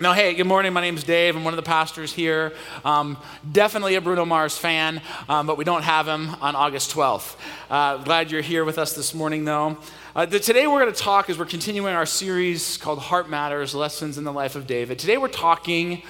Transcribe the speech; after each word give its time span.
Now, 0.00 0.12
hey, 0.12 0.34
good 0.34 0.46
morning. 0.46 0.72
My 0.72 0.80
name's 0.80 1.02
Dave. 1.02 1.34
I'm 1.34 1.42
one 1.42 1.52
of 1.52 1.56
the 1.56 1.62
pastors 1.62 2.12
here. 2.12 2.52
Um, 2.84 3.16
definitely 3.50 3.96
a 3.96 4.00
Bruno 4.00 4.24
Mars 4.24 4.56
fan, 4.56 5.02
um, 5.28 5.48
but 5.48 5.56
we 5.56 5.64
don't 5.64 5.82
have 5.82 6.06
him 6.06 6.36
on 6.40 6.54
August 6.54 6.94
12th. 6.94 7.36
Uh, 7.68 7.96
glad 7.96 8.30
you're 8.30 8.40
here 8.40 8.64
with 8.64 8.78
us 8.78 8.92
this 8.92 9.12
morning, 9.12 9.44
though. 9.44 9.76
Uh, 10.14 10.24
the, 10.24 10.38
today, 10.38 10.68
we're 10.68 10.80
going 10.80 10.94
to 10.94 11.00
talk 11.00 11.28
as 11.28 11.36
we're 11.36 11.46
continuing 11.46 11.94
our 11.94 12.06
series 12.06 12.76
called 12.76 13.00
Heart 13.00 13.28
Matters 13.28 13.74
Lessons 13.74 14.18
in 14.18 14.24
the 14.24 14.32
Life 14.32 14.54
of 14.54 14.68
David. 14.68 15.00
Today, 15.00 15.16
we're 15.16 15.28
talking 15.28 16.02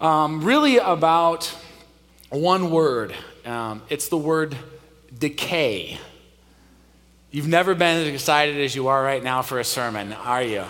um, 0.00 0.42
really 0.42 0.78
about 0.78 1.44
one 2.30 2.70
word 2.70 3.14
um, 3.44 3.82
it's 3.88 4.08
the 4.08 4.18
word 4.18 4.56
decay. 5.16 5.98
You've 7.30 7.48
never 7.48 7.74
been 7.74 8.06
as 8.06 8.08
excited 8.08 8.56
as 8.58 8.74
you 8.74 8.88
are 8.88 9.02
right 9.02 9.22
now 9.22 9.42
for 9.42 9.58
a 9.58 9.64
sermon, 9.64 10.12
are 10.12 10.42
you? 10.42 10.64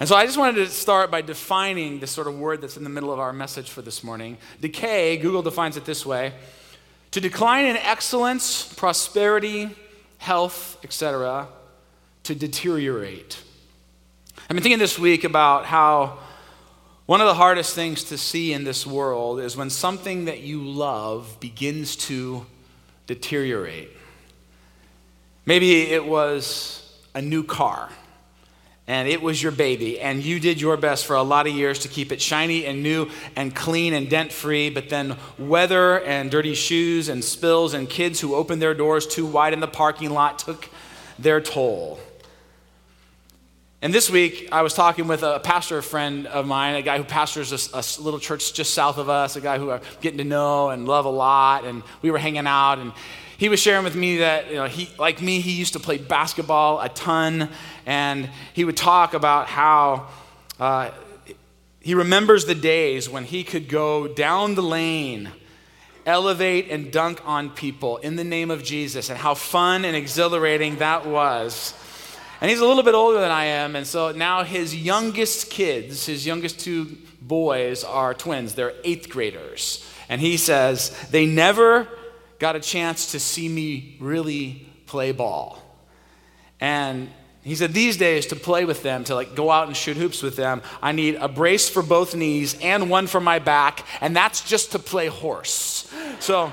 And 0.00 0.08
so 0.08 0.16
I 0.16 0.26
just 0.26 0.36
wanted 0.36 0.56
to 0.56 0.66
start 0.66 1.10
by 1.10 1.22
defining 1.22 2.00
this 2.00 2.10
sort 2.10 2.26
of 2.26 2.36
word 2.36 2.60
that's 2.60 2.76
in 2.76 2.82
the 2.82 2.90
middle 2.90 3.12
of 3.12 3.20
our 3.20 3.32
message 3.32 3.70
for 3.70 3.80
this 3.80 4.02
morning. 4.02 4.38
Decay, 4.60 5.18
Google 5.18 5.42
defines 5.42 5.76
it 5.76 5.84
this 5.84 6.04
way 6.04 6.32
to 7.12 7.20
decline 7.20 7.66
in 7.66 7.76
excellence, 7.76 8.74
prosperity, 8.74 9.70
health, 10.18 10.78
etc., 10.82 11.46
to 12.24 12.34
deteriorate. 12.34 13.40
I've 14.36 14.48
been 14.48 14.62
thinking 14.62 14.80
this 14.80 14.98
week 14.98 15.22
about 15.22 15.64
how 15.64 16.18
one 17.06 17.20
of 17.20 17.28
the 17.28 17.34
hardest 17.34 17.76
things 17.76 18.02
to 18.04 18.18
see 18.18 18.52
in 18.52 18.64
this 18.64 18.84
world 18.84 19.38
is 19.38 19.56
when 19.56 19.70
something 19.70 20.24
that 20.24 20.40
you 20.40 20.60
love 20.64 21.36
begins 21.38 21.94
to 21.96 22.46
deteriorate. 23.06 23.90
Maybe 25.46 25.82
it 25.82 26.04
was 26.04 26.98
a 27.14 27.22
new 27.22 27.44
car 27.44 27.90
and 28.86 29.08
it 29.08 29.22
was 29.22 29.42
your 29.42 29.52
baby, 29.52 29.98
and 29.98 30.22
you 30.22 30.38
did 30.38 30.60
your 30.60 30.76
best 30.76 31.06
for 31.06 31.16
a 31.16 31.22
lot 31.22 31.46
of 31.46 31.54
years 31.54 31.78
to 31.80 31.88
keep 31.88 32.12
it 32.12 32.20
shiny 32.20 32.66
and 32.66 32.82
new 32.82 33.08
and 33.34 33.54
clean 33.54 33.94
and 33.94 34.10
dent 34.10 34.30
free, 34.30 34.68
but 34.68 34.90
then 34.90 35.16
weather 35.38 36.00
and 36.00 36.30
dirty 36.30 36.54
shoes 36.54 37.08
and 37.08 37.24
spills 37.24 37.72
and 37.72 37.88
kids 37.88 38.20
who 38.20 38.34
opened 38.34 38.60
their 38.60 38.74
doors 38.74 39.06
too 39.06 39.24
wide 39.24 39.54
in 39.54 39.60
the 39.60 39.66
parking 39.66 40.10
lot 40.10 40.38
took 40.38 40.68
their 41.18 41.40
toll. 41.40 41.98
And 43.80 43.92
this 43.92 44.08
week, 44.08 44.48
I 44.50 44.62
was 44.62 44.72
talking 44.72 45.08
with 45.08 45.22
a 45.22 45.40
pastor 45.40 45.82
friend 45.82 46.26
of 46.26 46.46
mine, 46.46 46.74
a 46.74 46.82
guy 46.82 46.96
who 46.96 47.04
pastors 47.04 47.52
a, 47.52 47.78
a, 47.78 47.84
little 48.02 48.18
church 48.18 48.54
just 48.54 48.72
south 48.72 48.96
of 48.96 49.10
us, 49.10 49.36
a 49.36 49.42
guy 49.42 49.58
who 49.58 49.70
I'm 49.70 49.82
getting 50.00 50.18
to 50.18 50.24
know 50.24 50.70
and 50.70 50.86
love 50.86 51.04
a 51.04 51.10
lot. 51.10 51.66
And 51.66 51.82
we 52.00 52.10
were 52.10 52.16
hanging 52.16 52.46
out, 52.46 52.78
and 52.78 52.92
he 53.36 53.48
was 53.48 53.60
sharing 53.60 53.84
with 53.84 53.96
me 53.96 54.18
that, 54.18 54.48
you 54.48 54.56
know, 54.56 54.66
he, 54.66 54.88
like 54.98 55.20
me, 55.20 55.40
he 55.40 55.52
used 55.52 55.72
to 55.72 55.80
play 55.80 55.98
basketball 55.98 56.80
a 56.80 56.88
ton, 56.88 57.48
and 57.84 58.30
he 58.52 58.64
would 58.64 58.76
talk 58.76 59.14
about 59.14 59.48
how 59.48 60.08
uh, 60.60 60.90
he 61.80 61.94
remembers 61.94 62.46
the 62.46 62.54
days 62.54 63.08
when 63.08 63.24
he 63.24 63.42
could 63.44 63.68
go 63.68 64.06
down 64.06 64.54
the 64.54 64.62
lane, 64.62 65.30
elevate 66.06 66.70
and 66.70 66.92
dunk 66.92 67.20
on 67.26 67.50
people 67.50 67.96
in 67.98 68.16
the 68.16 68.24
name 68.24 68.50
of 68.50 68.62
Jesus, 68.62 69.10
and 69.10 69.18
how 69.18 69.34
fun 69.34 69.84
and 69.84 69.96
exhilarating 69.96 70.76
that 70.76 71.06
was. 71.06 71.74
And 72.40 72.50
he's 72.50 72.60
a 72.60 72.66
little 72.66 72.82
bit 72.82 72.94
older 72.94 73.20
than 73.20 73.30
I 73.30 73.46
am, 73.46 73.74
and 73.74 73.86
so 73.86 74.12
now 74.12 74.44
his 74.44 74.76
youngest 74.76 75.50
kids, 75.50 76.06
his 76.06 76.26
youngest 76.26 76.60
two 76.60 76.98
boys, 77.20 77.84
are 77.84 78.14
twins. 78.14 78.54
They're 78.54 78.74
eighth 78.84 79.08
graders. 79.08 79.84
And 80.08 80.20
he 80.20 80.36
says, 80.36 80.90
they 81.10 81.24
never 81.24 81.88
got 82.44 82.56
a 82.56 82.60
chance 82.60 83.12
to 83.12 83.18
see 83.18 83.48
me 83.48 83.96
really 84.00 84.68
play 84.84 85.12
ball. 85.12 85.62
And 86.60 87.08
he 87.42 87.54
said, 87.54 87.72
these 87.72 87.96
days, 87.96 88.26
to 88.26 88.36
play 88.36 88.66
with 88.66 88.82
them, 88.82 89.02
to 89.04 89.14
like 89.14 89.34
go 89.34 89.50
out 89.50 89.66
and 89.66 89.74
shoot 89.74 89.96
hoops 89.96 90.22
with 90.22 90.36
them, 90.36 90.60
I 90.82 90.92
need 90.92 91.14
a 91.14 91.26
brace 91.26 91.70
for 91.70 91.82
both 91.82 92.14
knees 92.14 92.54
and 92.60 92.90
one 92.90 93.06
for 93.06 93.18
my 93.18 93.38
back, 93.38 93.86
and 94.02 94.14
that's 94.14 94.46
just 94.46 94.72
to 94.72 94.78
play 94.78 95.06
horse. 95.06 95.90
So 96.20 96.52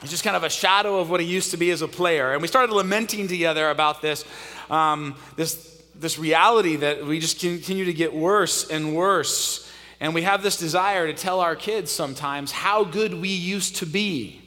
he's 0.00 0.10
just 0.10 0.24
kind 0.24 0.36
of 0.36 0.42
a 0.42 0.48
shadow 0.48 0.98
of 0.98 1.10
what 1.10 1.20
he 1.20 1.26
used 1.26 1.50
to 1.50 1.58
be 1.58 1.70
as 1.70 1.82
a 1.82 1.88
player. 1.88 2.32
And 2.32 2.40
we 2.40 2.48
started 2.48 2.72
lamenting 2.74 3.28
together 3.28 3.68
about 3.68 4.00
this, 4.00 4.24
um, 4.70 5.16
this, 5.36 5.82
this 5.94 6.18
reality 6.18 6.76
that 6.76 7.04
we 7.04 7.20
just 7.20 7.40
continue 7.40 7.84
to 7.84 7.92
get 7.92 8.14
worse 8.14 8.70
and 8.70 8.96
worse. 8.96 9.70
And 10.00 10.14
we 10.14 10.22
have 10.22 10.42
this 10.42 10.56
desire 10.56 11.06
to 11.08 11.12
tell 11.12 11.40
our 11.40 11.56
kids 11.56 11.92
sometimes 11.92 12.52
how 12.52 12.84
good 12.84 13.12
we 13.12 13.28
used 13.28 13.76
to 13.76 13.86
be. 13.86 14.40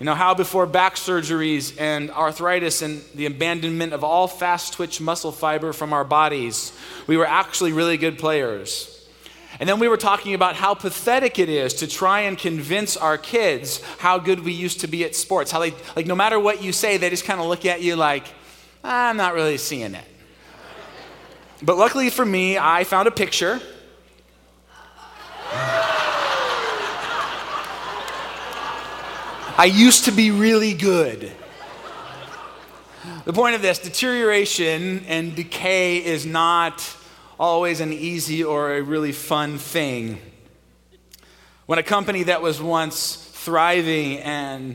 You 0.00 0.06
know, 0.06 0.14
how 0.14 0.34
before 0.34 0.66
back 0.66 0.96
surgeries 0.96 1.80
and 1.80 2.10
arthritis 2.10 2.82
and 2.82 3.02
the 3.14 3.26
abandonment 3.26 3.92
of 3.92 4.02
all 4.02 4.26
fast 4.26 4.72
twitch 4.72 5.00
muscle 5.00 5.30
fiber 5.30 5.72
from 5.72 5.92
our 5.92 6.04
bodies, 6.04 6.72
we 7.06 7.16
were 7.16 7.26
actually 7.26 7.72
really 7.72 7.96
good 7.96 8.18
players. 8.18 8.90
And 9.60 9.68
then 9.68 9.78
we 9.78 9.86
were 9.86 9.96
talking 9.96 10.34
about 10.34 10.56
how 10.56 10.74
pathetic 10.74 11.38
it 11.38 11.48
is 11.48 11.74
to 11.74 11.86
try 11.86 12.22
and 12.22 12.36
convince 12.36 12.96
our 12.96 13.16
kids 13.16 13.80
how 13.98 14.18
good 14.18 14.40
we 14.40 14.52
used 14.52 14.80
to 14.80 14.88
be 14.88 15.04
at 15.04 15.14
sports. 15.14 15.52
How 15.52 15.60
they, 15.60 15.72
like, 15.94 16.06
no 16.06 16.16
matter 16.16 16.40
what 16.40 16.60
you 16.60 16.72
say, 16.72 16.96
they 16.96 17.08
just 17.08 17.24
kind 17.24 17.40
of 17.40 17.46
look 17.46 17.64
at 17.64 17.80
you 17.80 17.94
like, 17.94 18.26
I'm 18.82 19.16
not 19.16 19.34
really 19.34 19.58
seeing 19.58 19.94
it. 19.94 20.04
But 21.62 21.76
luckily 21.76 22.10
for 22.10 22.26
me, 22.26 22.58
I 22.58 22.82
found 22.82 23.06
a 23.06 23.12
picture 23.12 23.60
I 29.56 29.66
used 29.66 30.06
to 30.06 30.10
be 30.10 30.32
really 30.32 30.74
good. 30.74 31.30
The 33.24 33.32
point 33.32 33.54
of 33.54 33.62
this 33.62 33.78
deterioration 33.78 35.04
and 35.06 35.36
decay 35.36 36.04
is 36.04 36.26
not 36.26 36.84
always 37.38 37.78
an 37.78 37.92
easy 37.92 38.42
or 38.42 38.74
a 38.74 38.82
really 38.82 39.12
fun 39.12 39.58
thing. 39.58 40.18
When 41.66 41.78
a 41.78 41.84
company 41.84 42.24
that 42.24 42.42
was 42.42 42.60
once 42.60 43.14
thriving 43.14 44.18
and 44.18 44.74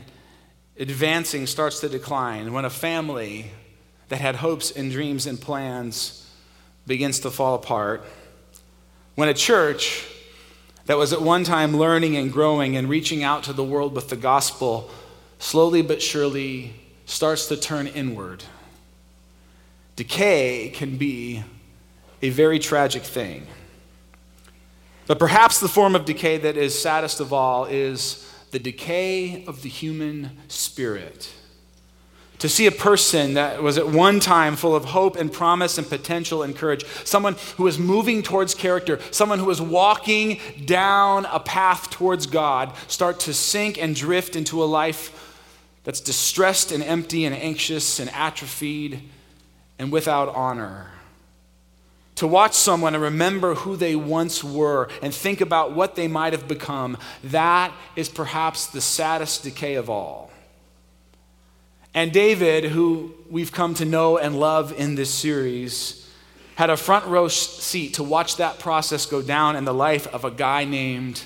advancing 0.78 1.46
starts 1.46 1.80
to 1.80 1.90
decline, 1.90 2.54
when 2.54 2.64
a 2.64 2.70
family 2.70 3.50
that 4.08 4.22
had 4.22 4.36
hopes 4.36 4.70
and 4.70 4.90
dreams 4.90 5.26
and 5.26 5.38
plans 5.38 6.26
begins 6.86 7.20
to 7.20 7.30
fall 7.30 7.54
apart, 7.54 8.02
when 9.14 9.28
a 9.28 9.34
church 9.34 10.06
that 10.90 10.98
was 10.98 11.12
at 11.12 11.22
one 11.22 11.44
time 11.44 11.76
learning 11.76 12.16
and 12.16 12.32
growing 12.32 12.76
and 12.76 12.88
reaching 12.88 13.22
out 13.22 13.44
to 13.44 13.52
the 13.52 13.62
world 13.62 13.94
with 13.94 14.08
the 14.08 14.16
gospel, 14.16 14.90
slowly 15.38 15.82
but 15.82 16.02
surely 16.02 16.72
starts 17.06 17.46
to 17.46 17.56
turn 17.56 17.86
inward. 17.86 18.42
Decay 19.94 20.72
can 20.74 20.96
be 20.96 21.44
a 22.22 22.30
very 22.30 22.58
tragic 22.58 23.04
thing. 23.04 23.46
But 25.06 25.20
perhaps 25.20 25.60
the 25.60 25.68
form 25.68 25.94
of 25.94 26.06
decay 26.06 26.38
that 26.38 26.56
is 26.56 26.76
saddest 26.76 27.20
of 27.20 27.32
all 27.32 27.66
is 27.66 28.28
the 28.50 28.58
decay 28.58 29.44
of 29.44 29.62
the 29.62 29.68
human 29.68 30.38
spirit 30.48 31.32
to 32.40 32.48
see 32.48 32.66
a 32.66 32.72
person 32.72 33.34
that 33.34 33.62
was 33.62 33.78
at 33.78 33.86
one 33.86 34.18
time 34.18 34.56
full 34.56 34.74
of 34.74 34.86
hope 34.86 35.16
and 35.16 35.32
promise 35.32 35.78
and 35.78 35.88
potential 35.88 36.42
and 36.42 36.56
courage, 36.56 36.84
someone 37.04 37.36
who 37.56 37.64
was 37.64 37.78
moving 37.78 38.22
towards 38.22 38.54
character, 38.54 38.98
someone 39.10 39.38
who 39.38 39.44
was 39.44 39.60
walking 39.60 40.40
down 40.64 41.26
a 41.26 41.38
path 41.38 41.90
towards 41.90 42.26
God, 42.26 42.72
start 42.88 43.20
to 43.20 43.34
sink 43.34 43.80
and 43.80 43.94
drift 43.94 44.36
into 44.36 44.62
a 44.62 44.64
life 44.64 45.38
that's 45.84 46.00
distressed 46.00 46.72
and 46.72 46.82
empty 46.82 47.24
and 47.24 47.34
anxious 47.34 48.00
and 48.00 48.10
atrophied 48.10 49.02
and 49.78 49.92
without 49.92 50.34
honor. 50.34 50.90
To 52.16 52.26
watch 52.26 52.54
someone 52.54 52.94
and 52.94 53.02
remember 53.02 53.54
who 53.54 53.76
they 53.76 53.96
once 53.96 54.42
were 54.42 54.88
and 55.02 55.14
think 55.14 55.40
about 55.40 55.72
what 55.72 55.94
they 55.94 56.08
might 56.08 56.32
have 56.32 56.48
become, 56.48 56.96
that 57.24 57.72
is 57.96 58.08
perhaps 58.08 58.66
the 58.66 58.80
saddest 58.80 59.42
decay 59.42 59.74
of 59.74 59.88
all. 59.88 60.29
And 61.94 62.12
David, 62.12 62.64
who 62.64 63.14
we've 63.28 63.52
come 63.52 63.74
to 63.74 63.84
know 63.84 64.18
and 64.18 64.38
love 64.38 64.72
in 64.78 64.94
this 64.94 65.12
series, 65.12 66.08
had 66.54 66.70
a 66.70 66.76
front 66.76 67.06
row 67.06 67.26
seat 67.28 67.94
to 67.94 68.02
watch 68.02 68.36
that 68.36 68.58
process 68.58 69.06
go 69.06 69.22
down 69.22 69.56
in 69.56 69.64
the 69.64 69.74
life 69.74 70.06
of 70.08 70.24
a 70.24 70.30
guy 70.30 70.64
named 70.64 71.24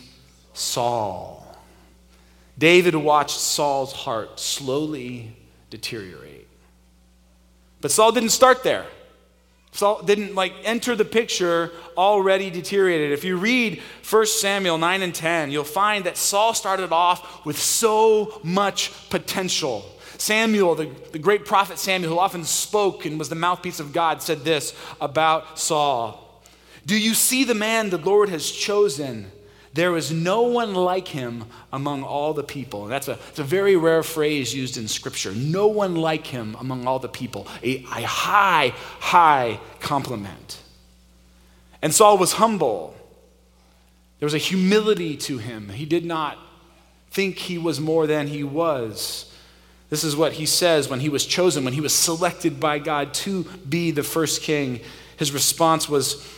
Saul. 0.53 1.45
David 2.57 2.95
watched 2.95 3.39
Saul's 3.39 3.93
heart 3.93 4.39
slowly 4.39 5.37
deteriorate. 5.71 6.47
But 7.81 7.91
Saul 7.91 8.13
didn't 8.13 8.31
start 8.31 8.63
there. 8.63 8.87
Saul 9.73 10.03
didn't 10.03 10.37
like 10.37 10.55
enter 10.63 10.95
the 10.95 11.05
picture 11.05 11.73
already 11.97 12.49
deteriorated. 12.49 13.11
If 13.11 13.25
you 13.25 13.37
read 13.37 13.83
1 14.09 14.27
Samuel 14.27 14.79
9 14.79 15.03
and 15.03 15.13
10, 15.13 15.51
you'll 15.51 15.65
find 15.65 16.05
that 16.05 16.17
Saul 16.17 16.55
started 16.55 16.93
off 16.93 17.45
with 17.45 17.59
so 17.59 18.41
much 18.45 18.93
potential. 19.11 19.85
Samuel, 20.25 20.75
the, 20.75 20.91
the 21.13 21.19
great 21.19 21.45
prophet 21.45 21.79
Samuel, 21.79 22.15
who 22.15 22.19
often 22.19 22.45
spoke 22.45 23.05
and 23.05 23.19
was 23.19 23.29
the 23.29 23.35
mouthpiece 23.35 23.79
of 23.79 23.93
God, 23.93 24.23
said 24.23 24.43
this 24.43 24.75
about 24.99 25.59
Saul 25.59 26.41
Do 26.87 26.99
you 26.99 27.13
see 27.13 27.45
the 27.45 27.55
man 27.55 27.91
the 27.91 27.99
Lord 27.99 28.31
has 28.31 28.51
chosen? 28.51 29.31
There 29.75 29.97
is 29.97 30.13
no 30.13 30.43
one 30.43 30.73
like 30.73 31.09
him 31.09 31.45
among 31.73 32.05
all 32.05 32.33
the 32.33 32.43
people. 32.43 32.87
That's 32.87 33.09
a, 33.09 33.19
a 33.37 33.43
very 33.43 33.77
rare 33.77 34.03
phrase 34.03 34.55
used 34.55 34.79
in 34.79 34.89
Scripture. 34.89 35.33
No 35.33 35.67
one 35.67 35.95
like 35.97 36.27
him 36.27 36.57
among 36.59 36.87
all 36.87 37.01
the 37.01 37.09
people. 37.09 37.47
A, 37.63 37.79
a 37.79 38.07
high, 38.07 38.73
high 39.01 39.61
compliment. 39.81 40.63
And 41.83 41.93
Saul 41.93 42.17
was 42.17 42.35
humble. 42.35 42.97
There 44.21 44.27
was 44.27 44.33
a 44.33 44.39
humility 44.39 45.19
to 45.19 45.37
him. 45.37 45.69
He 45.69 45.85
did 45.85 46.07
not 46.07 46.39
think 47.11 47.37
he 47.37 47.59
was 47.59 47.79
more 47.79 48.07
than 48.07 48.29
he 48.29 48.43
was. 48.43 49.31
This 49.95 50.03
is 50.03 50.17
what 50.17 50.33
he 50.33 50.45
says 50.45 50.89
when 50.89 50.99
he 50.99 51.09
was 51.09 51.25
chosen, 51.25 51.65
when 51.65 51.73
he 51.73 51.81
was 51.81 51.95
selected 51.95 52.59
by 52.59 52.81
God 52.81 53.15
to 53.15 53.45
be 53.69 53.93
the 53.93 54.03
first 54.03 54.43
king. 54.43 54.81
His 55.17 55.31
response 55.31 55.89
was, 55.89 56.29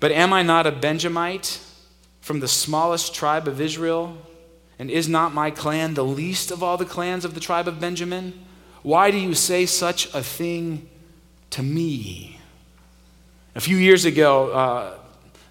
But 0.00 0.10
am 0.10 0.32
I 0.32 0.42
not 0.42 0.66
a 0.66 0.72
Benjamite 0.72 1.60
from 2.22 2.40
the 2.40 2.48
smallest 2.48 3.14
tribe 3.14 3.46
of 3.46 3.60
Israel? 3.60 4.16
And 4.78 4.90
is 4.90 5.06
not 5.06 5.34
my 5.34 5.50
clan 5.50 5.92
the 5.92 6.02
least 6.02 6.50
of 6.50 6.62
all 6.62 6.78
the 6.78 6.86
clans 6.86 7.26
of 7.26 7.34
the 7.34 7.40
tribe 7.40 7.68
of 7.68 7.78
Benjamin? 7.78 8.42
Why 8.82 9.10
do 9.10 9.18
you 9.18 9.34
say 9.34 9.66
such 9.66 10.06
a 10.14 10.22
thing 10.22 10.88
to 11.50 11.62
me? 11.62 12.38
A 13.54 13.60
few 13.60 13.76
years 13.76 14.06
ago, 14.06 14.50
uh, 14.50 14.98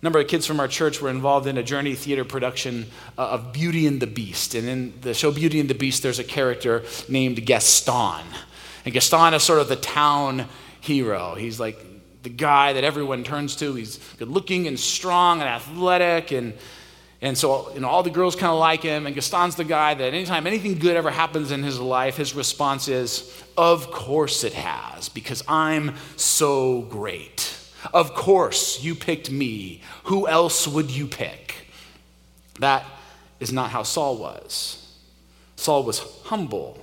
number 0.04 0.20
of 0.20 0.28
kids 0.28 0.46
from 0.46 0.60
our 0.60 0.68
church 0.68 1.02
were 1.02 1.10
involved 1.10 1.48
in 1.48 1.58
a 1.58 1.64
Journey 1.64 1.96
Theater 1.96 2.26
production 2.26 2.86
uh, 3.18 3.30
of 3.30 3.54
Beauty 3.54 3.88
and 3.88 4.02
the 4.02 4.08
Beast. 4.08 4.54
And 4.54 4.68
in 4.68 4.94
the 5.00 5.14
show 5.14 5.32
Beauty 5.32 5.62
and 5.62 5.70
the 5.70 5.76
Beast, 5.76 6.04
there's 6.04 6.20
a 6.20 6.26
character 6.26 6.84
named 7.08 7.44
Gaston. 7.46 8.26
And 8.84 8.94
Gaston 8.94 9.34
is 9.34 9.44
sort 9.44 9.60
of 9.60 9.70
the 9.70 9.78
town 9.78 10.46
hero. 10.82 11.36
He's 11.36 11.58
like 11.58 11.84
the 12.22 12.30
guy 12.30 12.74
that 12.74 12.84
everyone 12.84 13.24
turns 13.24 13.56
to. 13.58 13.76
He's 13.76 13.98
good 14.18 14.28
looking 14.28 14.68
and 14.68 14.78
strong 14.78 15.40
and 15.40 15.48
athletic. 15.48 16.32
And, 16.32 16.54
and 17.22 17.38
so 17.38 17.74
you 17.74 17.80
know, 17.80 17.88
all 17.88 18.04
the 18.04 18.10
girls 18.10 18.36
kind 18.36 18.52
of 18.52 18.60
like 18.60 18.84
him. 18.84 19.06
And 19.06 19.16
Gaston's 19.16 19.56
the 19.56 19.64
guy 19.64 19.94
that 19.94 20.14
anytime 20.14 20.46
anything 20.46 20.80
good 20.80 20.98
ever 20.98 21.12
happens 21.12 21.52
in 21.52 21.64
his 21.64 21.80
life, 21.80 22.18
his 22.18 22.36
response 22.36 22.90
is, 22.90 23.42
Of 23.58 23.90
course 23.90 24.44
it 24.44 24.54
has, 24.54 25.08
because 25.08 25.46
I'm 25.48 25.96
so 26.18 26.82
great. 26.82 27.53
Of 27.94 28.14
course, 28.14 28.84
you 28.84 28.96
picked 28.96 29.32
me. 29.32 29.82
Who 30.06 30.28
else 30.28 30.68
would 30.68 30.92
you 30.92 31.08
pick? 31.08 31.68
That 32.60 32.86
is 33.40 33.52
not 33.52 33.72
how 33.72 33.84
Saul 33.84 34.18
was. 34.18 34.80
Saul 35.56 35.84
was 35.84 36.00
humble, 36.26 36.78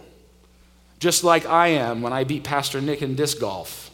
just 0.99 1.23
like 1.25 1.47
I 1.47 1.69
am 1.69 2.02
when 2.02 2.12
I 2.12 2.25
beat 2.25 2.44
Pastor 2.44 2.81
Nick 2.81 3.02
in 3.02 3.14
disc 3.14 3.38
golf. 3.38 3.91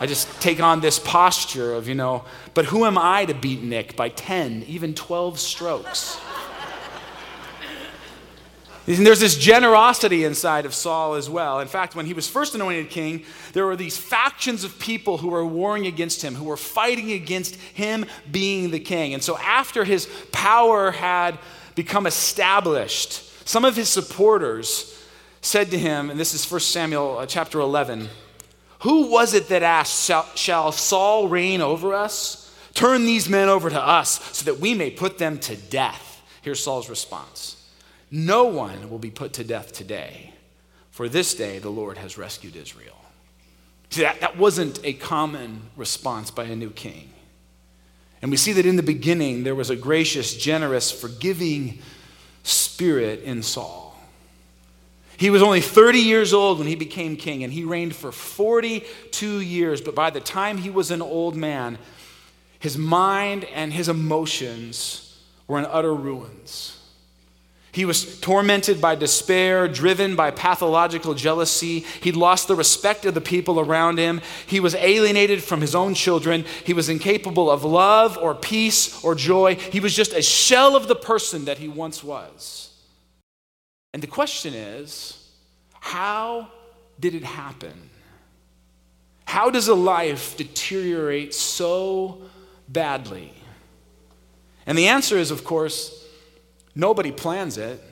I 0.00 0.06
just 0.06 0.40
take 0.40 0.60
on 0.60 0.80
this 0.80 0.98
posture 0.98 1.74
of, 1.74 1.86
you 1.88 1.94
know, 1.94 2.24
but 2.54 2.64
who 2.66 2.84
am 2.84 2.98
I 2.98 3.24
to 3.26 3.34
beat 3.34 3.62
Nick 3.62 3.94
by 3.94 4.08
10, 4.08 4.64
even 4.66 4.94
12 4.94 5.38
strokes? 5.38 6.18
And 8.86 9.06
there's 9.06 9.20
this 9.20 9.36
generosity 9.36 10.24
inside 10.24 10.66
of 10.66 10.74
Saul 10.74 11.14
as 11.14 11.30
well. 11.30 11.60
In 11.60 11.68
fact, 11.68 11.94
when 11.94 12.06
he 12.06 12.14
was 12.14 12.28
first 12.28 12.54
anointed 12.56 12.90
king, 12.90 13.24
there 13.52 13.64
were 13.64 13.76
these 13.76 13.96
factions 13.96 14.64
of 14.64 14.78
people 14.80 15.18
who 15.18 15.28
were 15.28 15.46
warring 15.46 15.86
against 15.86 16.22
him, 16.22 16.34
who 16.34 16.44
were 16.44 16.56
fighting 16.56 17.12
against 17.12 17.54
him 17.54 18.06
being 18.30 18.72
the 18.72 18.80
king. 18.80 19.14
And 19.14 19.22
so, 19.22 19.38
after 19.38 19.84
his 19.84 20.08
power 20.32 20.90
had 20.90 21.38
become 21.76 22.06
established, 22.06 23.48
some 23.48 23.64
of 23.64 23.76
his 23.76 23.88
supporters 23.88 25.00
said 25.42 25.70
to 25.70 25.78
him, 25.78 26.10
and 26.10 26.18
this 26.18 26.34
is 26.34 26.50
1 26.50 26.60
Samuel 26.60 27.18
uh, 27.18 27.26
chapter 27.26 27.60
11, 27.60 28.08
Who 28.80 29.10
was 29.10 29.32
it 29.32 29.48
that 29.48 29.62
asked, 29.62 30.10
Shall 30.36 30.72
Saul 30.72 31.28
reign 31.28 31.60
over 31.60 31.94
us? 31.94 32.52
Turn 32.74 33.04
these 33.04 33.28
men 33.28 33.48
over 33.48 33.70
to 33.70 33.80
us 33.80 34.36
so 34.36 34.44
that 34.46 34.58
we 34.60 34.74
may 34.74 34.90
put 34.90 35.18
them 35.18 35.38
to 35.40 35.54
death. 35.56 36.20
Here's 36.42 36.62
Saul's 36.62 36.88
response. 36.88 37.61
No 38.14 38.44
one 38.44 38.90
will 38.90 38.98
be 38.98 39.10
put 39.10 39.32
to 39.34 39.44
death 39.44 39.72
today, 39.72 40.34
for 40.90 41.08
this 41.08 41.34
day 41.34 41.58
the 41.58 41.70
Lord 41.70 41.96
has 41.96 42.18
rescued 42.18 42.54
Israel. 42.54 42.98
See, 43.88 44.02
that, 44.02 44.20
that 44.20 44.36
wasn't 44.36 44.80
a 44.84 44.92
common 44.92 45.62
response 45.76 46.30
by 46.30 46.44
a 46.44 46.54
new 46.54 46.70
king. 46.70 47.10
And 48.20 48.30
we 48.30 48.36
see 48.36 48.52
that 48.52 48.66
in 48.66 48.76
the 48.76 48.82
beginning 48.82 49.44
there 49.44 49.54
was 49.54 49.70
a 49.70 49.76
gracious, 49.76 50.36
generous, 50.36 50.92
forgiving 50.92 51.78
spirit 52.42 53.22
in 53.22 53.42
Saul. 53.42 53.96
He 55.16 55.30
was 55.30 55.42
only 55.42 55.62
30 55.62 55.98
years 55.98 56.34
old 56.34 56.58
when 56.58 56.68
he 56.68 56.74
became 56.74 57.16
king, 57.16 57.44
and 57.44 57.52
he 57.52 57.64
reigned 57.64 57.96
for 57.96 58.12
42 58.12 59.40
years. 59.40 59.80
But 59.80 59.94
by 59.94 60.10
the 60.10 60.20
time 60.20 60.58
he 60.58 60.68
was 60.68 60.90
an 60.90 61.00
old 61.00 61.34
man, 61.34 61.78
his 62.58 62.76
mind 62.76 63.44
and 63.44 63.72
his 63.72 63.88
emotions 63.88 65.18
were 65.46 65.58
in 65.58 65.64
utter 65.64 65.94
ruins. 65.94 66.78
He 67.72 67.86
was 67.86 68.20
tormented 68.20 68.82
by 68.82 68.96
despair, 68.96 69.66
driven 69.66 70.14
by 70.14 70.30
pathological 70.30 71.14
jealousy. 71.14 71.80
He'd 72.02 72.16
lost 72.16 72.46
the 72.46 72.54
respect 72.54 73.06
of 73.06 73.14
the 73.14 73.20
people 73.22 73.58
around 73.58 73.98
him. 73.98 74.20
He 74.46 74.60
was 74.60 74.74
alienated 74.74 75.42
from 75.42 75.62
his 75.62 75.74
own 75.74 75.94
children. 75.94 76.44
He 76.64 76.74
was 76.74 76.90
incapable 76.90 77.50
of 77.50 77.64
love 77.64 78.18
or 78.18 78.34
peace 78.34 79.02
or 79.02 79.14
joy. 79.14 79.54
He 79.54 79.80
was 79.80 79.96
just 79.96 80.12
a 80.12 80.20
shell 80.20 80.76
of 80.76 80.86
the 80.86 80.94
person 80.94 81.46
that 81.46 81.58
he 81.58 81.66
once 81.66 82.04
was. 82.04 82.74
And 83.94 84.02
the 84.02 84.06
question 84.06 84.52
is 84.52 85.30
how 85.72 86.48
did 87.00 87.14
it 87.14 87.24
happen? 87.24 87.88
How 89.24 89.48
does 89.48 89.68
a 89.68 89.74
life 89.74 90.36
deteriorate 90.36 91.32
so 91.32 92.20
badly? 92.68 93.32
And 94.66 94.76
the 94.76 94.88
answer 94.88 95.16
is, 95.16 95.30
of 95.30 95.42
course, 95.42 96.01
Nobody 96.74 97.12
plans 97.12 97.58
it. 97.58 97.82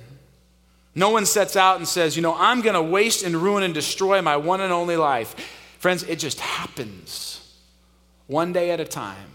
No 0.95 1.11
one 1.11 1.27
sets 1.27 1.57
out 1.57 1.77
and 1.77 1.87
says, 1.87 2.17
you 2.17 2.23
know, 2.23 2.35
I'm 2.37 2.63
going 2.63 2.75
to 2.75 2.83
waste 2.83 3.25
and 3.25 3.37
ruin 3.37 3.63
and 3.63 3.73
destroy 3.73 4.21
my 4.23 4.37
one 4.37 4.61
and 4.61 4.73
only 4.73 4.97
life. 4.97 5.35
Friends, 5.79 6.03
it 6.03 6.19
just 6.19 6.41
happens 6.41 7.37
one 8.27 8.53
day 8.53 8.71
at 8.71 8.81
a 8.81 8.85
time, 8.85 9.31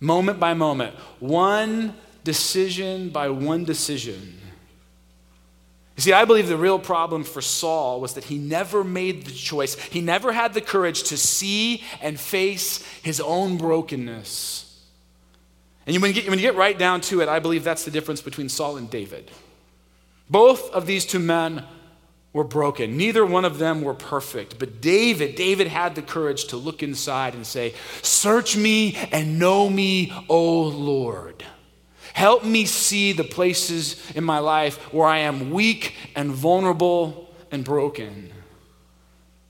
moment 0.00 0.38
by 0.38 0.54
moment, 0.54 0.94
one 1.18 1.94
decision 2.24 3.08
by 3.10 3.28
one 3.28 3.64
decision. 3.64 4.38
You 5.96 6.02
see, 6.02 6.12
I 6.12 6.24
believe 6.24 6.46
the 6.46 6.56
real 6.56 6.78
problem 6.78 7.24
for 7.24 7.40
Saul 7.40 8.00
was 8.00 8.14
that 8.14 8.24
he 8.24 8.38
never 8.38 8.84
made 8.84 9.24
the 9.24 9.32
choice. 9.32 9.74
He 9.74 10.00
never 10.00 10.32
had 10.32 10.54
the 10.54 10.60
courage 10.60 11.04
to 11.04 11.16
see 11.16 11.82
and 12.00 12.20
face 12.20 12.84
his 13.02 13.20
own 13.20 13.56
brokenness. 13.56 14.67
And 15.88 16.02
when 16.02 16.14
you, 16.14 16.20
get, 16.20 16.28
when 16.28 16.38
you 16.38 16.44
get 16.44 16.54
right 16.54 16.78
down 16.78 17.00
to 17.02 17.22
it, 17.22 17.30
I 17.30 17.38
believe 17.38 17.64
that's 17.64 17.86
the 17.86 17.90
difference 17.90 18.20
between 18.20 18.50
Saul 18.50 18.76
and 18.76 18.90
David. 18.90 19.30
Both 20.28 20.70
of 20.72 20.84
these 20.84 21.06
two 21.06 21.18
men 21.18 21.64
were 22.34 22.44
broken. 22.44 22.98
Neither 22.98 23.24
one 23.24 23.46
of 23.46 23.56
them 23.56 23.80
were 23.80 23.94
perfect. 23.94 24.58
But 24.58 24.82
David, 24.82 25.34
David 25.34 25.66
had 25.66 25.94
the 25.94 26.02
courage 26.02 26.44
to 26.48 26.58
look 26.58 26.82
inside 26.82 27.34
and 27.34 27.46
say, 27.46 27.72
Search 28.02 28.54
me 28.54 28.96
and 29.10 29.38
know 29.38 29.70
me, 29.70 30.12
O 30.28 30.64
Lord. 30.64 31.42
Help 32.12 32.44
me 32.44 32.66
see 32.66 33.14
the 33.14 33.24
places 33.24 34.10
in 34.14 34.24
my 34.24 34.40
life 34.40 34.92
where 34.92 35.06
I 35.06 35.20
am 35.20 35.52
weak 35.52 35.94
and 36.14 36.30
vulnerable 36.30 37.34
and 37.50 37.64
broken. 37.64 38.30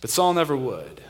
But 0.00 0.11
Saul 0.11 0.35
never 0.35 0.57
would. 0.57 1.00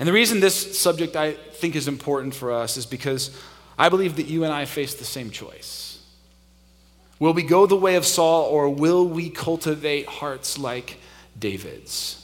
And 0.00 0.08
the 0.08 0.12
reason 0.12 0.40
this 0.40 0.76
subject 0.76 1.14
I 1.14 1.34
think 1.34 1.76
is 1.76 1.86
important 1.86 2.34
for 2.34 2.50
us 2.50 2.76
is 2.76 2.84
because 2.84 3.30
I 3.78 3.88
believe 3.88 4.16
that 4.16 4.26
you 4.26 4.44
and 4.44 4.52
I 4.52 4.64
face 4.64 4.94
the 4.94 5.04
same 5.04 5.30
choice. 5.30 6.02
Will 7.18 7.32
we 7.32 7.42
go 7.42 7.66
the 7.66 7.76
way 7.76 7.96
of 7.96 8.04
Saul 8.04 8.44
or 8.44 8.68
will 8.68 9.06
we 9.06 9.30
cultivate 9.30 10.06
hearts 10.06 10.58
like 10.58 10.98
David's? 11.38 12.22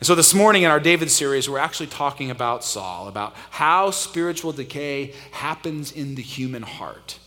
And 0.00 0.06
so 0.06 0.14
this 0.14 0.34
morning 0.34 0.64
in 0.64 0.70
our 0.70 0.80
David 0.80 1.10
series, 1.10 1.48
we're 1.48 1.58
actually 1.58 1.86
talking 1.86 2.30
about 2.30 2.64
Saul, 2.64 3.08
about 3.08 3.34
how 3.50 3.90
spiritual 3.90 4.52
decay 4.52 5.14
happens 5.30 5.92
in 5.92 6.14
the 6.14 6.22
human 6.22 6.62
heart. 6.62 7.18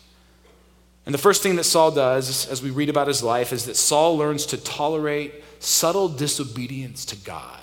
And 1.06 1.14
the 1.14 1.20
first 1.20 1.42
thing 1.42 1.56
that 1.56 1.64
Saul 1.64 1.92
does, 1.92 2.48
as 2.48 2.62
we 2.62 2.70
read 2.70 2.90
about 2.90 3.08
his 3.08 3.24
life, 3.24 3.54
is 3.54 3.66
that 3.66 3.78
Saul 3.78 4.18
learns 4.18 4.46
to 4.48 4.58
tolerate 4.58 5.34
subtle 5.60 6.10
disobedience 6.10 7.06
to 7.06 7.16
God. 7.16 7.57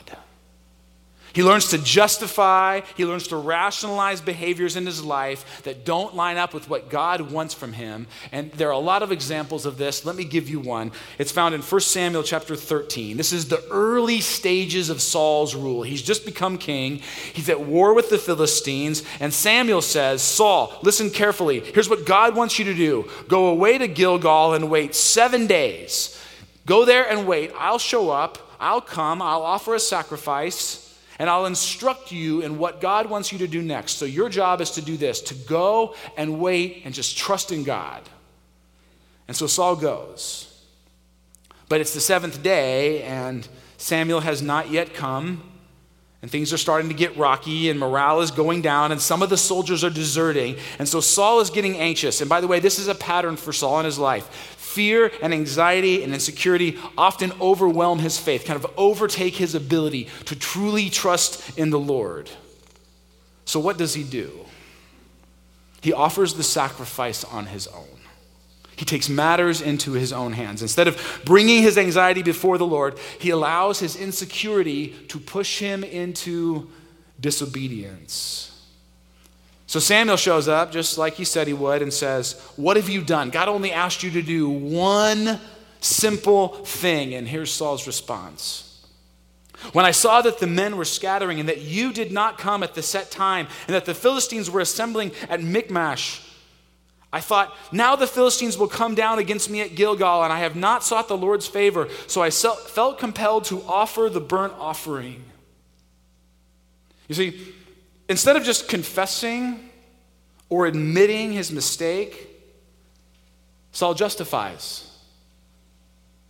He 1.34 1.42
learns 1.42 1.68
to 1.70 1.78
justify, 1.78 2.82
he 2.96 3.04
learns 3.04 3.26
to 3.28 3.36
rationalize 3.36 4.20
behaviors 4.20 4.76
in 4.76 4.86
his 4.86 5.02
life 5.02 5.62
that 5.64 5.84
don't 5.84 6.14
line 6.14 6.36
up 6.36 6.54
with 6.54 6.70
what 6.70 6.88
God 6.88 7.32
wants 7.32 7.52
from 7.52 7.72
him. 7.72 8.06
And 8.30 8.52
there 8.52 8.68
are 8.68 8.70
a 8.70 8.78
lot 8.78 9.02
of 9.02 9.10
examples 9.10 9.66
of 9.66 9.76
this. 9.76 10.04
Let 10.04 10.14
me 10.14 10.22
give 10.22 10.48
you 10.48 10.60
one. 10.60 10.92
It's 11.18 11.32
found 11.32 11.56
in 11.56 11.60
1 11.60 11.80
Samuel 11.80 12.22
chapter 12.22 12.54
13. 12.54 13.16
This 13.16 13.32
is 13.32 13.48
the 13.48 13.66
early 13.68 14.20
stages 14.20 14.90
of 14.90 15.02
Saul's 15.02 15.56
rule. 15.56 15.82
He's 15.82 16.02
just 16.02 16.24
become 16.24 16.56
king, 16.56 16.98
he's 17.32 17.48
at 17.48 17.60
war 17.60 17.94
with 17.94 18.10
the 18.10 18.18
Philistines, 18.18 19.02
and 19.18 19.34
Samuel 19.34 19.82
says, 19.82 20.22
Saul, 20.22 20.78
listen 20.82 21.10
carefully. 21.10 21.58
Here's 21.58 21.90
what 21.90 22.06
God 22.06 22.36
wants 22.36 22.60
you 22.60 22.64
to 22.66 22.74
do 22.74 23.10
go 23.26 23.48
away 23.48 23.76
to 23.76 23.88
Gilgal 23.88 24.54
and 24.54 24.70
wait 24.70 24.94
seven 24.94 25.48
days. 25.48 26.16
Go 26.64 26.84
there 26.84 27.10
and 27.10 27.26
wait. 27.26 27.50
I'll 27.58 27.80
show 27.80 28.10
up. 28.10 28.38
I'll 28.60 28.80
come. 28.80 29.20
I'll 29.20 29.42
offer 29.42 29.74
a 29.74 29.80
sacrifice 29.80 30.83
and 31.18 31.30
I'll 31.30 31.46
instruct 31.46 32.12
you 32.12 32.40
in 32.42 32.58
what 32.58 32.80
God 32.80 33.08
wants 33.08 33.32
you 33.32 33.38
to 33.38 33.46
do 33.46 33.62
next. 33.62 33.92
So 33.92 34.04
your 34.04 34.28
job 34.28 34.60
is 34.60 34.72
to 34.72 34.82
do 34.82 34.96
this 34.96 35.20
to 35.22 35.34
go 35.34 35.94
and 36.16 36.40
wait 36.40 36.82
and 36.84 36.94
just 36.94 37.16
trust 37.16 37.52
in 37.52 37.64
God. 37.64 38.02
And 39.28 39.36
so 39.36 39.46
Saul 39.46 39.76
goes. 39.76 40.50
But 41.68 41.80
it's 41.80 41.94
the 41.94 42.00
seventh 42.00 42.42
day, 42.42 43.02
and 43.02 43.48
Samuel 43.78 44.20
has 44.20 44.42
not 44.42 44.70
yet 44.70 44.92
come. 44.92 45.42
and 46.24 46.30
things 46.30 46.54
are 46.54 46.56
starting 46.56 46.88
to 46.88 46.94
get 46.94 47.14
rocky, 47.18 47.68
and 47.68 47.78
morale 47.78 48.22
is 48.22 48.30
going 48.30 48.62
down, 48.62 48.92
and 48.92 48.98
some 48.98 49.20
of 49.20 49.28
the 49.28 49.36
soldiers 49.36 49.84
are 49.84 49.90
deserting. 49.90 50.56
And 50.78 50.88
so 50.88 51.02
Saul 51.02 51.40
is 51.40 51.50
getting 51.50 51.76
anxious. 51.76 52.22
And 52.22 52.30
by 52.30 52.40
the 52.40 52.46
way, 52.46 52.60
this 52.60 52.78
is 52.78 52.88
a 52.88 52.94
pattern 52.94 53.36
for 53.36 53.52
Saul 53.52 53.80
in 53.80 53.84
his 53.84 53.98
life. 53.98 54.53
Fear 54.74 55.12
and 55.22 55.32
anxiety 55.32 56.02
and 56.02 56.12
insecurity 56.12 56.76
often 56.98 57.32
overwhelm 57.40 58.00
his 58.00 58.18
faith, 58.18 58.44
kind 58.44 58.56
of 58.62 58.68
overtake 58.76 59.36
his 59.36 59.54
ability 59.54 60.08
to 60.24 60.34
truly 60.34 60.90
trust 60.90 61.56
in 61.56 61.70
the 61.70 61.78
Lord. 61.78 62.28
So, 63.44 63.60
what 63.60 63.78
does 63.78 63.94
he 63.94 64.02
do? 64.02 64.32
He 65.80 65.92
offers 65.92 66.34
the 66.34 66.42
sacrifice 66.42 67.22
on 67.22 67.46
his 67.46 67.68
own. 67.68 68.00
He 68.74 68.84
takes 68.84 69.08
matters 69.08 69.60
into 69.60 69.92
his 69.92 70.12
own 70.12 70.32
hands. 70.32 70.60
Instead 70.60 70.88
of 70.88 71.22
bringing 71.24 71.62
his 71.62 71.78
anxiety 71.78 72.24
before 72.24 72.58
the 72.58 72.66
Lord, 72.66 72.98
he 73.20 73.30
allows 73.30 73.78
his 73.78 73.94
insecurity 73.94 74.88
to 75.06 75.20
push 75.20 75.60
him 75.60 75.84
into 75.84 76.68
disobedience. 77.20 78.53
So 79.74 79.80
Samuel 79.80 80.16
shows 80.16 80.46
up, 80.46 80.70
just 80.70 80.98
like 80.98 81.14
he 81.14 81.24
said 81.24 81.48
he 81.48 81.52
would, 81.52 81.82
and 81.82 81.92
says, 81.92 82.40
What 82.54 82.76
have 82.76 82.88
you 82.88 83.02
done? 83.02 83.30
God 83.30 83.48
only 83.48 83.72
asked 83.72 84.04
you 84.04 84.10
to 84.12 84.22
do 84.22 84.48
one 84.48 85.40
simple 85.80 86.50
thing. 86.64 87.12
And 87.12 87.26
here's 87.26 87.50
Saul's 87.50 87.84
response. 87.88 88.86
When 89.72 89.84
I 89.84 89.90
saw 89.90 90.22
that 90.22 90.38
the 90.38 90.46
men 90.46 90.76
were 90.76 90.84
scattering 90.84 91.40
and 91.40 91.48
that 91.48 91.62
you 91.62 91.92
did 91.92 92.12
not 92.12 92.38
come 92.38 92.62
at 92.62 92.74
the 92.74 92.82
set 92.82 93.10
time 93.10 93.48
and 93.66 93.74
that 93.74 93.84
the 93.84 93.94
Philistines 93.94 94.48
were 94.48 94.60
assembling 94.60 95.10
at 95.28 95.42
Michmash, 95.42 96.22
I 97.12 97.18
thought, 97.18 97.52
now 97.72 97.96
the 97.96 98.06
Philistines 98.06 98.56
will 98.56 98.68
come 98.68 98.94
down 98.94 99.18
against 99.18 99.50
me 99.50 99.60
at 99.60 99.74
Gilgal, 99.74 100.22
and 100.22 100.32
I 100.32 100.38
have 100.38 100.54
not 100.54 100.84
sought 100.84 101.08
the 101.08 101.16
Lord's 101.16 101.48
favor, 101.48 101.88
so 102.06 102.22
I 102.22 102.30
felt 102.30 103.00
compelled 103.00 103.46
to 103.46 103.60
offer 103.64 104.08
the 104.08 104.20
burnt 104.20 104.52
offering. 104.56 105.24
You 107.08 107.16
see, 107.16 107.54
instead 108.08 108.36
of 108.36 108.44
just 108.44 108.68
confessing 108.68 109.70
or 110.48 110.66
admitting 110.66 111.32
his 111.32 111.50
mistake, 111.50 112.28
Saul 113.72 113.94
justifies. 113.94 114.90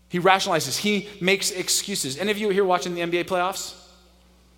He 0.08 0.20
rationalizes, 0.20 0.78
he 0.78 1.08
makes 1.20 1.50
excuses. 1.50 2.18
Any 2.18 2.30
of 2.30 2.38
you 2.38 2.48
here 2.50 2.64
watching 2.64 2.94
the 2.94 3.00
NBA 3.00 3.24
playoffs? 3.24 3.74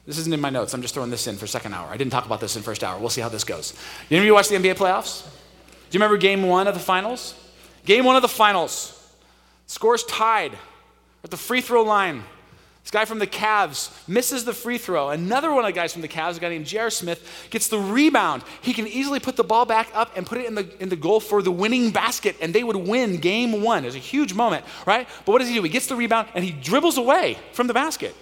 This 0.06 0.18
isn't 0.18 0.32
in 0.32 0.40
my 0.40 0.50
notes. 0.50 0.72
I'm 0.72 0.82
just 0.82 0.94
throwing 0.94 1.10
this 1.10 1.26
in 1.26 1.36
for 1.36 1.46
second 1.46 1.74
hour. 1.74 1.88
I 1.88 1.96
didn't 1.96 2.12
talk 2.12 2.26
about 2.26 2.40
this 2.40 2.54
in 2.54 2.62
first 2.62 2.84
hour. 2.84 2.98
We'll 2.98 3.10
see 3.10 3.20
how 3.20 3.28
this 3.28 3.42
goes. 3.42 3.74
Any 4.08 4.20
of 4.20 4.24
you 4.24 4.34
watch 4.34 4.48
the 4.48 4.54
NBA 4.54 4.76
playoffs? 4.76 5.24
Do 5.24 5.98
you 5.98 6.00
remember 6.00 6.16
game 6.16 6.44
one 6.44 6.68
of 6.68 6.74
the 6.74 6.80
finals? 6.80 7.34
Game 7.84 8.04
one 8.04 8.14
of 8.16 8.22
the 8.22 8.28
finals. 8.28 8.92
Scores 9.66 10.04
tied 10.04 10.52
at 11.24 11.30
the 11.30 11.36
free 11.36 11.60
throw 11.60 11.82
line. 11.82 12.22
This 12.86 12.92
guy 12.92 13.04
from 13.04 13.18
the 13.18 13.26
Cavs 13.26 13.90
misses 14.06 14.44
the 14.44 14.52
free 14.52 14.78
throw. 14.78 15.08
Another 15.08 15.50
one 15.50 15.64
of 15.64 15.66
the 15.66 15.72
guys 15.72 15.92
from 15.92 16.02
the 16.02 16.08
Cavs, 16.08 16.36
a 16.36 16.40
guy 16.40 16.50
named 16.50 16.66
J.R. 16.66 16.88
Smith, 16.88 17.48
gets 17.50 17.66
the 17.66 17.80
rebound. 17.80 18.44
He 18.62 18.72
can 18.72 18.86
easily 18.86 19.18
put 19.18 19.34
the 19.34 19.42
ball 19.42 19.64
back 19.64 19.90
up 19.92 20.16
and 20.16 20.24
put 20.24 20.38
it 20.38 20.46
in 20.46 20.54
the, 20.54 20.72
in 20.80 20.88
the 20.88 20.94
goal 20.94 21.18
for 21.18 21.42
the 21.42 21.50
winning 21.50 21.90
basket, 21.90 22.36
and 22.40 22.54
they 22.54 22.62
would 22.62 22.76
win 22.76 23.16
game 23.16 23.60
one. 23.60 23.82
It 23.82 23.86
was 23.86 23.96
a 23.96 23.98
huge 23.98 24.34
moment, 24.34 24.64
right? 24.86 25.08
But 25.24 25.32
what 25.32 25.38
does 25.40 25.48
he 25.48 25.54
do? 25.54 25.64
He 25.64 25.68
gets 25.68 25.88
the 25.88 25.96
rebound 25.96 26.28
and 26.32 26.44
he 26.44 26.52
dribbles 26.52 26.96
away 26.96 27.38
from 27.54 27.66
the 27.66 27.74
basket. 27.74 28.14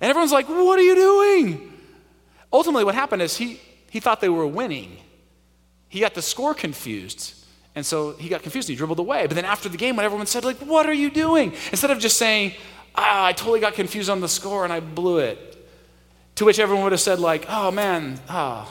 And 0.00 0.10
everyone's 0.10 0.32
like, 0.32 0.48
What 0.48 0.80
are 0.80 0.82
you 0.82 0.96
doing? 0.96 1.72
Ultimately, 2.52 2.82
what 2.82 2.96
happened 2.96 3.22
is 3.22 3.36
he, 3.36 3.60
he 3.88 4.00
thought 4.00 4.20
they 4.20 4.28
were 4.28 4.48
winning. 4.48 4.96
He 5.88 6.00
got 6.00 6.14
the 6.14 6.22
score 6.22 6.54
confused. 6.54 7.34
And 7.76 7.86
so 7.86 8.12
he 8.14 8.28
got 8.30 8.42
confused 8.42 8.68
and 8.68 8.72
he 8.72 8.76
dribbled 8.76 8.98
away. 8.98 9.26
But 9.28 9.36
then 9.36 9.44
after 9.44 9.68
the 9.68 9.76
game, 9.76 9.94
when 9.94 10.06
everyone 10.06 10.26
said, 10.26 10.44
like, 10.44 10.56
what 10.56 10.86
are 10.86 10.94
you 10.94 11.10
doing? 11.10 11.52
Instead 11.70 11.90
of 11.90 11.98
just 11.98 12.16
saying, 12.16 12.54
ah, 12.96 13.26
I 13.26 13.32
totally 13.32 13.60
got 13.60 13.74
confused 13.74 14.10
on 14.10 14.20
the 14.20 14.28
score 14.28 14.64
and 14.64 14.72
I 14.72 14.80
blew 14.80 15.18
it. 15.18 15.52
To 16.36 16.44
which 16.44 16.58
everyone 16.58 16.84
would 16.84 16.92
have 16.92 17.00
said, 17.00 17.18
like, 17.18 17.46
oh 17.48 17.70
man, 17.70 18.20
oh, 18.28 18.70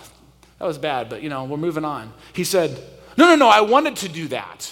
that 0.60 0.66
was 0.66 0.78
bad, 0.78 1.10
but 1.10 1.24
you 1.24 1.30
know, 1.30 1.46
we're 1.46 1.58
moving 1.58 1.86
on. 1.86 2.14
He 2.34 2.44
said, 2.44 2.72
no, 3.18 3.28
no, 3.28 3.36
no, 3.36 3.48
I 3.48 3.62
wanted 3.62 3.96
to 3.98 4.10
do 4.10 4.28
that. 4.28 4.72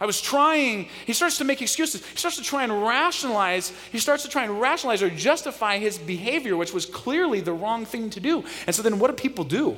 I 0.00 0.06
was 0.06 0.22
trying, 0.22 0.88
he 1.04 1.12
starts 1.12 1.36
to 1.38 1.44
make 1.44 1.60
excuses. 1.60 2.04
He 2.06 2.16
starts 2.16 2.38
to 2.38 2.42
try 2.42 2.64
and 2.64 2.82
rationalize, 2.82 3.70
he 3.92 3.98
starts 3.98 4.22
to 4.22 4.30
try 4.30 4.44
and 4.44 4.58
rationalize 4.58 5.02
or 5.02 5.10
justify 5.10 5.76
his 5.76 5.98
behavior, 5.98 6.56
which 6.56 6.72
was 6.72 6.86
clearly 6.86 7.40
the 7.40 7.52
wrong 7.52 7.84
thing 7.84 8.08
to 8.10 8.20
do. 8.20 8.42
And 8.66 8.74
so 8.74 8.82
then 8.82 8.98
what 8.98 9.08
do 9.08 9.22
people 9.22 9.44
do? 9.44 9.76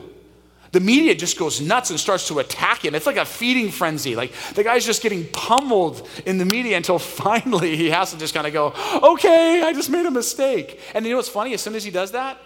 The 0.72 0.80
media 0.80 1.14
just 1.14 1.38
goes 1.38 1.60
nuts 1.60 1.90
and 1.90 2.00
starts 2.00 2.28
to 2.28 2.38
attack 2.38 2.84
him. 2.84 2.94
It's 2.94 3.06
like 3.06 3.18
a 3.18 3.26
feeding 3.26 3.70
frenzy. 3.70 4.16
Like 4.16 4.32
the 4.54 4.64
guy's 4.64 4.84
just 4.84 5.02
getting 5.02 5.26
pummeled 5.28 6.08
in 6.24 6.38
the 6.38 6.46
media 6.46 6.78
until 6.78 6.98
finally 6.98 7.76
he 7.76 7.90
has 7.90 8.10
to 8.12 8.18
just 8.18 8.34
kind 8.34 8.46
of 8.46 8.52
go, 8.52 8.74
okay, 9.12 9.62
I 9.62 9.72
just 9.74 9.90
made 9.90 10.06
a 10.06 10.10
mistake. 10.10 10.80
And 10.94 11.04
you 11.04 11.12
know 11.12 11.18
what's 11.18 11.28
funny? 11.28 11.52
As 11.52 11.60
soon 11.60 11.74
as 11.74 11.84
he 11.84 11.90
does 11.90 12.12
that, 12.12 12.38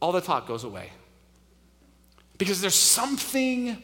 all 0.00 0.12
the 0.12 0.20
talk 0.20 0.46
goes 0.46 0.62
away. 0.64 0.90
Because 2.38 2.60
there's 2.60 2.76
something 2.76 3.76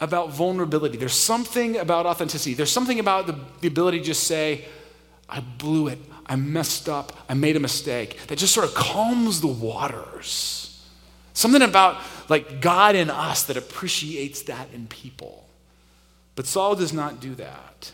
about 0.00 0.32
vulnerability, 0.32 0.96
there's 0.96 1.14
something 1.14 1.76
about 1.76 2.04
authenticity, 2.04 2.54
there's 2.54 2.72
something 2.72 2.98
about 2.98 3.26
the, 3.26 3.38
the 3.60 3.68
ability 3.68 4.00
to 4.00 4.04
just 4.04 4.24
say, 4.24 4.64
I 5.28 5.40
blew 5.40 5.88
it, 5.88 5.98
I 6.26 6.36
messed 6.36 6.88
up, 6.88 7.12
I 7.28 7.34
made 7.34 7.56
a 7.56 7.60
mistake, 7.60 8.26
that 8.26 8.36
just 8.36 8.52
sort 8.52 8.66
of 8.66 8.74
calms 8.74 9.40
the 9.40 9.46
waters. 9.46 10.82
Something 11.32 11.62
about 11.62 12.00
like 12.28 12.60
God 12.60 12.94
in 12.94 13.10
us 13.10 13.44
that 13.44 13.56
appreciates 13.56 14.42
that 14.42 14.68
in 14.72 14.86
people. 14.86 15.46
But 16.36 16.46
Saul 16.46 16.74
does 16.74 16.92
not 16.92 17.20
do 17.20 17.34
that. 17.36 17.92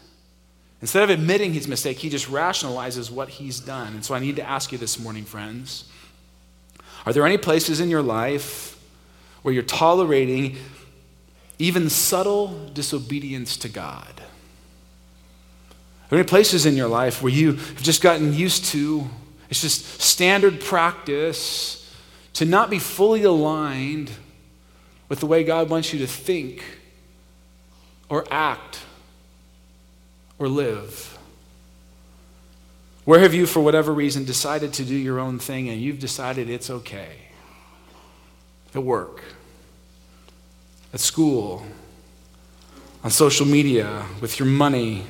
Instead 0.80 1.02
of 1.02 1.10
admitting 1.10 1.52
his 1.52 1.68
mistake, 1.68 1.98
he 1.98 2.08
just 2.08 2.26
rationalizes 2.26 3.10
what 3.10 3.28
he's 3.28 3.60
done. 3.60 3.94
And 3.94 4.04
so 4.04 4.14
I 4.14 4.18
need 4.18 4.36
to 4.36 4.42
ask 4.42 4.72
you 4.72 4.78
this 4.78 4.98
morning, 4.98 5.24
friends 5.24 5.84
are 7.06 7.14
there 7.14 7.24
any 7.24 7.38
places 7.38 7.80
in 7.80 7.88
your 7.88 8.02
life 8.02 8.78
where 9.42 9.54
you're 9.54 9.62
tolerating 9.62 10.56
even 11.58 11.88
subtle 11.88 12.68
disobedience 12.74 13.56
to 13.58 13.68
God? 13.68 14.20
Are 14.20 16.08
there 16.10 16.18
any 16.18 16.28
places 16.28 16.66
in 16.66 16.76
your 16.76 16.88
life 16.88 17.22
where 17.22 17.32
you 17.32 17.52
have 17.52 17.82
just 17.82 18.02
gotten 18.02 18.34
used 18.34 18.66
to, 18.66 19.08
it's 19.48 19.62
just 19.62 20.00
standard 20.00 20.60
practice 20.60 21.79
to 22.34 22.44
not 22.44 22.70
be 22.70 22.78
fully 22.78 23.22
aligned 23.22 24.10
with 25.08 25.20
the 25.20 25.26
way 25.26 25.44
God 25.44 25.68
wants 25.68 25.92
you 25.92 25.98
to 26.00 26.06
think 26.06 26.64
or 28.08 28.24
act 28.30 28.80
or 30.38 30.48
live? 30.48 31.18
Where 33.04 33.20
have 33.20 33.34
you, 33.34 33.46
for 33.46 33.60
whatever 33.60 33.92
reason, 33.92 34.24
decided 34.24 34.72
to 34.74 34.84
do 34.84 34.94
your 34.94 35.18
own 35.18 35.38
thing 35.38 35.68
and 35.68 35.80
you've 35.80 35.98
decided 35.98 36.48
it's 36.48 36.70
okay? 36.70 37.16
At 38.74 38.84
work, 38.84 39.24
at 40.92 41.00
school, 41.00 41.66
on 43.02 43.10
social 43.10 43.46
media, 43.46 44.06
with 44.20 44.38
your 44.38 44.46
money, 44.46 45.06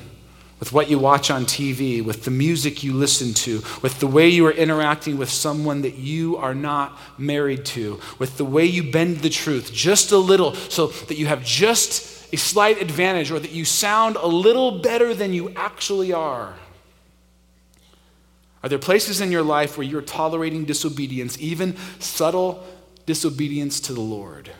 with 0.61 0.71
what 0.71 0.91
you 0.91 0.99
watch 0.99 1.31
on 1.31 1.43
TV, 1.43 2.05
with 2.05 2.23
the 2.23 2.29
music 2.29 2.83
you 2.83 2.93
listen 2.93 3.33
to, 3.33 3.63
with 3.81 3.99
the 3.99 4.05
way 4.05 4.29
you 4.29 4.45
are 4.45 4.51
interacting 4.51 5.17
with 5.17 5.29
someone 5.29 5.81
that 5.81 5.95
you 5.95 6.37
are 6.37 6.53
not 6.53 6.99
married 7.17 7.65
to, 7.65 7.99
with 8.19 8.37
the 8.37 8.45
way 8.45 8.63
you 8.63 8.91
bend 8.91 9.17
the 9.17 9.29
truth 9.29 9.73
just 9.73 10.11
a 10.11 10.17
little 10.17 10.53
so 10.53 10.87
that 10.87 11.17
you 11.17 11.25
have 11.25 11.43
just 11.43 12.31
a 12.31 12.37
slight 12.37 12.79
advantage 12.79 13.31
or 13.31 13.39
that 13.39 13.49
you 13.49 13.65
sound 13.65 14.17
a 14.17 14.27
little 14.27 14.79
better 14.79 15.15
than 15.15 15.33
you 15.33 15.51
actually 15.55 16.13
are. 16.13 16.53
Are 18.61 18.69
there 18.69 18.77
places 18.77 19.19
in 19.19 19.31
your 19.31 19.41
life 19.41 19.79
where 19.79 19.87
you're 19.87 20.03
tolerating 20.03 20.65
disobedience, 20.65 21.41
even 21.41 21.75
subtle 21.97 22.63
disobedience 23.07 23.79
to 23.79 23.93
the 23.93 24.01
Lord? 24.01 24.51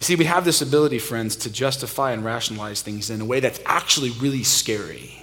You 0.00 0.04
see, 0.04 0.16
we 0.16 0.24
have 0.26 0.44
this 0.44 0.62
ability, 0.62 0.98
friends, 1.00 1.34
to 1.36 1.50
justify 1.50 2.12
and 2.12 2.24
rationalize 2.24 2.82
things 2.82 3.10
in 3.10 3.20
a 3.20 3.24
way 3.24 3.40
that's 3.40 3.60
actually 3.66 4.10
really 4.10 4.44
scary. 4.44 5.22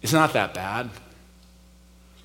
It's 0.00 0.12
not 0.12 0.32
that 0.34 0.54
bad. 0.54 0.90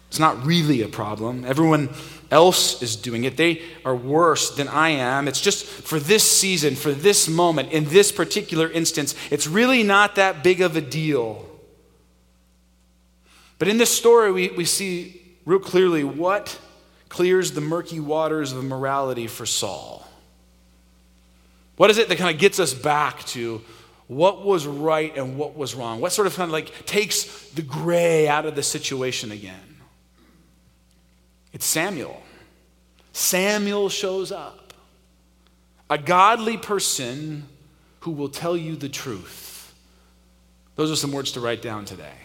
It's 0.09 0.19
not 0.19 0.45
really 0.45 0.83
a 0.83 0.87
problem. 0.87 1.43
Everyone 1.43 1.89
else 2.29 2.83
is 2.83 2.95
doing 2.95 3.23
it. 3.23 3.35
They 3.35 3.63
are 3.83 3.95
worse 3.95 4.55
than 4.55 4.67
I 4.67 4.89
am. 4.89 5.27
It's 5.27 5.41
just 5.41 5.65
for 5.65 5.99
this 5.99 6.23
season, 6.29 6.75
for 6.75 6.91
this 6.91 7.27
moment, 7.27 7.71
in 7.71 7.85
this 7.85 8.11
particular 8.11 8.69
instance, 8.69 9.15
it's 9.31 9.47
really 9.47 9.81
not 9.81 10.15
that 10.15 10.43
big 10.43 10.61
of 10.61 10.75
a 10.75 10.81
deal. 10.81 11.49
But 13.57 13.69
in 13.69 13.77
this 13.77 13.95
story, 13.95 14.31
we, 14.31 14.49
we 14.49 14.65
see 14.65 15.21
real 15.45 15.59
clearly 15.59 16.03
what 16.03 16.59
clears 17.09 17.53
the 17.53 17.61
murky 17.61 17.99
waters 17.99 18.51
of 18.51 18.63
morality 18.63 19.25
for 19.25 19.47
Saul. 19.47 20.02
What 21.83 21.89
is 21.89 21.97
it 21.97 22.07
that 22.07 22.17
kind 22.17 22.33
of 22.33 22.39
gets 22.39 22.61
us 22.61 22.73
back 22.73 23.25
to 23.25 23.61
what 24.07 24.45
was 24.45 24.65
right 24.65 25.13
and 25.17 25.37
what 25.37 25.57
was 25.57 25.75
wrong? 25.75 25.99
What 25.99 26.13
sort 26.13 26.27
of 26.27 26.35
kind 26.37 26.47
of 26.47 26.53
like 26.53 26.85
takes 26.85 27.49
the 27.49 27.61
gray 27.61 28.25
out 28.25 28.45
of 28.45 28.55
the 28.55 28.63
situation 28.63 29.33
again? 29.33 29.81
It's 31.51 31.65
Samuel. 31.65 32.23
Samuel 33.11 33.89
shows 33.89 34.31
up, 34.31 34.73
a 35.89 35.97
godly 35.97 36.55
person 36.55 37.49
who 37.99 38.11
will 38.11 38.29
tell 38.29 38.55
you 38.55 38.77
the 38.77 38.87
truth. 38.87 39.75
Those 40.77 40.89
are 40.89 40.95
some 40.95 41.11
words 41.11 41.33
to 41.33 41.41
write 41.41 41.61
down 41.61 41.83
today. 41.83 42.15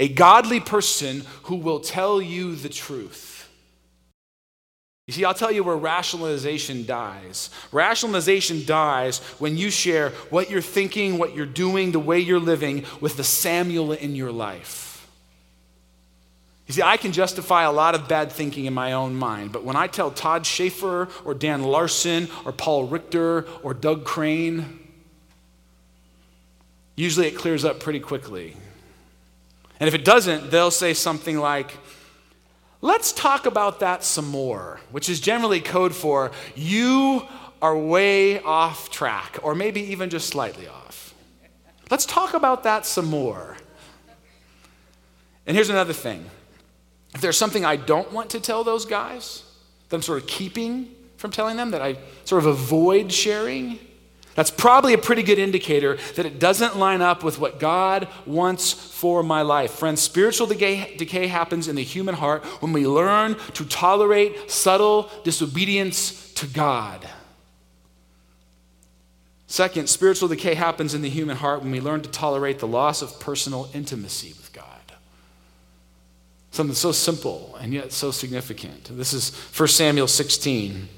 a 0.00 0.08
godly 0.08 0.60
person 0.60 1.24
who 1.42 1.56
will 1.56 1.80
tell 1.80 2.22
you 2.22 2.54
the 2.54 2.70
truth. 2.70 3.37
You 5.08 5.14
see, 5.14 5.24
I'll 5.24 5.32
tell 5.32 5.50
you 5.50 5.64
where 5.64 5.74
rationalization 5.74 6.84
dies. 6.84 7.48
Rationalization 7.72 8.66
dies 8.66 9.20
when 9.38 9.56
you 9.56 9.70
share 9.70 10.10
what 10.28 10.50
you're 10.50 10.60
thinking, 10.60 11.16
what 11.16 11.34
you're 11.34 11.46
doing, 11.46 11.92
the 11.92 11.98
way 11.98 12.20
you're 12.20 12.38
living 12.38 12.84
with 13.00 13.16
the 13.16 13.24
Samuel 13.24 13.92
in 13.92 14.14
your 14.14 14.30
life. 14.30 15.08
You 16.66 16.74
see, 16.74 16.82
I 16.82 16.98
can 16.98 17.12
justify 17.12 17.62
a 17.62 17.72
lot 17.72 17.94
of 17.94 18.06
bad 18.06 18.30
thinking 18.30 18.66
in 18.66 18.74
my 18.74 18.92
own 18.92 19.14
mind, 19.14 19.50
but 19.50 19.64
when 19.64 19.76
I 19.76 19.86
tell 19.86 20.10
Todd 20.10 20.44
Schaefer 20.44 21.08
or 21.24 21.32
Dan 21.32 21.62
Larson 21.62 22.28
or 22.44 22.52
Paul 22.52 22.84
Richter 22.84 23.46
or 23.62 23.72
Doug 23.72 24.04
Crane, 24.04 24.78
usually 26.96 27.28
it 27.28 27.34
clears 27.34 27.64
up 27.64 27.80
pretty 27.80 28.00
quickly. 28.00 28.58
And 29.80 29.88
if 29.88 29.94
it 29.94 30.04
doesn't, 30.04 30.50
they'll 30.50 30.70
say 30.70 30.92
something 30.92 31.38
like, 31.38 31.78
Let's 32.80 33.12
talk 33.12 33.46
about 33.46 33.80
that 33.80 34.04
some 34.04 34.28
more, 34.28 34.80
which 34.90 35.08
is 35.08 35.20
generally 35.20 35.60
code 35.60 35.94
for 35.94 36.30
you 36.54 37.26
are 37.60 37.76
way 37.76 38.40
off 38.40 38.88
track, 38.90 39.38
or 39.42 39.54
maybe 39.54 39.80
even 39.80 40.10
just 40.10 40.28
slightly 40.28 40.68
off. 40.68 41.14
Let's 41.90 42.06
talk 42.06 42.34
about 42.34 42.62
that 42.62 42.86
some 42.86 43.06
more. 43.06 43.56
And 45.46 45.56
here's 45.56 45.70
another 45.70 45.92
thing 45.92 46.24
if 47.14 47.20
there's 47.20 47.38
something 47.38 47.64
I 47.64 47.76
don't 47.76 48.12
want 48.12 48.30
to 48.30 48.40
tell 48.40 48.62
those 48.62 48.84
guys, 48.84 49.42
that 49.88 49.96
I'm 49.96 50.02
sort 50.02 50.22
of 50.22 50.28
keeping 50.28 50.94
from 51.16 51.32
telling 51.32 51.56
them, 51.56 51.72
that 51.72 51.82
I 51.82 51.96
sort 52.24 52.44
of 52.44 52.46
avoid 52.46 53.10
sharing, 53.10 53.78
that's 54.38 54.52
probably 54.52 54.94
a 54.94 54.98
pretty 54.98 55.24
good 55.24 55.40
indicator 55.40 55.98
that 56.14 56.24
it 56.24 56.38
doesn't 56.38 56.78
line 56.78 57.02
up 57.02 57.24
with 57.24 57.40
what 57.40 57.58
God 57.58 58.06
wants 58.24 58.72
for 58.72 59.24
my 59.24 59.42
life. 59.42 59.72
Friends, 59.72 60.00
spiritual 60.00 60.46
decay, 60.46 60.94
decay, 60.96 61.26
happens 61.26 61.66
in 61.66 61.74
the 61.74 61.82
human 61.82 62.14
heart 62.14 62.44
when 62.62 62.72
we 62.72 62.86
learn 62.86 63.34
to 63.54 63.64
tolerate 63.64 64.48
subtle 64.48 65.10
disobedience 65.24 66.32
to 66.34 66.46
God. 66.46 67.04
Second, 69.48 69.88
spiritual 69.88 70.28
decay 70.28 70.54
happens 70.54 70.94
in 70.94 71.02
the 71.02 71.10
human 71.10 71.36
heart 71.36 71.62
when 71.62 71.72
we 71.72 71.80
learn 71.80 72.00
to 72.02 72.08
tolerate 72.08 72.60
the 72.60 72.68
loss 72.68 73.02
of 73.02 73.18
personal 73.18 73.68
intimacy 73.74 74.34
with 74.34 74.52
God. 74.52 74.66
Something 76.52 76.76
so 76.76 76.92
simple 76.92 77.56
and 77.60 77.74
yet 77.74 77.90
so 77.90 78.12
significant. 78.12 78.84
This 78.96 79.12
is 79.12 79.34
1 79.34 79.66
Samuel 79.66 80.06
16. 80.06 80.90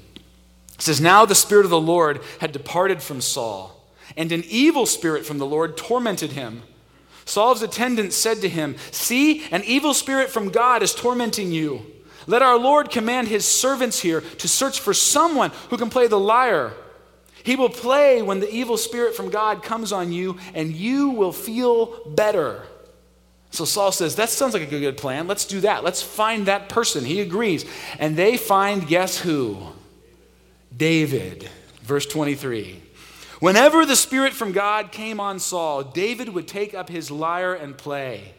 It 0.81 0.85
says, 0.85 0.99
Now 0.99 1.27
the 1.27 1.35
Spirit 1.35 1.63
of 1.65 1.69
the 1.69 1.79
Lord 1.79 2.21
had 2.39 2.51
departed 2.51 3.03
from 3.03 3.21
Saul, 3.21 3.85
and 4.17 4.31
an 4.31 4.43
evil 4.47 4.87
spirit 4.87 5.27
from 5.27 5.37
the 5.37 5.45
Lord 5.45 5.77
tormented 5.77 6.31
him. 6.31 6.63
Saul's 7.23 7.61
attendants 7.61 8.15
said 8.15 8.41
to 8.41 8.49
him, 8.49 8.75
See, 8.89 9.45
an 9.51 9.63
evil 9.63 9.93
spirit 9.93 10.31
from 10.31 10.49
God 10.49 10.81
is 10.81 10.95
tormenting 10.95 11.51
you. 11.51 11.85
Let 12.25 12.41
our 12.41 12.57
Lord 12.57 12.89
command 12.89 13.27
his 13.27 13.45
servants 13.45 13.99
here 13.99 14.21
to 14.21 14.47
search 14.47 14.79
for 14.79 14.91
someone 14.91 15.51
who 15.69 15.77
can 15.77 15.91
play 15.91 16.07
the 16.07 16.19
lyre. 16.19 16.73
He 17.43 17.55
will 17.55 17.69
play 17.69 18.23
when 18.23 18.39
the 18.39 18.51
evil 18.51 18.75
spirit 18.75 19.13
from 19.13 19.29
God 19.29 19.61
comes 19.61 19.91
on 19.91 20.11
you, 20.11 20.39
and 20.55 20.71
you 20.71 21.09
will 21.09 21.31
feel 21.31 22.09
better. 22.09 22.63
So 23.51 23.65
Saul 23.65 23.91
says, 23.91 24.15
That 24.15 24.29
sounds 24.29 24.55
like 24.55 24.63
a 24.63 24.65
good 24.65 24.97
plan. 24.97 25.27
Let's 25.27 25.45
do 25.45 25.59
that. 25.59 25.83
Let's 25.83 26.01
find 26.01 26.47
that 26.47 26.69
person. 26.69 27.05
He 27.05 27.21
agrees. 27.21 27.65
And 27.99 28.17
they 28.17 28.35
find, 28.35 28.87
guess 28.87 29.19
who? 29.19 29.73
David. 30.75 31.49
Verse 31.83 32.05
23. 32.05 32.81
Whenever 33.39 33.85
the 33.85 33.95
Spirit 33.95 34.33
from 34.33 34.51
God 34.51 34.91
came 34.91 35.19
on 35.19 35.39
Saul, 35.39 35.83
David 35.83 36.29
would 36.29 36.47
take 36.47 36.73
up 36.73 36.89
his 36.89 37.09
lyre 37.09 37.55
and 37.55 37.77
play. 37.77 38.33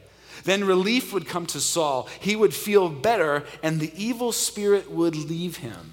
Then 0.45 0.65
relief 0.65 1.13
would 1.13 1.27
come 1.27 1.47
to 1.47 1.61
Saul. 1.61 2.09
He 2.21 2.37
would 2.37 2.55
feel 2.55 2.89
better, 2.89 3.45
and 3.63 3.81
the 3.81 3.93
evil 3.97 4.33
spirit 4.33 4.91
would 4.91 5.17
leave 5.17 5.59
him. 5.59 5.93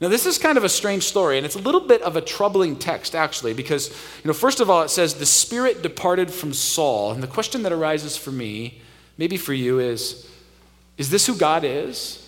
Now, 0.00 0.08
this 0.08 0.26
is 0.26 0.36
kind 0.36 0.58
of 0.58 0.64
a 0.64 0.68
strange 0.68 1.04
story, 1.04 1.36
and 1.36 1.46
it's 1.46 1.54
a 1.54 1.60
little 1.60 1.80
bit 1.80 2.02
of 2.02 2.16
a 2.16 2.20
troubling 2.20 2.76
text, 2.76 3.14
actually, 3.14 3.54
because, 3.54 3.90
you 3.90 4.28
know, 4.28 4.32
first 4.32 4.58
of 4.58 4.68
all, 4.68 4.82
it 4.82 4.90
says, 4.90 5.14
the 5.14 5.26
Spirit 5.26 5.80
departed 5.80 6.28
from 6.28 6.52
Saul. 6.52 7.12
And 7.12 7.22
the 7.22 7.28
question 7.28 7.62
that 7.62 7.72
arises 7.72 8.16
for 8.16 8.32
me, 8.32 8.80
maybe 9.16 9.36
for 9.36 9.54
you, 9.54 9.78
is 9.78 10.28
is 10.98 11.10
this 11.10 11.26
who 11.26 11.36
God 11.36 11.64
is? 11.64 12.21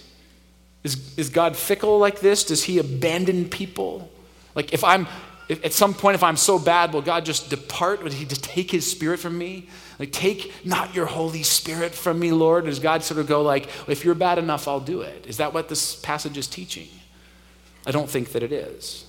Is, 0.84 1.18
is 1.18 1.30
God 1.30 1.56
fickle 1.56 1.98
like 1.98 2.20
this? 2.20 2.44
Does 2.44 2.62
he 2.64 2.78
abandon 2.78 3.48
people? 3.48 4.10
Like, 4.54 4.72
if 4.72 4.84
I'm, 4.84 5.08
if, 5.48 5.64
at 5.64 5.72
some 5.72 5.94
point, 5.94 6.14
if 6.14 6.22
I'm 6.22 6.36
so 6.36 6.58
bad, 6.58 6.92
will 6.92 7.02
God 7.02 7.24
just 7.24 7.50
depart? 7.50 8.02
Will 8.02 8.12
he 8.12 8.24
just 8.24 8.44
take 8.44 8.70
his 8.70 8.88
spirit 8.88 9.18
from 9.18 9.36
me? 9.36 9.68
Like, 9.98 10.12
take 10.12 10.52
not 10.64 10.94
your 10.94 11.06
Holy 11.06 11.42
Spirit 11.42 11.94
from 11.94 12.18
me, 12.18 12.32
Lord? 12.32 12.66
Does 12.66 12.78
God 12.78 13.02
sort 13.02 13.18
of 13.18 13.26
go 13.26 13.42
like, 13.42 13.68
if 13.88 14.04
you're 14.04 14.14
bad 14.14 14.38
enough, 14.38 14.68
I'll 14.68 14.80
do 14.80 15.00
it? 15.00 15.26
Is 15.26 15.38
that 15.38 15.54
what 15.54 15.68
this 15.68 15.96
passage 15.96 16.36
is 16.36 16.46
teaching? 16.46 16.88
I 17.86 17.90
don't 17.90 18.08
think 18.08 18.32
that 18.32 18.42
it 18.42 18.52
is. 18.52 19.06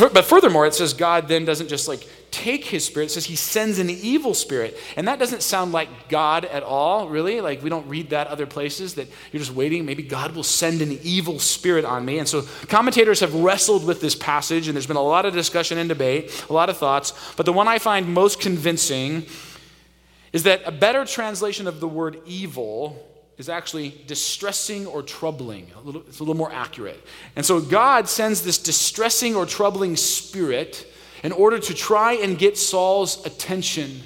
But 0.00 0.24
furthermore, 0.24 0.66
it 0.66 0.74
says 0.74 0.94
God 0.94 1.28
then 1.28 1.44
doesn't 1.44 1.68
just 1.68 1.88
like 1.88 2.08
take 2.32 2.64
his 2.64 2.84
spirit, 2.84 3.06
it 3.06 3.10
says 3.10 3.26
he 3.26 3.36
sends 3.36 3.78
an 3.78 3.88
evil 3.88 4.34
spirit. 4.34 4.76
And 4.96 5.06
that 5.06 5.18
doesn't 5.18 5.42
sound 5.42 5.70
like 5.70 6.08
God 6.08 6.44
at 6.46 6.62
all, 6.62 7.08
really. 7.08 7.40
Like 7.40 7.62
we 7.62 7.70
don't 7.70 7.86
read 7.86 8.10
that 8.10 8.26
other 8.26 8.46
places 8.46 8.94
that 8.94 9.06
you're 9.30 9.38
just 9.38 9.52
waiting. 9.52 9.84
Maybe 9.84 10.02
God 10.02 10.34
will 10.34 10.42
send 10.42 10.82
an 10.82 10.98
evil 11.02 11.38
spirit 11.38 11.84
on 11.84 12.04
me. 12.04 12.18
And 12.18 12.26
so 12.26 12.42
commentators 12.68 13.20
have 13.20 13.34
wrestled 13.34 13.86
with 13.86 14.00
this 14.00 14.16
passage, 14.16 14.66
and 14.66 14.74
there's 14.74 14.86
been 14.86 14.96
a 14.96 15.02
lot 15.02 15.26
of 15.26 15.34
discussion 15.34 15.78
and 15.78 15.88
debate, 15.88 16.44
a 16.48 16.52
lot 16.52 16.68
of 16.68 16.76
thoughts. 16.76 17.12
But 17.36 17.46
the 17.46 17.52
one 17.52 17.68
I 17.68 17.78
find 17.78 18.12
most 18.12 18.40
convincing 18.40 19.26
is 20.32 20.44
that 20.44 20.62
a 20.64 20.72
better 20.72 21.04
translation 21.04 21.68
of 21.68 21.78
the 21.78 21.88
word 21.88 22.18
evil 22.26 23.08
is 23.36 23.48
actually 23.48 24.02
distressing 24.06 24.86
or 24.86 25.02
troubling. 25.02 25.70
A 25.76 25.80
little, 25.80 26.02
it's 26.08 26.20
a 26.20 26.22
little 26.22 26.34
more 26.36 26.52
accurate. 26.52 27.02
And 27.36 27.44
so 27.44 27.60
God 27.60 28.08
sends 28.08 28.42
this 28.42 28.58
distressing 28.58 29.36
or 29.36 29.46
troubling 29.46 29.96
spirit 29.96 30.91
in 31.22 31.32
order 31.32 31.58
to 31.58 31.74
try 31.74 32.14
and 32.14 32.38
get 32.38 32.58
Saul's 32.58 33.24
attention 33.24 34.02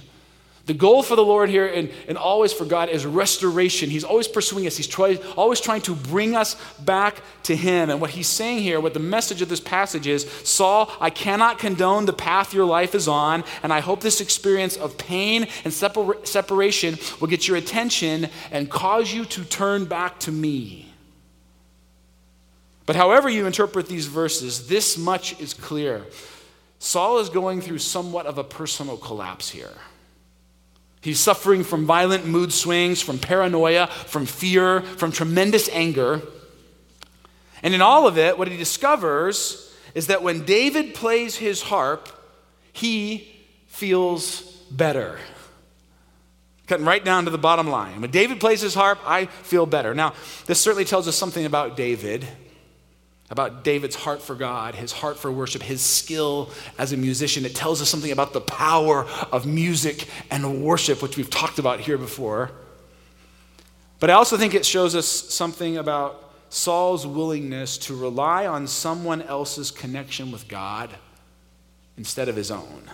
the 0.66 0.74
goal 0.74 1.04
for 1.04 1.14
the 1.14 1.24
Lord 1.24 1.48
here 1.48 1.66
and, 1.66 1.90
and 2.08 2.18
always 2.18 2.52
for 2.52 2.64
God 2.64 2.88
is 2.88 3.06
restoration. 3.06 3.88
He's 3.88 4.02
always 4.02 4.26
pursuing 4.26 4.66
us, 4.66 4.76
He's 4.76 4.88
try, 4.88 5.16
always 5.36 5.60
trying 5.60 5.82
to 5.82 5.94
bring 5.94 6.34
us 6.34 6.56
back 6.80 7.22
to 7.44 7.54
Him. 7.54 7.88
And 7.88 8.00
what 8.00 8.10
He's 8.10 8.26
saying 8.26 8.58
here, 8.58 8.80
what 8.80 8.92
the 8.92 9.00
message 9.00 9.42
of 9.42 9.48
this 9.48 9.60
passage 9.60 10.08
is 10.08 10.28
Saul, 10.42 10.92
I 11.00 11.10
cannot 11.10 11.60
condone 11.60 12.04
the 12.04 12.12
path 12.12 12.52
your 12.52 12.66
life 12.66 12.96
is 12.96 13.06
on, 13.06 13.44
and 13.62 13.72
I 13.72 13.78
hope 13.78 14.00
this 14.00 14.20
experience 14.20 14.76
of 14.76 14.98
pain 14.98 15.46
and 15.64 15.72
separ- 15.72 16.18
separation 16.24 16.98
will 17.20 17.28
get 17.28 17.46
your 17.46 17.56
attention 17.56 18.28
and 18.50 18.68
cause 18.68 19.12
you 19.12 19.24
to 19.26 19.44
turn 19.44 19.84
back 19.84 20.18
to 20.20 20.32
me. 20.32 20.92
But 22.86 22.96
however 22.96 23.28
you 23.28 23.46
interpret 23.46 23.86
these 23.86 24.06
verses, 24.06 24.66
this 24.66 24.98
much 24.98 25.40
is 25.40 25.54
clear. 25.54 26.06
Saul 26.78 27.18
is 27.18 27.28
going 27.28 27.60
through 27.60 27.78
somewhat 27.78 28.26
of 28.26 28.38
a 28.38 28.44
personal 28.44 28.96
collapse 28.96 29.50
here. 29.50 29.72
He's 31.00 31.20
suffering 31.20 31.62
from 31.62 31.86
violent 31.86 32.26
mood 32.26 32.52
swings, 32.52 33.00
from 33.00 33.18
paranoia, 33.18 33.86
from 33.86 34.26
fear, 34.26 34.80
from 34.80 35.12
tremendous 35.12 35.68
anger. 35.68 36.20
And 37.62 37.74
in 37.74 37.80
all 37.80 38.06
of 38.06 38.18
it, 38.18 38.38
what 38.38 38.48
he 38.48 38.56
discovers 38.56 39.72
is 39.94 40.08
that 40.08 40.22
when 40.22 40.44
David 40.44 40.94
plays 40.94 41.36
his 41.36 41.62
harp, 41.62 42.08
he 42.72 43.32
feels 43.68 44.42
better. 44.70 45.18
Cutting 46.66 46.84
right 46.84 47.04
down 47.04 47.24
to 47.26 47.30
the 47.30 47.38
bottom 47.38 47.68
line. 47.68 48.00
When 48.00 48.10
David 48.10 48.40
plays 48.40 48.60
his 48.60 48.74
harp, 48.74 48.98
I 49.06 49.26
feel 49.26 49.64
better. 49.64 49.94
Now, 49.94 50.12
this 50.46 50.60
certainly 50.60 50.84
tells 50.84 51.06
us 51.06 51.16
something 51.16 51.46
about 51.46 51.76
David 51.76 52.26
about 53.30 53.64
David's 53.64 53.96
heart 53.96 54.22
for 54.22 54.34
God, 54.34 54.74
his 54.74 54.92
heart 54.92 55.18
for 55.18 55.32
worship, 55.32 55.62
his 55.62 55.80
skill 55.80 56.50
as 56.78 56.92
a 56.92 56.96
musician. 56.96 57.44
It 57.44 57.54
tells 57.54 57.82
us 57.82 57.88
something 57.88 58.12
about 58.12 58.32
the 58.32 58.40
power 58.40 59.04
of 59.32 59.46
music 59.46 60.08
and 60.30 60.62
worship, 60.62 61.02
which 61.02 61.16
we've 61.16 61.30
talked 61.30 61.58
about 61.58 61.80
here 61.80 61.98
before. 61.98 62.52
But 63.98 64.10
I 64.10 64.12
also 64.14 64.36
think 64.36 64.54
it 64.54 64.64
shows 64.64 64.94
us 64.94 65.08
something 65.08 65.78
about 65.78 66.22
Saul's 66.50 67.06
willingness 67.06 67.78
to 67.78 67.96
rely 67.96 68.46
on 68.46 68.66
someone 68.66 69.22
else's 69.22 69.70
connection 69.70 70.30
with 70.30 70.46
God 70.46 70.90
instead 71.96 72.28
of 72.28 72.36
his 72.36 72.50
own. 72.50 72.90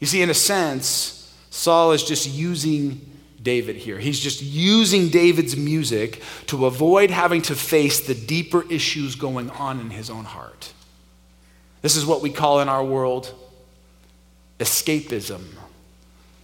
You 0.00 0.06
see, 0.06 0.22
in 0.22 0.30
a 0.30 0.34
sense, 0.34 1.32
Saul 1.50 1.92
is 1.92 2.02
just 2.02 2.26
using 2.26 3.09
David 3.42 3.76
here. 3.76 3.98
He's 3.98 4.20
just 4.20 4.42
using 4.42 5.08
David's 5.08 5.56
music 5.56 6.22
to 6.46 6.66
avoid 6.66 7.10
having 7.10 7.42
to 7.42 7.54
face 7.54 8.00
the 8.00 8.14
deeper 8.14 8.70
issues 8.70 9.14
going 9.14 9.50
on 9.50 9.80
in 9.80 9.90
his 9.90 10.10
own 10.10 10.24
heart. 10.24 10.72
This 11.82 11.96
is 11.96 12.04
what 12.04 12.20
we 12.20 12.30
call 12.30 12.60
in 12.60 12.68
our 12.68 12.84
world 12.84 13.34
escapism. 14.58 15.42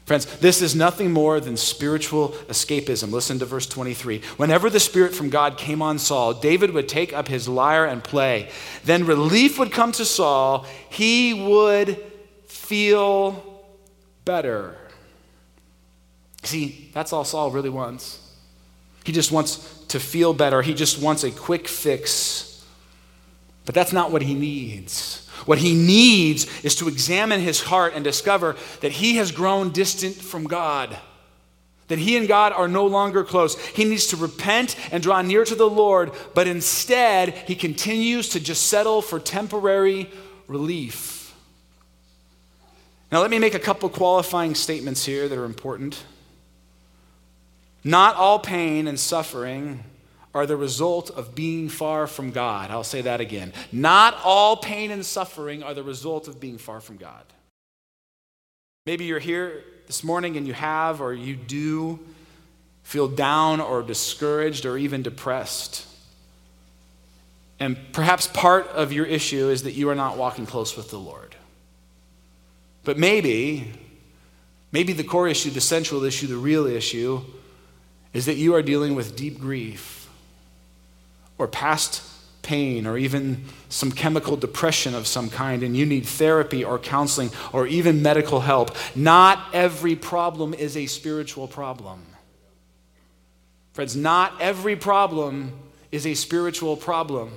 Friends, 0.06 0.24
this 0.38 0.62
is 0.62 0.76
nothing 0.76 1.12
more 1.12 1.40
than 1.40 1.56
spiritual 1.56 2.28
escapism. 2.48 3.10
Listen 3.10 3.40
to 3.40 3.44
verse 3.44 3.66
23. 3.66 4.22
Whenever 4.36 4.70
the 4.70 4.78
Spirit 4.78 5.12
from 5.12 5.30
God 5.30 5.58
came 5.58 5.82
on 5.82 5.98
Saul, 5.98 6.32
David 6.32 6.70
would 6.70 6.88
take 6.88 7.12
up 7.12 7.26
his 7.26 7.48
lyre 7.48 7.86
and 7.86 8.02
play. 8.02 8.48
Then 8.84 9.04
relief 9.04 9.58
would 9.58 9.72
come 9.72 9.90
to 9.92 10.04
Saul. 10.04 10.64
He 10.88 11.34
would 11.34 12.00
feel 12.46 13.64
better. 14.24 14.78
See, 16.46 16.90
that's 16.92 17.12
all 17.12 17.24
Saul 17.24 17.50
really 17.50 17.70
wants. 17.70 18.20
He 19.04 19.12
just 19.12 19.30
wants 19.30 19.84
to 19.88 20.00
feel 20.00 20.32
better, 20.32 20.62
he 20.62 20.74
just 20.74 21.00
wants 21.00 21.24
a 21.24 21.30
quick 21.30 21.68
fix. 21.68 22.64
But 23.64 23.74
that's 23.74 23.92
not 23.92 24.12
what 24.12 24.22
he 24.22 24.34
needs. 24.34 25.28
What 25.44 25.58
he 25.58 25.74
needs 25.74 26.46
is 26.64 26.76
to 26.76 26.88
examine 26.88 27.40
his 27.40 27.60
heart 27.60 27.94
and 27.94 28.04
discover 28.04 28.56
that 28.80 28.92
he 28.92 29.16
has 29.16 29.32
grown 29.32 29.70
distant 29.70 30.14
from 30.14 30.44
God 30.44 30.96
that 31.88 31.98
he 31.98 32.16
and 32.16 32.26
God 32.26 32.52
are 32.52 32.68
no 32.68 32.86
longer 32.86 33.22
close. 33.24 33.58
He 33.58 33.84
needs 33.84 34.08
to 34.08 34.16
repent 34.16 34.76
and 34.90 35.02
draw 35.02 35.22
near 35.22 35.44
to 35.44 35.54
the 35.54 35.68
Lord, 35.68 36.12
but 36.34 36.46
instead, 36.46 37.34
he 37.46 37.54
continues 37.54 38.30
to 38.30 38.40
just 38.40 38.66
settle 38.66 39.02
for 39.02 39.20
temporary 39.20 40.10
relief. 40.48 41.34
Now, 43.12 43.20
let 43.20 43.30
me 43.30 43.38
make 43.38 43.54
a 43.54 43.60
couple 43.60 43.88
qualifying 43.88 44.54
statements 44.54 45.04
here 45.04 45.28
that 45.28 45.38
are 45.38 45.44
important. 45.44 46.02
Not 47.86 48.16
all 48.16 48.40
pain 48.40 48.88
and 48.88 48.98
suffering 48.98 49.84
are 50.34 50.44
the 50.44 50.56
result 50.56 51.08
of 51.10 51.36
being 51.36 51.68
far 51.68 52.08
from 52.08 52.32
God. 52.32 52.72
I'll 52.72 52.82
say 52.82 53.02
that 53.02 53.20
again. 53.20 53.52
Not 53.70 54.18
all 54.24 54.56
pain 54.56 54.90
and 54.90 55.06
suffering 55.06 55.62
are 55.62 55.72
the 55.72 55.84
result 55.84 56.26
of 56.26 56.40
being 56.40 56.58
far 56.58 56.80
from 56.80 56.96
God. 56.96 57.22
Maybe 58.86 59.04
you're 59.04 59.20
here 59.20 59.62
this 59.86 60.02
morning 60.02 60.36
and 60.36 60.48
you 60.48 60.52
have 60.52 61.00
or 61.00 61.14
you 61.14 61.36
do 61.36 62.00
feel 62.82 63.06
down 63.06 63.60
or 63.60 63.84
discouraged 63.84 64.66
or 64.66 64.76
even 64.76 65.02
depressed. 65.04 65.86
And 67.60 67.76
perhaps 67.92 68.26
part 68.26 68.66
of 68.66 68.92
your 68.92 69.06
issue 69.06 69.48
is 69.48 69.62
that 69.62 69.74
you 69.74 69.90
are 69.90 69.94
not 69.94 70.16
walking 70.16 70.44
close 70.44 70.76
with 70.76 70.90
the 70.90 70.98
Lord. 70.98 71.36
But 72.82 72.98
maybe, 72.98 73.74
maybe 74.72 74.92
the 74.92 75.04
core 75.04 75.28
issue, 75.28 75.50
the 75.50 75.60
central 75.60 76.02
issue, 76.02 76.26
the 76.26 76.36
real 76.36 76.66
issue 76.66 77.22
is 78.16 78.24
that 78.24 78.36
you 78.36 78.54
are 78.54 78.62
dealing 78.62 78.94
with 78.94 79.14
deep 79.14 79.38
grief 79.38 80.08
or 81.36 81.46
past 81.46 82.02
pain 82.40 82.86
or 82.86 82.96
even 82.96 83.44
some 83.68 83.92
chemical 83.92 84.38
depression 84.38 84.94
of 84.94 85.06
some 85.06 85.28
kind 85.28 85.62
and 85.62 85.76
you 85.76 85.84
need 85.84 86.06
therapy 86.06 86.64
or 86.64 86.78
counseling 86.78 87.30
or 87.52 87.66
even 87.66 88.00
medical 88.00 88.40
help, 88.40 88.74
not 88.94 89.46
every 89.52 89.94
problem 89.94 90.54
is 90.54 90.78
a 90.78 90.86
spiritual 90.86 91.46
problem. 91.46 92.06
Friends, 93.74 93.94
not 93.94 94.40
every 94.40 94.76
problem 94.76 95.52
is 95.92 96.06
a 96.06 96.14
spiritual 96.14 96.74
problem. 96.74 97.30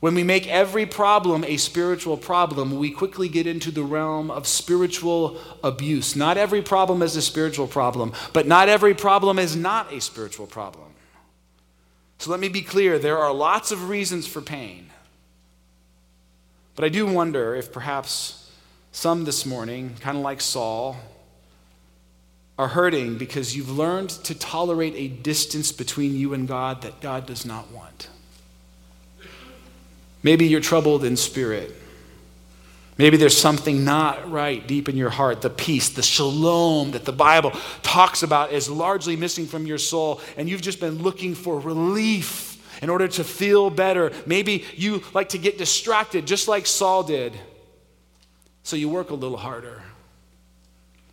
When 0.00 0.14
we 0.14 0.22
make 0.22 0.46
every 0.48 0.84
problem 0.84 1.42
a 1.44 1.56
spiritual 1.56 2.16
problem, 2.16 2.78
we 2.78 2.90
quickly 2.90 3.28
get 3.28 3.46
into 3.46 3.70
the 3.70 3.82
realm 3.82 4.30
of 4.30 4.46
spiritual 4.46 5.38
abuse. 5.64 6.14
Not 6.14 6.36
every 6.36 6.60
problem 6.60 7.00
is 7.00 7.16
a 7.16 7.22
spiritual 7.22 7.66
problem, 7.66 8.12
but 8.32 8.46
not 8.46 8.68
every 8.68 8.94
problem 8.94 9.38
is 9.38 9.56
not 9.56 9.92
a 9.92 10.00
spiritual 10.00 10.46
problem. 10.46 10.84
So 12.18 12.30
let 12.30 12.40
me 12.40 12.48
be 12.48 12.62
clear 12.62 12.98
there 12.98 13.18
are 13.18 13.32
lots 13.32 13.72
of 13.72 13.88
reasons 13.88 14.26
for 14.26 14.40
pain. 14.40 14.90
But 16.74 16.84
I 16.84 16.88
do 16.90 17.06
wonder 17.06 17.54
if 17.54 17.72
perhaps 17.72 18.50
some 18.92 19.24
this 19.24 19.46
morning, 19.46 19.96
kind 20.00 20.18
of 20.18 20.22
like 20.22 20.42
Saul, 20.42 20.96
are 22.58 22.68
hurting 22.68 23.16
because 23.18 23.56
you've 23.56 23.70
learned 23.70 24.10
to 24.10 24.38
tolerate 24.38 24.94
a 24.94 25.08
distance 25.08 25.72
between 25.72 26.14
you 26.14 26.34
and 26.34 26.46
God 26.46 26.82
that 26.82 27.00
God 27.00 27.26
does 27.26 27.44
not 27.44 27.70
want. 27.70 28.08
Maybe 30.26 30.48
you're 30.48 30.60
troubled 30.60 31.04
in 31.04 31.16
spirit. 31.16 31.72
Maybe 32.98 33.16
there's 33.16 33.38
something 33.38 33.84
not 33.84 34.28
right 34.28 34.66
deep 34.66 34.88
in 34.88 34.96
your 34.96 35.08
heart. 35.08 35.40
The 35.40 35.50
peace, 35.50 35.90
the 35.90 36.02
shalom 36.02 36.90
that 36.90 37.04
the 37.04 37.12
Bible 37.12 37.52
talks 37.84 38.24
about 38.24 38.50
is 38.50 38.68
largely 38.68 39.14
missing 39.14 39.46
from 39.46 39.68
your 39.68 39.78
soul, 39.78 40.20
and 40.36 40.48
you've 40.48 40.62
just 40.62 40.80
been 40.80 41.00
looking 41.00 41.36
for 41.36 41.60
relief 41.60 42.60
in 42.82 42.90
order 42.90 43.06
to 43.06 43.22
feel 43.22 43.70
better. 43.70 44.10
Maybe 44.26 44.64
you 44.74 45.04
like 45.14 45.28
to 45.28 45.38
get 45.38 45.58
distracted, 45.58 46.26
just 46.26 46.48
like 46.48 46.66
Saul 46.66 47.04
did. 47.04 47.32
So 48.64 48.74
you 48.74 48.88
work 48.88 49.10
a 49.10 49.14
little 49.14 49.38
harder. 49.38 49.80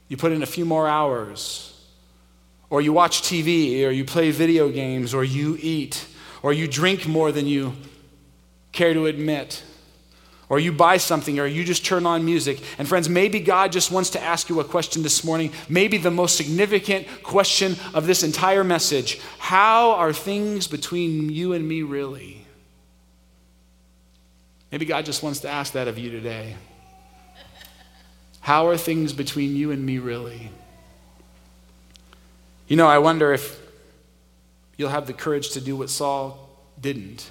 You 0.07 0.17
put 0.17 0.31
in 0.31 0.41
a 0.41 0.47
few 0.47 0.65
more 0.65 0.87
hours. 0.87 1.79
Or 2.71 2.81
you 2.81 2.91
watch 2.93 3.21
TV, 3.21 3.85
or 3.85 3.91
you 3.91 4.05
play 4.05 4.31
video 4.31 4.69
games, 4.71 5.13
or 5.13 5.23
you 5.23 5.55
eat, 5.61 6.03
or 6.41 6.51
you 6.51 6.67
drink 6.67 7.07
more 7.07 7.31
than 7.31 7.45
you 7.45 7.75
care 8.73 8.93
to 8.93 9.05
admit 9.05 9.63
or 10.53 10.59
you 10.59 10.71
buy 10.71 10.97
something, 10.97 11.39
or 11.39 11.47
you 11.47 11.63
just 11.63 11.83
turn 11.83 12.05
on 12.05 12.23
music. 12.23 12.61
And 12.77 12.87
friends, 12.87 13.09
maybe 13.09 13.39
God 13.39 13.71
just 13.71 13.91
wants 13.91 14.11
to 14.11 14.21
ask 14.21 14.49
you 14.49 14.59
a 14.59 14.63
question 14.63 15.01
this 15.01 15.23
morning, 15.23 15.51
maybe 15.67 15.97
the 15.97 16.11
most 16.11 16.35
significant 16.35 17.07
question 17.23 17.75
of 17.95 18.05
this 18.05 18.21
entire 18.21 18.63
message 18.63 19.19
How 19.39 19.93
are 19.93 20.13
things 20.13 20.67
between 20.67 21.31
you 21.31 21.53
and 21.53 21.67
me 21.67 21.81
really? 21.81 22.45
Maybe 24.71 24.85
God 24.85 25.05
just 25.05 25.23
wants 25.23 25.39
to 25.39 25.49
ask 25.49 25.73
that 25.73 25.87
of 25.87 25.97
you 25.97 26.11
today. 26.11 26.55
How 28.39 28.67
are 28.67 28.77
things 28.77 29.11
between 29.11 29.55
you 29.55 29.71
and 29.71 29.83
me 29.83 29.97
really? 29.97 30.51
You 32.67 32.75
know, 32.75 32.87
I 32.87 32.99
wonder 32.99 33.33
if 33.33 33.59
you'll 34.77 34.89
have 34.89 35.07
the 35.07 35.13
courage 35.13 35.49
to 35.51 35.61
do 35.61 35.75
what 35.75 35.89
Saul 35.89 36.47
didn't 36.79 37.29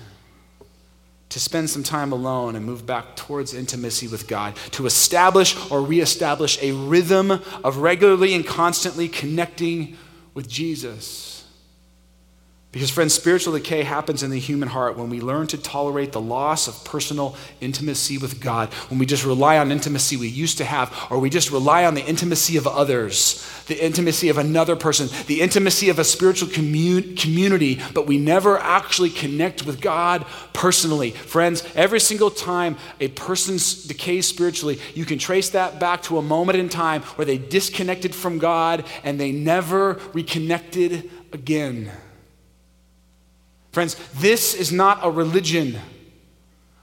to 1.32 1.40
spend 1.40 1.70
some 1.70 1.82
time 1.82 2.12
alone 2.12 2.56
and 2.56 2.66
move 2.66 2.84
back 2.84 3.16
towards 3.16 3.54
intimacy 3.54 4.06
with 4.06 4.28
God, 4.28 4.54
to 4.72 4.84
establish 4.84 5.56
or 5.70 5.80
reestablish 5.80 6.62
a 6.62 6.72
rhythm 6.72 7.30
of 7.64 7.78
regularly 7.78 8.34
and 8.34 8.46
constantly 8.46 9.08
connecting 9.08 9.96
with 10.34 10.46
Jesus. 10.46 11.31
Because, 12.72 12.88
friends, 12.88 13.12
spiritual 13.12 13.52
decay 13.52 13.82
happens 13.82 14.22
in 14.22 14.30
the 14.30 14.38
human 14.38 14.70
heart 14.70 14.96
when 14.96 15.10
we 15.10 15.20
learn 15.20 15.46
to 15.48 15.58
tolerate 15.58 16.12
the 16.12 16.20
loss 16.22 16.68
of 16.68 16.84
personal 16.84 17.36
intimacy 17.60 18.16
with 18.16 18.40
God, 18.40 18.72
when 18.88 18.98
we 18.98 19.04
just 19.04 19.26
rely 19.26 19.58
on 19.58 19.70
intimacy 19.70 20.16
we 20.16 20.28
used 20.28 20.56
to 20.56 20.64
have, 20.64 20.90
or 21.10 21.18
we 21.18 21.28
just 21.28 21.50
rely 21.50 21.84
on 21.84 21.92
the 21.92 22.02
intimacy 22.02 22.56
of 22.56 22.66
others, 22.66 23.46
the 23.66 23.84
intimacy 23.84 24.30
of 24.30 24.38
another 24.38 24.74
person, 24.74 25.10
the 25.26 25.42
intimacy 25.42 25.90
of 25.90 25.98
a 25.98 26.04
spiritual 26.04 26.48
commun- 26.48 27.14
community, 27.14 27.78
but 27.92 28.06
we 28.06 28.16
never 28.16 28.56
actually 28.58 29.10
connect 29.10 29.66
with 29.66 29.82
God 29.82 30.24
personally. 30.54 31.10
Friends, 31.10 31.62
every 31.74 32.00
single 32.00 32.30
time 32.30 32.78
a 33.00 33.08
person 33.08 33.58
decays 33.86 34.26
spiritually, 34.26 34.80
you 34.94 35.04
can 35.04 35.18
trace 35.18 35.50
that 35.50 35.78
back 35.78 36.04
to 36.04 36.16
a 36.16 36.22
moment 36.22 36.56
in 36.56 36.70
time 36.70 37.02
where 37.16 37.26
they 37.26 37.36
disconnected 37.36 38.14
from 38.14 38.38
God 38.38 38.86
and 39.04 39.20
they 39.20 39.30
never 39.30 40.00
reconnected 40.14 41.10
again. 41.34 41.92
Friends, 43.72 43.96
this 44.14 44.54
is 44.54 44.70
not 44.70 45.00
a 45.02 45.10
religion. 45.10 45.78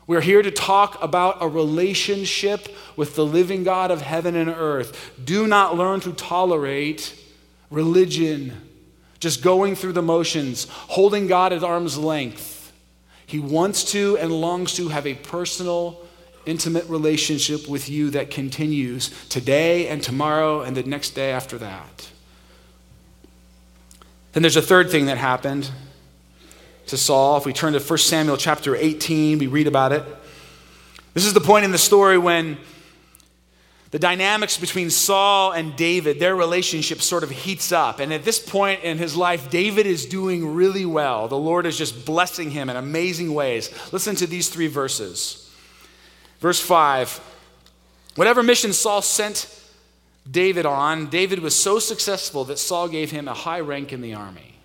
We're 0.07 0.21
here 0.21 0.41
to 0.41 0.49
talk 0.49 1.01
about 1.03 1.37
a 1.39 1.47
relationship 1.47 2.67
with 2.95 3.15
the 3.15 3.23
living 3.23 3.63
God 3.63 3.91
of 3.91 4.01
heaven 4.01 4.35
and 4.35 4.49
earth. 4.49 5.11
Do 5.23 5.45
not 5.45 5.77
learn 5.77 5.99
to 5.99 6.13
tolerate 6.13 7.15
religion, 7.69 8.59
just 9.19 9.43
going 9.43 9.75
through 9.75 9.93
the 9.93 10.01
motions, 10.01 10.65
holding 10.67 11.27
God 11.27 11.53
at 11.53 11.63
arm's 11.63 11.95
length. 11.95 12.73
He 13.27 13.37
wants 13.37 13.91
to 13.91 14.17
and 14.17 14.31
longs 14.31 14.73
to 14.73 14.87
have 14.87 15.05
a 15.05 15.13
personal, 15.13 16.03
intimate 16.47 16.89
relationship 16.89 17.67
with 17.67 17.87
you 17.87 18.09
that 18.09 18.31
continues 18.31 19.11
today 19.29 19.89
and 19.89 20.01
tomorrow 20.01 20.61
and 20.61 20.75
the 20.75 20.81
next 20.81 21.11
day 21.11 21.31
after 21.31 21.59
that. 21.59 22.09
Then 24.33 24.41
there's 24.41 24.57
a 24.57 24.61
third 24.63 24.89
thing 24.89 25.05
that 25.05 25.19
happened 25.19 25.69
to 26.89 26.97
Saul. 26.97 27.37
If 27.37 27.45
we 27.45 27.53
turn 27.53 27.73
to 27.73 27.79
1 27.79 27.97
Samuel 27.99 28.37
chapter 28.37 28.75
18, 28.75 29.39
we 29.39 29.47
read 29.47 29.67
about 29.67 29.91
it. 29.91 30.03
This 31.13 31.25
is 31.25 31.33
the 31.33 31.41
point 31.41 31.65
in 31.65 31.71
the 31.71 31.77
story 31.77 32.17
when 32.17 32.57
the 33.91 33.99
dynamics 33.99 34.57
between 34.57 34.89
Saul 34.89 35.51
and 35.51 35.75
David, 35.75 36.19
their 36.19 36.35
relationship 36.35 37.01
sort 37.01 37.23
of 37.23 37.31
heats 37.31 37.71
up. 37.71 37.99
And 37.99 38.13
at 38.13 38.23
this 38.23 38.39
point 38.39 38.83
in 38.83 38.97
his 38.97 39.15
life, 39.15 39.49
David 39.49 39.87
is 39.87 40.05
doing 40.05 40.53
really 40.53 40.85
well. 40.85 41.27
The 41.27 41.37
Lord 41.37 41.65
is 41.65 41.77
just 41.77 42.05
blessing 42.05 42.51
him 42.51 42.69
in 42.69 42.75
amazing 42.75 43.33
ways. 43.33 43.71
Listen 43.91 44.15
to 44.17 44.27
these 44.27 44.49
three 44.49 44.67
verses. 44.67 45.51
Verse 46.39 46.59
5 46.59 47.21
Whatever 48.15 48.43
mission 48.43 48.73
Saul 48.73 49.01
sent 49.01 49.47
David 50.29 50.65
on, 50.65 51.07
David 51.07 51.39
was 51.39 51.55
so 51.55 51.79
successful 51.79 52.43
that 52.45 52.59
Saul 52.59 52.87
gave 52.87 53.11
him 53.11 53.27
a 53.27 53.33
high 53.33 53.59
rank 53.61 53.93
in 53.93 54.01
the 54.01 54.13
army. 54.13 54.58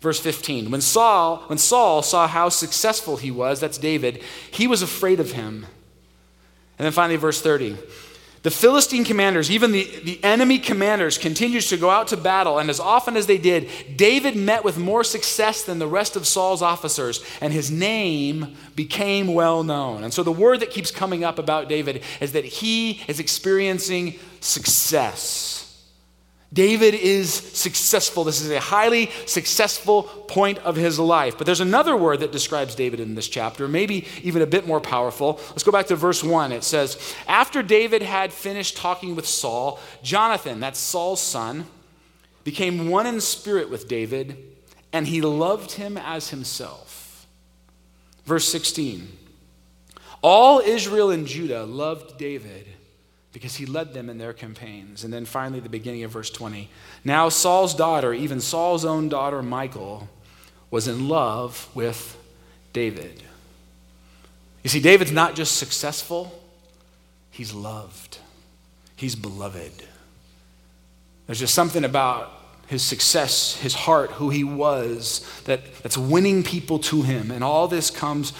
Verse 0.00 0.18
15. 0.18 0.70
When 0.70 0.80
Saul, 0.80 1.38
when 1.46 1.58
Saul 1.58 2.02
saw 2.02 2.26
how 2.26 2.48
successful 2.48 3.16
he 3.16 3.30
was, 3.30 3.60
that's 3.60 3.78
David, 3.78 4.22
he 4.50 4.66
was 4.66 4.82
afraid 4.82 5.20
of 5.20 5.32
him. 5.32 5.66
And 6.78 6.86
then 6.86 6.92
finally, 6.92 7.16
verse 7.16 7.42
30. 7.42 7.76
The 8.42 8.50
Philistine 8.50 9.04
commanders, 9.04 9.50
even 9.50 9.70
the, 9.70 9.84
the 10.02 10.24
enemy 10.24 10.58
commanders, 10.58 11.18
continued 11.18 11.64
to 11.64 11.76
go 11.76 11.90
out 11.90 12.08
to 12.08 12.16
battle, 12.16 12.58
and 12.58 12.70
as 12.70 12.80
often 12.80 13.14
as 13.18 13.26
they 13.26 13.36
did, 13.36 13.68
David 13.96 14.34
met 14.34 14.64
with 14.64 14.78
more 14.78 15.04
success 15.04 15.62
than 15.62 15.78
the 15.78 15.86
rest 15.86 16.16
of 16.16 16.26
Saul's 16.26 16.62
officers, 16.62 17.22
and 17.42 17.52
his 17.52 17.70
name 17.70 18.56
became 18.74 19.34
well 19.34 19.62
known. 19.62 20.02
And 20.04 20.14
so 20.14 20.22
the 20.22 20.32
word 20.32 20.60
that 20.60 20.70
keeps 20.70 20.90
coming 20.90 21.22
up 21.22 21.38
about 21.38 21.68
David 21.68 22.02
is 22.18 22.32
that 22.32 22.46
he 22.46 23.02
is 23.06 23.20
experiencing 23.20 24.18
success. 24.40 25.69
David 26.52 26.94
is 26.94 27.32
successful. 27.32 28.24
This 28.24 28.40
is 28.40 28.50
a 28.50 28.58
highly 28.58 29.10
successful 29.26 30.02
point 30.02 30.58
of 30.58 30.74
his 30.74 30.98
life. 30.98 31.38
But 31.38 31.46
there's 31.46 31.60
another 31.60 31.96
word 31.96 32.20
that 32.20 32.32
describes 32.32 32.74
David 32.74 32.98
in 32.98 33.14
this 33.14 33.28
chapter, 33.28 33.68
maybe 33.68 34.06
even 34.22 34.42
a 34.42 34.46
bit 34.46 34.66
more 34.66 34.80
powerful. 34.80 35.40
Let's 35.50 35.62
go 35.62 35.70
back 35.70 35.86
to 35.86 35.96
verse 35.96 36.24
1. 36.24 36.50
It 36.50 36.64
says, 36.64 37.14
After 37.28 37.62
David 37.62 38.02
had 38.02 38.32
finished 38.32 38.76
talking 38.76 39.14
with 39.14 39.26
Saul, 39.26 39.78
Jonathan, 40.02 40.58
that's 40.58 40.80
Saul's 40.80 41.22
son, 41.22 41.66
became 42.42 42.88
one 42.88 43.06
in 43.06 43.20
spirit 43.20 43.70
with 43.70 43.86
David, 43.86 44.36
and 44.92 45.06
he 45.06 45.20
loved 45.20 45.72
him 45.72 45.96
as 45.96 46.30
himself. 46.30 47.28
Verse 48.24 48.48
16 48.48 49.08
All 50.20 50.58
Israel 50.58 51.10
and 51.10 51.28
Judah 51.28 51.64
loved 51.64 52.18
David 52.18 52.66
because 53.32 53.56
he 53.56 53.66
led 53.66 53.94
them 53.94 54.10
in 54.10 54.18
their 54.18 54.32
campaigns. 54.32 55.04
And 55.04 55.12
then 55.12 55.24
finally, 55.24 55.60
the 55.60 55.68
beginning 55.68 56.02
of 56.02 56.10
verse 56.10 56.30
20. 56.30 56.68
Now, 57.04 57.28
Saul's 57.28 57.74
daughter, 57.74 58.12
even 58.12 58.40
Saul's 58.40 58.84
own 58.84 59.08
daughter, 59.08 59.42
Michal, 59.42 60.08
was 60.70 60.88
in 60.88 61.08
love 61.08 61.68
with 61.74 62.16
David. 62.72 63.22
You 64.62 64.70
see, 64.70 64.80
David's 64.80 65.12
not 65.12 65.34
just 65.34 65.56
successful, 65.56 66.38
he's 67.30 67.52
loved, 67.52 68.18
he's 68.96 69.14
beloved. 69.14 69.84
There's 71.26 71.40
just 71.40 71.54
something 71.54 71.84
about 71.84 72.32
his 72.66 72.82
success, 72.82 73.56
his 73.56 73.74
heart, 73.74 74.10
who 74.12 74.30
he 74.30 74.44
was, 74.44 75.24
that, 75.44 75.60
that's 75.82 75.96
winning 75.96 76.42
people 76.42 76.78
to 76.78 77.02
him. 77.02 77.30
And 77.30 77.42
all 77.42 77.68
this 77.68 77.90
comes 77.90 78.32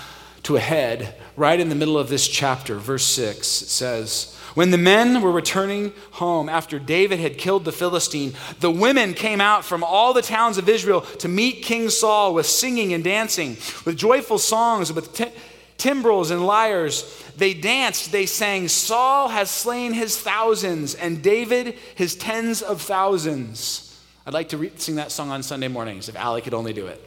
to 0.44 0.56
a 0.56 0.60
head 0.60 1.14
right 1.36 1.58
in 1.58 1.68
the 1.68 1.74
middle 1.74 1.98
of 1.98 2.08
this 2.08 2.28
chapter. 2.28 2.76
Verse 2.76 3.04
6 3.04 3.62
it 3.62 3.68
says, 3.68 4.36
when 4.54 4.70
the 4.70 4.78
men 4.78 5.22
were 5.22 5.32
returning 5.32 5.92
home 6.12 6.48
after 6.48 6.78
David 6.78 7.20
had 7.20 7.38
killed 7.38 7.64
the 7.64 7.72
Philistine, 7.72 8.34
the 8.60 8.70
women 8.70 9.14
came 9.14 9.40
out 9.40 9.64
from 9.64 9.84
all 9.84 10.12
the 10.12 10.22
towns 10.22 10.58
of 10.58 10.68
Israel 10.68 11.02
to 11.18 11.28
meet 11.28 11.62
King 11.62 11.90
Saul 11.90 12.34
with 12.34 12.46
singing 12.46 12.92
and 12.92 13.04
dancing, 13.04 13.56
with 13.84 13.96
joyful 13.96 14.38
songs, 14.38 14.92
with 14.92 15.14
t- 15.14 15.32
timbrels 15.78 16.30
and 16.30 16.46
lyres. 16.46 17.24
They 17.36 17.54
danced, 17.54 18.12
they 18.12 18.26
sang, 18.26 18.68
Saul 18.68 19.28
has 19.28 19.50
slain 19.50 19.92
his 19.92 20.18
thousands, 20.18 20.94
and 20.94 21.22
David 21.22 21.76
his 21.94 22.14
tens 22.14 22.62
of 22.62 22.82
thousands. 22.82 23.86
I'd 24.26 24.34
like 24.34 24.50
to 24.50 24.58
re- 24.58 24.72
sing 24.76 24.96
that 24.96 25.10
song 25.12 25.30
on 25.30 25.42
Sunday 25.42 25.68
mornings 25.68 26.08
if 26.08 26.18
Ali 26.18 26.42
could 26.42 26.54
only 26.54 26.72
do 26.72 26.86
it. 26.86 27.04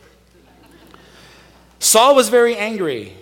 Saul 1.80 2.16
was 2.16 2.30
very 2.30 2.56
angry. 2.56 3.14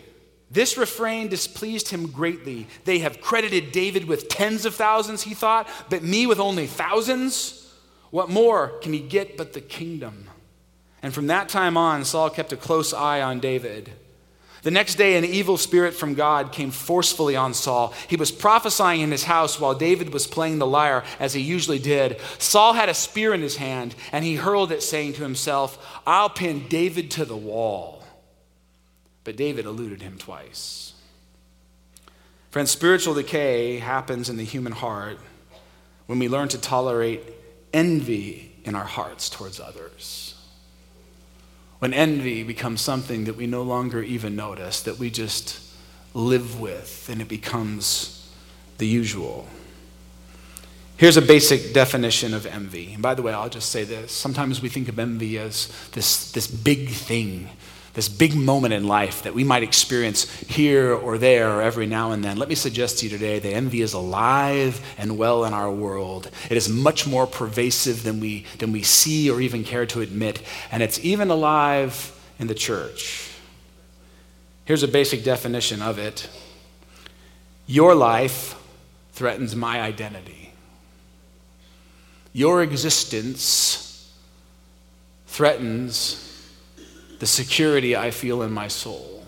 This 0.51 0.77
refrain 0.77 1.29
displeased 1.29 1.89
him 1.89 2.11
greatly. 2.11 2.67
They 2.83 2.99
have 2.99 3.21
credited 3.21 3.71
David 3.71 4.05
with 4.05 4.27
tens 4.27 4.65
of 4.65 4.75
thousands, 4.75 5.23
he 5.23 5.33
thought, 5.33 5.69
but 5.89 6.03
me 6.03 6.27
with 6.27 6.39
only 6.39 6.67
thousands? 6.67 7.73
What 8.09 8.29
more 8.29 8.67
can 8.81 8.91
he 8.91 8.99
get 8.99 9.37
but 9.37 9.53
the 9.53 9.61
kingdom? 9.61 10.27
And 11.01 11.13
from 11.13 11.27
that 11.27 11.47
time 11.47 11.77
on, 11.77 12.03
Saul 12.03 12.29
kept 12.29 12.51
a 12.51 12.57
close 12.57 12.93
eye 12.93 13.21
on 13.21 13.39
David. 13.39 13.91
The 14.63 14.71
next 14.71 14.95
day, 14.95 15.15
an 15.15 15.25
evil 15.25 15.57
spirit 15.57 15.95
from 15.95 16.13
God 16.13 16.51
came 16.51 16.69
forcefully 16.69 17.35
on 17.35 17.53
Saul. 17.53 17.93
He 18.09 18.17
was 18.17 18.29
prophesying 18.29 19.01
in 19.01 19.09
his 19.09 19.23
house 19.23 19.59
while 19.59 19.73
David 19.73 20.13
was 20.13 20.27
playing 20.27 20.59
the 20.59 20.67
lyre, 20.67 21.03
as 21.19 21.33
he 21.33 21.41
usually 21.41 21.79
did. 21.79 22.19
Saul 22.37 22.73
had 22.73 22.89
a 22.89 22.93
spear 22.93 23.33
in 23.33 23.41
his 23.41 23.55
hand, 23.55 23.95
and 24.11 24.23
he 24.23 24.35
hurled 24.35 24.71
it, 24.71 24.83
saying 24.83 25.13
to 25.13 25.23
himself, 25.23 26.01
I'll 26.05 26.29
pin 26.29 26.67
David 26.67 27.09
to 27.11 27.25
the 27.25 27.37
wall. 27.37 28.00
But 29.23 29.35
David 29.35 29.65
eluded 29.65 30.01
him 30.01 30.17
twice. 30.17 30.93
Friends, 32.49 32.71
spiritual 32.71 33.13
decay 33.13 33.79
happens 33.79 34.29
in 34.29 34.37
the 34.37 34.43
human 34.43 34.73
heart 34.73 35.17
when 36.07 36.19
we 36.19 36.27
learn 36.27 36.49
to 36.49 36.59
tolerate 36.59 37.21
envy 37.73 38.53
in 38.63 38.75
our 38.75 38.85
hearts 38.85 39.29
towards 39.29 39.59
others. 39.59 40.35
When 41.79 41.93
envy 41.93 42.43
becomes 42.43 42.81
something 42.81 43.23
that 43.25 43.35
we 43.35 43.47
no 43.47 43.63
longer 43.63 44.03
even 44.03 44.35
notice, 44.35 44.81
that 44.83 44.99
we 44.99 45.09
just 45.09 45.61
live 46.13 46.59
with, 46.59 47.09
and 47.09 47.21
it 47.21 47.27
becomes 47.27 48.29
the 48.77 48.85
usual. 48.85 49.47
Here's 50.97 51.17
a 51.17 51.21
basic 51.21 51.73
definition 51.73 52.33
of 52.33 52.45
envy. 52.45 52.93
And 52.93 53.01
by 53.01 53.15
the 53.15 53.23
way, 53.23 53.33
I'll 53.33 53.49
just 53.49 53.71
say 53.71 53.83
this. 53.83 54.11
Sometimes 54.11 54.61
we 54.61 54.69
think 54.69 54.89
of 54.89 54.99
envy 54.99 55.39
as 55.39 55.71
this, 55.93 56.31
this 56.31 56.45
big 56.45 56.89
thing 56.89 57.49
this 57.93 58.07
big 58.07 58.35
moment 58.35 58.73
in 58.73 58.87
life 58.87 59.23
that 59.23 59.33
we 59.33 59.43
might 59.43 59.63
experience 59.63 60.29
here 60.41 60.93
or 60.93 61.17
there 61.17 61.49
or 61.49 61.61
every 61.61 61.85
now 61.85 62.11
and 62.11 62.23
then, 62.23 62.37
let 62.37 62.47
me 62.47 62.55
suggest 62.55 62.99
to 62.99 63.05
you 63.05 63.11
today 63.11 63.39
that 63.39 63.53
envy 63.53 63.81
is 63.81 63.93
alive 63.93 64.81
and 64.97 65.17
well 65.17 65.43
in 65.43 65.53
our 65.53 65.69
world. 65.69 66.29
It 66.49 66.55
is 66.55 66.69
much 66.69 67.05
more 67.05 67.27
pervasive 67.27 68.03
than 68.03 68.19
we, 68.19 68.45
than 68.59 68.71
we 68.71 68.81
see 68.83 69.29
or 69.29 69.41
even 69.41 69.63
care 69.63 69.85
to 69.87 70.01
admit, 70.01 70.41
and 70.71 70.81
it's 70.81 71.03
even 71.03 71.29
alive 71.29 72.17
in 72.39 72.47
the 72.47 72.55
church. 72.55 73.29
Here's 74.63 74.83
a 74.83 74.87
basic 74.87 75.23
definition 75.23 75.81
of 75.81 75.99
it 75.99 76.29
Your 77.67 77.93
life 77.93 78.55
threatens 79.11 79.53
my 79.53 79.81
identity, 79.81 80.53
your 82.31 82.63
existence 82.63 84.13
threatens 85.27 86.30
the 87.21 87.27
security 87.27 87.95
I 87.95 88.09
feel 88.09 88.41
in 88.41 88.51
my 88.51 88.67
soul. 88.67 89.23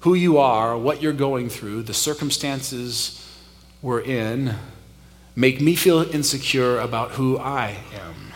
Who 0.00 0.14
you 0.14 0.38
are, 0.38 0.78
what 0.78 1.02
you're 1.02 1.12
going 1.12 1.50
through, 1.50 1.82
the 1.82 1.92
circumstances 1.92 3.22
we're 3.82 4.00
in 4.00 4.54
make 5.36 5.60
me 5.60 5.76
feel 5.76 6.10
insecure 6.10 6.78
about 6.78 7.10
who 7.10 7.36
I 7.36 7.76
am. 7.92 8.32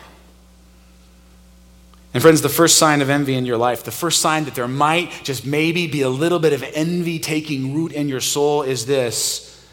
And, 2.12 2.22
friends, 2.22 2.42
the 2.42 2.50
first 2.50 2.76
sign 2.76 3.00
of 3.00 3.08
envy 3.08 3.34
in 3.34 3.46
your 3.46 3.56
life, 3.56 3.82
the 3.82 3.90
first 3.90 4.20
sign 4.20 4.44
that 4.44 4.54
there 4.54 4.68
might 4.68 5.10
just 5.24 5.46
maybe 5.46 5.86
be 5.86 6.02
a 6.02 6.10
little 6.10 6.38
bit 6.38 6.52
of 6.52 6.62
envy 6.74 7.18
taking 7.18 7.72
root 7.72 7.92
in 7.92 8.10
your 8.10 8.20
soul 8.20 8.60
is 8.60 8.84
this 8.84 9.66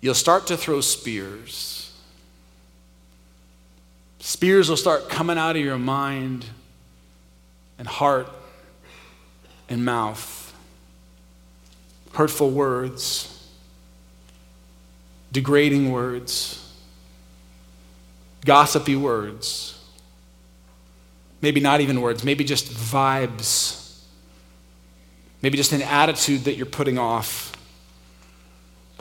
you'll 0.00 0.14
start 0.14 0.48
to 0.48 0.56
throw 0.56 0.80
spears. 0.80 1.92
Spears 4.18 4.68
will 4.68 4.76
start 4.76 5.08
coming 5.08 5.38
out 5.38 5.54
of 5.54 5.62
your 5.62 5.78
mind 5.78 6.44
and 7.78 7.88
heart 7.88 8.28
and 9.68 9.84
mouth, 9.84 10.54
hurtful 12.12 12.50
words, 12.50 13.28
degrading 15.32 15.90
words, 15.90 16.58
gossipy 18.44 18.96
words, 18.96 19.78
maybe 21.40 21.60
not 21.60 21.80
even 21.80 22.00
words, 22.00 22.22
maybe 22.22 22.44
just 22.44 22.70
vibes, 22.70 23.98
maybe 25.40 25.56
just 25.56 25.72
an 25.72 25.82
attitude 25.82 26.44
that 26.44 26.54
you're 26.56 26.66
putting 26.66 26.98
off. 26.98 27.50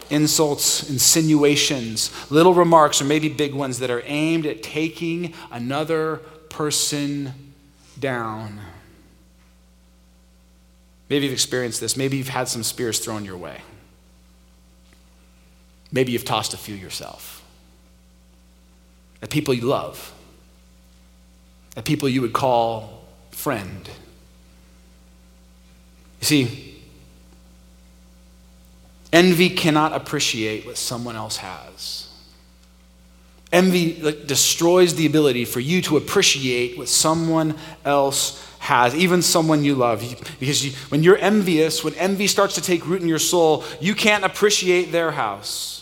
Insults, 0.10 0.90
insinuations, 0.90 2.12
little 2.30 2.54
remarks, 2.54 3.02
or 3.02 3.06
maybe 3.06 3.30
big 3.30 3.54
ones 3.54 3.80
that 3.80 3.90
are 3.90 4.02
aimed 4.06 4.46
at 4.46 4.62
taking 4.62 5.34
another 5.52 6.18
person 6.50 7.34
down. 8.02 8.60
Maybe 11.10 11.26
you've 11.26 11.34
experienced 11.34 11.80
this. 11.80 11.96
Maybe 11.96 12.18
you've 12.18 12.28
had 12.28 12.48
some 12.48 12.64
spears 12.64 13.00
thrown 13.00 13.24
your 13.24 13.38
way. 13.38 13.62
Maybe 15.92 16.12
you've 16.12 16.26
tossed 16.26 16.54
a 16.54 16.58
few 16.58 16.76
yourself. 16.76 17.44
At 19.22 19.30
people 19.30 19.54
you 19.54 19.64
love, 19.64 20.14
at 21.78 21.86
people 21.86 22.10
you 22.10 22.22
would 22.22 22.34
call 22.34 23.06
friend. 23.32 23.90
You 26.22 26.26
see, 26.26 26.82
envy 29.12 29.50
cannot 29.50 29.94
appreciate 29.94 30.66
what 30.66 30.78
someone 30.78 31.16
else 31.16 31.38
has. 31.38 32.11
Envy 33.52 34.02
like, 34.02 34.28
destroys 34.28 34.96
the 34.96 35.06
ability 35.06 35.46
for 35.46 35.60
you 35.60 35.82
to 35.82 35.98
appreciate 35.98 36.78
what 36.78 36.88
someone 36.88 37.56
else 37.84 38.48
has, 38.60 38.96
even 38.96 39.22
someone 39.22 39.64
you 39.64 39.76
love. 39.76 40.02
Because 40.40 40.64
you, 40.66 40.72
when 40.90 41.04
you're 41.04 41.18
envious, 41.18 41.84
when 41.84 41.96
envy 41.96 42.28
starts 42.28 42.56
to 42.56 42.62
take 42.62 42.88
root 42.88 43.02
in 43.02 43.08
your 43.08 43.20
soul, 43.20 43.64
you 43.80 43.96
can't 43.96 44.24
appreciate 44.24 44.92
their 44.92 45.12
house 45.12 45.82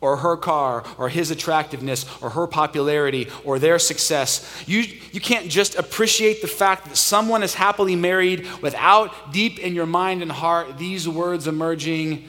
or 0.00 0.16
her 0.16 0.36
car 0.36 0.84
or 0.98 1.08
his 1.08 1.30
attractiveness 1.30 2.06
or 2.22 2.30
her 2.30 2.46
popularity 2.46 3.28
or 3.44 3.58
their 3.58 3.78
success. 3.78 4.64
You, 4.66 4.80
you 5.12 5.20
can't 5.20 5.48
just 5.48 5.74
appreciate 5.74 6.42
the 6.42 6.48
fact 6.48 6.86
that 6.86 6.96
someone 6.96 7.42
is 7.42 7.54
happily 7.54 7.96
married 7.96 8.46
without 8.62 9.32
deep 9.32 9.58
in 9.58 9.74
your 9.74 9.86
mind 9.86 10.22
and 10.22 10.32
heart 10.32 10.78
these 10.78 11.08
words 11.08 11.46
emerging, 11.46 12.28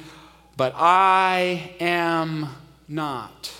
but 0.55 0.73
I 0.75 1.71
am 1.79 2.49
not. 2.87 3.51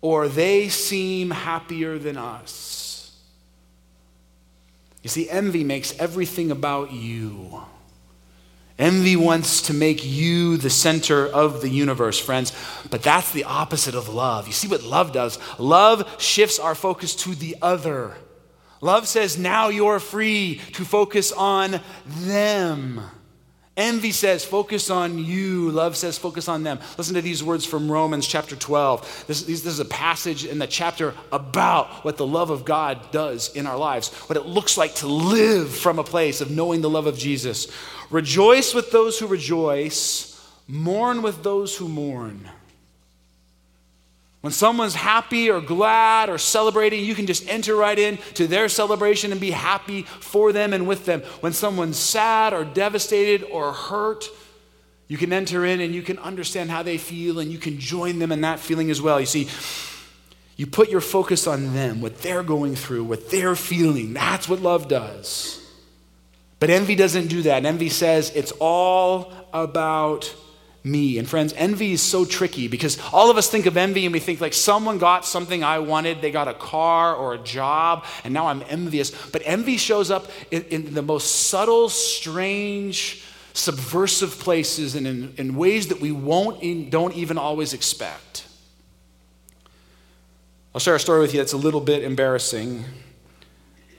Or 0.00 0.28
they 0.28 0.68
seem 0.68 1.30
happier 1.30 1.98
than 1.98 2.16
us. 2.16 3.16
You 5.02 5.10
see, 5.10 5.28
envy 5.28 5.64
makes 5.64 5.98
everything 5.98 6.50
about 6.50 6.92
you. 6.92 7.62
Envy 8.78 9.16
wants 9.16 9.62
to 9.62 9.74
make 9.74 10.04
you 10.04 10.56
the 10.56 10.70
center 10.70 11.26
of 11.26 11.62
the 11.62 11.68
universe, 11.68 12.18
friends. 12.18 12.52
But 12.90 13.02
that's 13.02 13.32
the 13.32 13.44
opposite 13.44 13.96
of 13.96 14.08
love. 14.08 14.46
You 14.46 14.52
see 14.52 14.68
what 14.68 14.84
love 14.84 15.12
does? 15.12 15.38
Love 15.58 16.22
shifts 16.22 16.60
our 16.60 16.76
focus 16.76 17.16
to 17.16 17.34
the 17.34 17.56
other. 17.60 18.16
Love 18.80 19.08
says, 19.08 19.36
now 19.36 19.68
you're 19.68 19.98
free 19.98 20.60
to 20.74 20.84
focus 20.84 21.32
on 21.32 21.80
them. 22.06 23.00
Envy 23.78 24.10
says, 24.10 24.44
focus 24.44 24.90
on 24.90 25.24
you. 25.24 25.70
Love 25.70 25.96
says, 25.96 26.18
focus 26.18 26.48
on 26.48 26.64
them. 26.64 26.80
Listen 26.98 27.14
to 27.14 27.22
these 27.22 27.44
words 27.44 27.64
from 27.64 27.90
Romans 27.90 28.26
chapter 28.26 28.56
12. 28.56 29.26
This, 29.28 29.42
this, 29.42 29.64
is 29.64 29.78
a 29.78 29.84
passage 29.84 30.44
in 30.44 30.58
the 30.58 30.66
chapter 30.66 31.14
about 31.30 32.04
what 32.04 32.16
the 32.16 32.26
love 32.26 32.50
of 32.50 32.64
God 32.64 33.12
does 33.12 33.54
in 33.54 33.68
our 33.68 33.78
lives, 33.78 34.12
what 34.28 34.36
it 34.36 34.46
looks 34.46 34.76
like 34.76 34.96
to 34.96 35.06
live 35.06 35.70
from 35.70 36.00
a 36.00 36.04
place 36.04 36.40
of 36.40 36.50
knowing 36.50 36.80
the 36.80 36.90
love 36.90 37.06
of 37.06 37.16
Jesus. 37.16 37.68
Rejoice 38.10 38.74
with 38.74 38.90
those 38.90 39.16
who 39.16 39.28
rejoice, 39.28 40.44
mourn 40.66 41.22
with 41.22 41.44
those 41.44 41.76
who 41.76 41.88
mourn. 41.88 42.50
When 44.40 44.52
someone's 44.52 44.94
happy 44.94 45.50
or 45.50 45.60
glad 45.60 46.30
or 46.30 46.38
celebrating, 46.38 47.04
you 47.04 47.14
can 47.14 47.26
just 47.26 47.48
enter 47.48 47.74
right 47.74 47.98
in 47.98 48.18
to 48.34 48.46
their 48.46 48.68
celebration 48.68 49.32
and 49.32 49.40
be 49.40 49.50
happy 49.50 50.02
for 50.02 50.52
them 50.52 50.72
and 50.72 50.86
with 50.86 51.06
them. 51.06 51.22
When 51.40 51.52
someone's 51.52 51.98
sad 51.98 52.52
or 52.52 52.64
devastated 52.64 53.44
or 53.44 53.72
hurt, 53.72 54.26
you 55.08 55.16
can 55.16 55.32
enter 55.32 55.64
in 55.64 55.80
and 55.80 55.92
you 55.92 56.02
can 56.02 56.18
understand 56.18 56.70
how 56.70 56.84
they 56.84 56.98
feel 56.98 57.40
and 57.40 57.50
you 57.50 57.58
can 57.58 57.80
join 57.80 58.20
them 58.20 58.30
in 58.30 58.42
that 58.42 58.60
feeling 58.60 58.90
as 58.90 59.02
well. 59.02 59.18
You 59.18 59.26
see, 59.26 59.48
you 60.56 60.66
put 60.66 60.88
your 60.88 61.00
focus 61.00 61.46
on 61.46 61.74
them, 61.74 62.00
what 62.00 62.18
they're 62.18 62.42
going 62.44 62.76
through, 62.76 63.04
what 63.04 63.30
they're 63.30 63.56
feeling. 63.56 64.12
That's 64.12 64.48
what 64.48 64.60
love 64.60 64.86
does. 64.86 65.64
But 66.60 66.70
envy 66.70 66.94
doesn't 66.94 67.28
do 67.28 67.42
that. 67.42 67.64
Envy 67.64 67.88
says 67.88 68.30
it's 68.34 68.52
all 68.60 69.32
about 69.52 70.32
me. 70.90 71.18
And 71.18 71.28
friends, 71.28 71.52
envy 71.56 71.92
is 71.92 72.02
so 72.02 72.24
tricky 72.24 72.68
because 72.68 72.98
all 73.12 73.30
of 73.30 73.36
us 73.36 73.48
think 73.48 73.66
of 73.66 73.76
envy 73.76 74.06
and 74.06 74.12
we 74.12 74.20
think 74.20 74.40
like 74.40 74.54
someone 74.54 74.98
got 74.98 75.24
something 75.24 75.62
I 75.62 75.78
wanted, 75.78 76.20
they 76.20 76.30
got 76.30 76.48
a 76.48 76.54
car 76.54 77.14
or 77.14 77.34
a 77.34 77.38
job, 77.38 78.04
and 78.24 78.32
now 78.32 78.46
I'm 78.46 78.62
envious. 78.68 79.10
But 79.30 79.42
envy 79.44 79.76
shows 79.76 80.10
up 80.10 80.26
in, 80.50 80.62
in 80.64 80.94
the 80.94 81.02
most 81.02 81.48
subtle, 81.48 81.88
strange, 81.88 83.24
subversive 83.52 84.38
places 84.38 84.94
and 84.94 85.06
in, 85.06 85.34
in 85.36 85.56
ways 85.56 85.88
that 85.88 86.00
we 86.00 86.12
won't 86.12 86.62
in, 86.62 86.90
don't 86.90 87.14
even 87.14 87.36
always 87.36 87.72
expect. 87.74 88.46
I'll 90.74 90.80
share 90.80 90.94
a 90.94 91.00
story 91.00 91.20
with 91.20 91.34
you 91.34 91.40
that's 91.40 91.54
a 91.54 91.58
little 91.58 91.80
bit 91.80 92.04
embarrassing. 92.04 92.84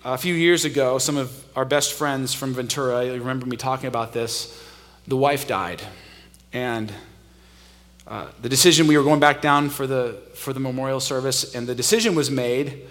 A 0.05 0.17
few 0.17 0.33
years 0.33 0.63
ago, 0.63 0.97
some 0.97 1.17
of 1.17 1.43
our 1.57 1.65
best 1.65 1.93
friends 1.93 2.33
from 2.33 2.53
Ventura, 2.53 3.05
you 3.05 3.13
remember 3.13 3.45
me 3.45 3.57
talking 3.57 3.87
about 3.87 4.13
this, 4.13 4.57
the 5.05 5.17
wife 5.17 5.45
died. 5.45 5.81
And 6.53 6.91
uh, 8.07 8.27
the 8.41 8.49
decision, 8.49 8.87
we 8.87 8.97
were 8.97 9.03
going 9.03 9.19
back 9.19 9.41
down 9.41 9.69
for 9.69 9.85
the, 9.85 10.19
for 10.33 10.51
the 10.51 10.59
memorial 10.59 10.99
service, 10.99 11.53
and 11.53 11.67
the 11.67 11.75
decision 11.75 12.15
was 12.15 12.31
made 12.31 12.87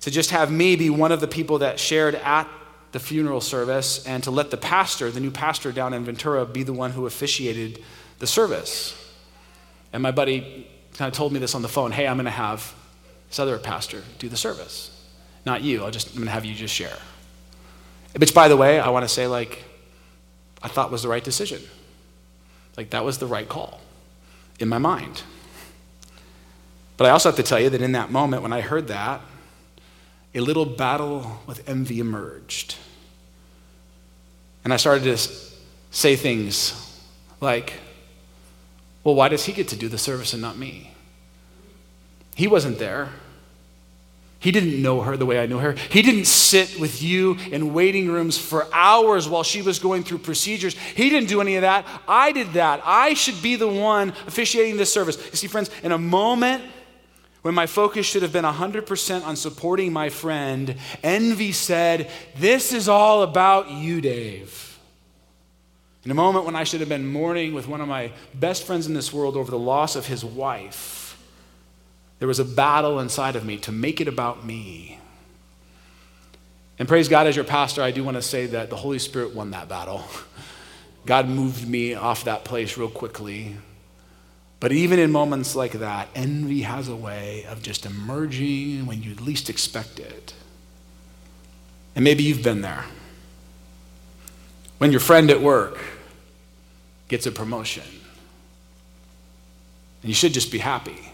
to 0.00 0.10
just 0.10 0.30
have 0.30 0.52
me 0.52 0.76
be 0.76 0.90
one 0.90 1.12
of 1.12 1.20
the 1.20 1.26
people 1.26 1.58
that 1.58 1.80
shared 1.80 2.14
at 2.16 2.48
the 2.92 3.00
funeral 3.00 3.40
service 3.40 4.06
and 4.06 4.22
to 4.22 4.30
let 4.30 4.50
the 4.50 4.56
pastor, 4.56 5.10
the 5.10 5.18
new 5.18 5.30
pastor 5.30 5.72
down 5.72 5.92
in 5.92 6.04
Ventura, 6.04 6.46
be 6.46 6.62
the 6.62 6.72
one 6.72 6.92
who 6.92 7.06
officiated 7.06 7.82
the 8.20 8.26
service. 8.26 8.94
And 9.92 10.02
my 10.02 10.12
buddy 10.12 10.68
kind 10.94 11.08
of 11.08 11.16
told 11.16 11.32
me 11.32 11.40
this 11.40 11.54
on 11.54 11.62
the 11.62 11.68
phone 11.68 11.90
hey, 11.90 12.06
I'm 12.06 12.16
going 12.16 12.26
to 12.26 12.30
have 12.30 12.72
this 13.28 13.38
other 13.38 13.58
pastor 13.58 14.02
do 14.18 14.28
the 14.28 14.36
service. 14.36 14.90
Not 15.44 15.62
you, 15.62 15.82
I'll 15.82 15.90
just, 15.90 16.10
I'm 16.10 16.16
going 16.16 16.26
to 16.26 16.32
have 16.32 16.44
you 16.44 16.54
just 16.54 16.74
share. 16.74 16.96
Which, 18.16 18.32
by 18.32 18.46
the 18.48 18.56
way, 18.56 18.78
I 18.78 18.90
want 18.90 19.02
to 19.02 19.08
say, 19.08 19.26
like, 19.26 19.64
I 20.62 20.68
thought 20.68 20.92
was 20.92 21.02
the 21.02 21.08
right 21.08 21.24
decision. 21.24 21.60
Like 22.76 22.90
that 22.90 23.04
was 23.04 23.18
the 23.18 23.26
right 23.26 23.48
call 23.48 23.80
in 24.58 24.68
my 24.68 24.78
mind. 24.78 25.22
But 26.96 27.06
I 27.06 27.10
also 27.10 27.28
have 27.28 27.36
to 27.36 27.42
tell 27.42 27.60
you 27.60 27.70
that 27.70 27.82
in 27.82 27.92
that 27.92 28.10
moment 28.10 28.42
when 28.42 28.52
I 28.52 28.60
heard 28.60 28.88
that, 28.88 29.20
a 30.34 30.40
little 30.40 30.66
battle 30.66 31.40
with 31.46 31.68
envy 31.68 32.00
emerged. 32.00 32.76
And 34.64 34.72
I 34.72 34.76
started 34.76 35.04
to 35.04 35.18
say 35.90 36.16
things 36.16 37.00
like, 37.40 37.74
well, 39.04 39.14
why 39.14 39.28
does 39.28 39.44
he 39.44 39.52
get 39.52 39.68
to 39.68 39.76
do 39.76 39.88
the 39.88 39.98
service 39.98 40.32
and 40.32 40.40
not 40.40 40.56
me? 40.56 40.92
He 42.34 42.46
wasn't 42.46 42.78
there. 42.78 43.10
He 44.44 44.52
didn't 44.52 44.82
know 44.82 45.00
her 45.00 45.16
the 45.16 45.24
way 45.24 45.40
I 45.40 45.46
knew 45.46 45.56
her. 45.56 45.74
He 45.88 46.02
didn't 46.02 46.26
sit 46.26 46.78
with 46.78 47.02
you 47.02 47.38
in 47.50 47.72
waiting 47.72 48.10
rooms 48.10 48.36
for 48.36 48.68
hours 48.74 49.26
while 49.26 49.42
she 49.42 49.62
was 49.62 49.78
going 49.78 50.04
through 50.04 50.18
procedures. 50.18 50.74
He 50.74 51.08
didn't 51.08 51.30
do 51.30 51.40
any 51.40 51.56
of 51.56 51.62
that. 51.62 51.86
I 52.06 52.30
did 52.30 52.52
that. 52.52 52.82
I 52.84 53.14
should 53.14 53.40
be 53.42 53.56
the 53.56 53.66
one 53.66 54.10
officiating 54.26 54.76
this 54.76 54.92
service. 54.92 55.16
You 55.16 55.36
see, 55.38 55.46
friends, 55.46 55.70
in 55.82 55.92
a 55.92 55.98
moment 55.98 56.62
when 57.40 57.54
my 57.54 57.64
focus 57.64 58.04
should 58.04 58.20
have 58.20 58.34
been 58.34 58.44
100% 58.44 59.24
on 59.24 59.34
supporting 59.34 59.94
my 59.94 60.10
friend, 60.10 60.76
envy 61.02 61.52
said, 61.52 62.10
This 62.36 62.74
is 62.74 62.86
all 62.86 63.22
about 63.22 63.70
you, 63.70 64.02
Dave. 64.02 64.78
In 66.04 66.10
a 66.10 66.14
moment 66.14 66.44
when 66.44 66.54
I 66.54 66.64
should 66.64 66.80
have 66.80 66.90
been 66.90 67.10
mourning 67.10 67.54
with 67.54 67.66
one 67.66 67.80
of 67.80 67.88
my 67.88 68.12
best 68.34 68.64
friends 68.64 68.86
in 68.86 68.92
this 68.92 69.10
world 69.10 69.38
over 69.38 69.50
the 69.50 69.58
loss 69.58 69.96
of 69.96 70.06
his 70.06 70.22
wife, 70.22 71.03
there 72.24 72.28
was 72.28 72.40
a 72.40 72.44
battle 72.46 73.00
inside 73.00 73.36
of 73.36 73.44
me 73.44 73.58
to 73.58 73.70
make 73.70 74.00
it 74.00 74.08
about 74.08 74.46
me. 74.46 74.98
And 76.78 76.88
praise 76.88 77.06
God, 77.06 77.26
as 77.26 77.36
your 77.36 77.44
pastor, 77.44 77.82
I 77.82 77.90
do 77.90 78.02
want 78.02 78.16
to 78.16 78.22
say 78.22 78.46
that 78.46 78.70
the 78.70 78.76
Holy 78.76 78.98
Spirit 78.98 79.34
won 79.34 79.50
that 79.50 79.68
battle. 79.68 80.02
God 81.04 81.28
moved 81.28 81.68
me 81.68 81.92
off 81.92 82.24
that 82.24 82.46
place 82.46 82.78
real 82.78 82.88
quickly. 82.88 83.56
But 84.58 84.72
even 84.72 84.98
in 84.98 85.12
moments 85.12 85.54
like 85.54 85.72
that, 85.72 86.08
envy 86.14 86.62
has 86.62 86.88
a 86.88 86.96
way 86.96 87.44
of 87.44 87.62
just 87.62 87.84
emerging 87.84 88.86
when 88.86 89.02
you 89.02 89.14
least 89.16 89.50
expect 89.50 89.98
it. 89.98 90.32
And 91.94 92.04
maybe 92.04 92.22
you've 92.22 92.42
been 92.42 92.62
there. 92.62 92.86
When 94.78 94.92
your 94.92 95.00
friend 95.00 95.30
at 95.30 95.42
work 95.42 95.78
gets 97.08 97.26
a 97.26 97.32
promotion, 97.32 97.84
and 100.00 100.08
you 100.08 100.14
should 100.14 100.32
just 100.32 100.50
be 100.50 100.56
happy 100.56 101.10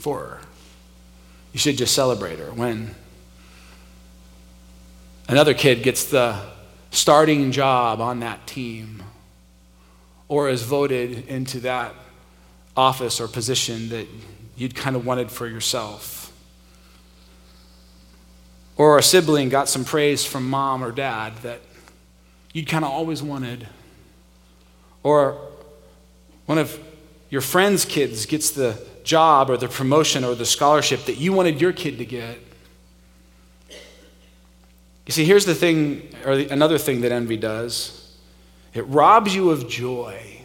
for 0.00 0.18
her. 0.18 0.40
You 1.52 1.58
should 1.58 1.76
just 1.76 1.94
celebrate 1.94 2.38
her. 2.38 2.52
When 2.52 2.94
another 5.28 5.54
kid 5.54 5.82
gets 5.82 6.04
the 6.04 6.40
starting 6.90 7.52
job 7.52 8.00
on 8.00 8.20
that 8.20 8.46
team 8.46 9.02
or 10.28 10.48
is 10.48 10.62
voted 10.62 11.28
into 11.28 11.60
that 11.60 11.94
office 12.76 13.20
or 13.20 13.28
position 13.28 13.88
that 13.90 14.06
you'd 14.56 14.74
kind 14.74 14.96
of 14.96 15.04
wanted 15.04 15.30
for 15.30 15.46
yourself. 15.46 16.32
Or 18.76 18.98
a 18.98 19.02
sibling 19.02 19.48
got 19.48 19.68
some 19.68 19.84
praise 19.84 20.24
from 20.24 20.48
mom 20.48 20.82
or 20.82 20.90
dad 20.92 21.36
that 21.38 21.60
you'd 22.52 22.68
kind 22.68 22.84
of 22.84 22.90
always 22.90 23.22
wanted. 23.22 23.68
Or 25.02 25.38
one 26.46 26.58
of 26.58 26.78
your 27.28 27.40
friend's 27.40 27.84
kids 27.84 28.26
gets 28.26 28.50
the 28.50 28.80
job 29.04 29.50
or 29.50 29.56
the 29.56 29.68
promotion 29.68 30.24
or 30.24 30.34
the 30.34 30.46
scholarship 30.46 31.04
that 31.04 31.16
you 31.16 31.32
wanted 31.32 31.60
your 31.60 31.72
kid 31.72 31.98
to 31.98 32.04
get. 32.04 32.38
You 35.06 35.12
see, 35.12 35.24
here's 35.24 35.44
the 35.44 35.54
thing, 35.54 36.14
or 36.24 36.36
the, 36.36 36.48
another 36.50 36.78
thing 36.78 37.00
that 37.00 37.12
envy 37.12 37.36
does 37.36 37.96
it 38.72 38.82
robs 38.82 39.34
you 39.34 39.50
of 39.50 39.68
joy. 39.68 40.42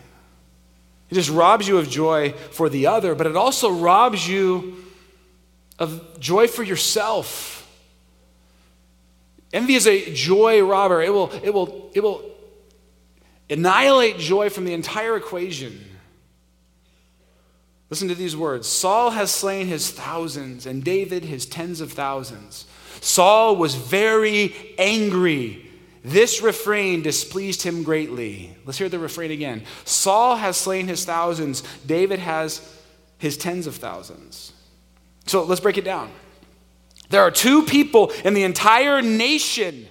It 1.09 1.13
just 1.13 1.29
robs 1.29 1.67
you 1.67 1.77
of 1.77 1.87
joy 1.87 2.31
for 2.31 2.69
the 2.69 2.87
other, 2.87 3.13
but 3.13 3.27
it 3.27 3.35
also 3.35 3.71
robs 3.71 4.27
you 4.27 4.83
of 5.77 6.19
joy 6.19 6.47
for 6.47 6.63
yourself. 6.63 7.55
Envy 9.53 9.75
is 9.75 9.85
a 9.85 10.13
joy 10.13 10.63
robber. 10.63 11.01
It 11.01 11.13
will, 11.13 11.31
it 11.43 11.53
will, 11.53 11.91
it 11.93 12.01
will 12.01 12.23
annihilate 13.49 14.17
joy 14.17 14.49
from 14.49 14.65
the 14.65 14.73
entire 14.73 15.15
equation. 15.15 15.94
Listen 17.89 18.07
to 18.07 18.15
these 18.15 18.35
words 18.35 18.67
Saul 18.67 19.11
has 19.11 19.31
slain 19.31 19.67
his 19.67 19.91
thousands, 19.91 20.65
and 20.65 20.83
David 20.83 21.23
his 21.23 21.45
tens 21.45 21.81
of 21.81 21.91
thousands. 21.91 22.65
Saul 23.01 23.55
was 23.55 23.75
very 23.75 24.55
angry. 24.77 25.61
This 26.03 26.41
refrain 26.41 27.01
displeased 27.01 27.63
him 27.63 27.83
greatly. 27.83 28.55
Let's 28.63 28.77
hear 28.77 28.89
the 28.89 28.99
refrain 28.99 29.31
again. 29.31 29.63
Saul 29.85 30.35
has 30.35 30.55
slain 30.55 30.87
his 30.87 31.03
thousands, 31.03 31.63
David 31.85 32.19
has 32.19 32.73
his 33.17 33.37
tens 33.37 33.67
of 33.67 33.75
thousands. 33.75 34.53
So 35.25 35.43
let's 35.43 35.61
break 35.61 35.77
it 35.77 35.85
down. 35.85 36.11
There 37.09 37.21
are 37.21 37.31
two 37.31 37.63
people 37.63 38.11
in 38.23 38.33
the 38.33 38.43
entire 38.43 39.01
nation 39.01 39.87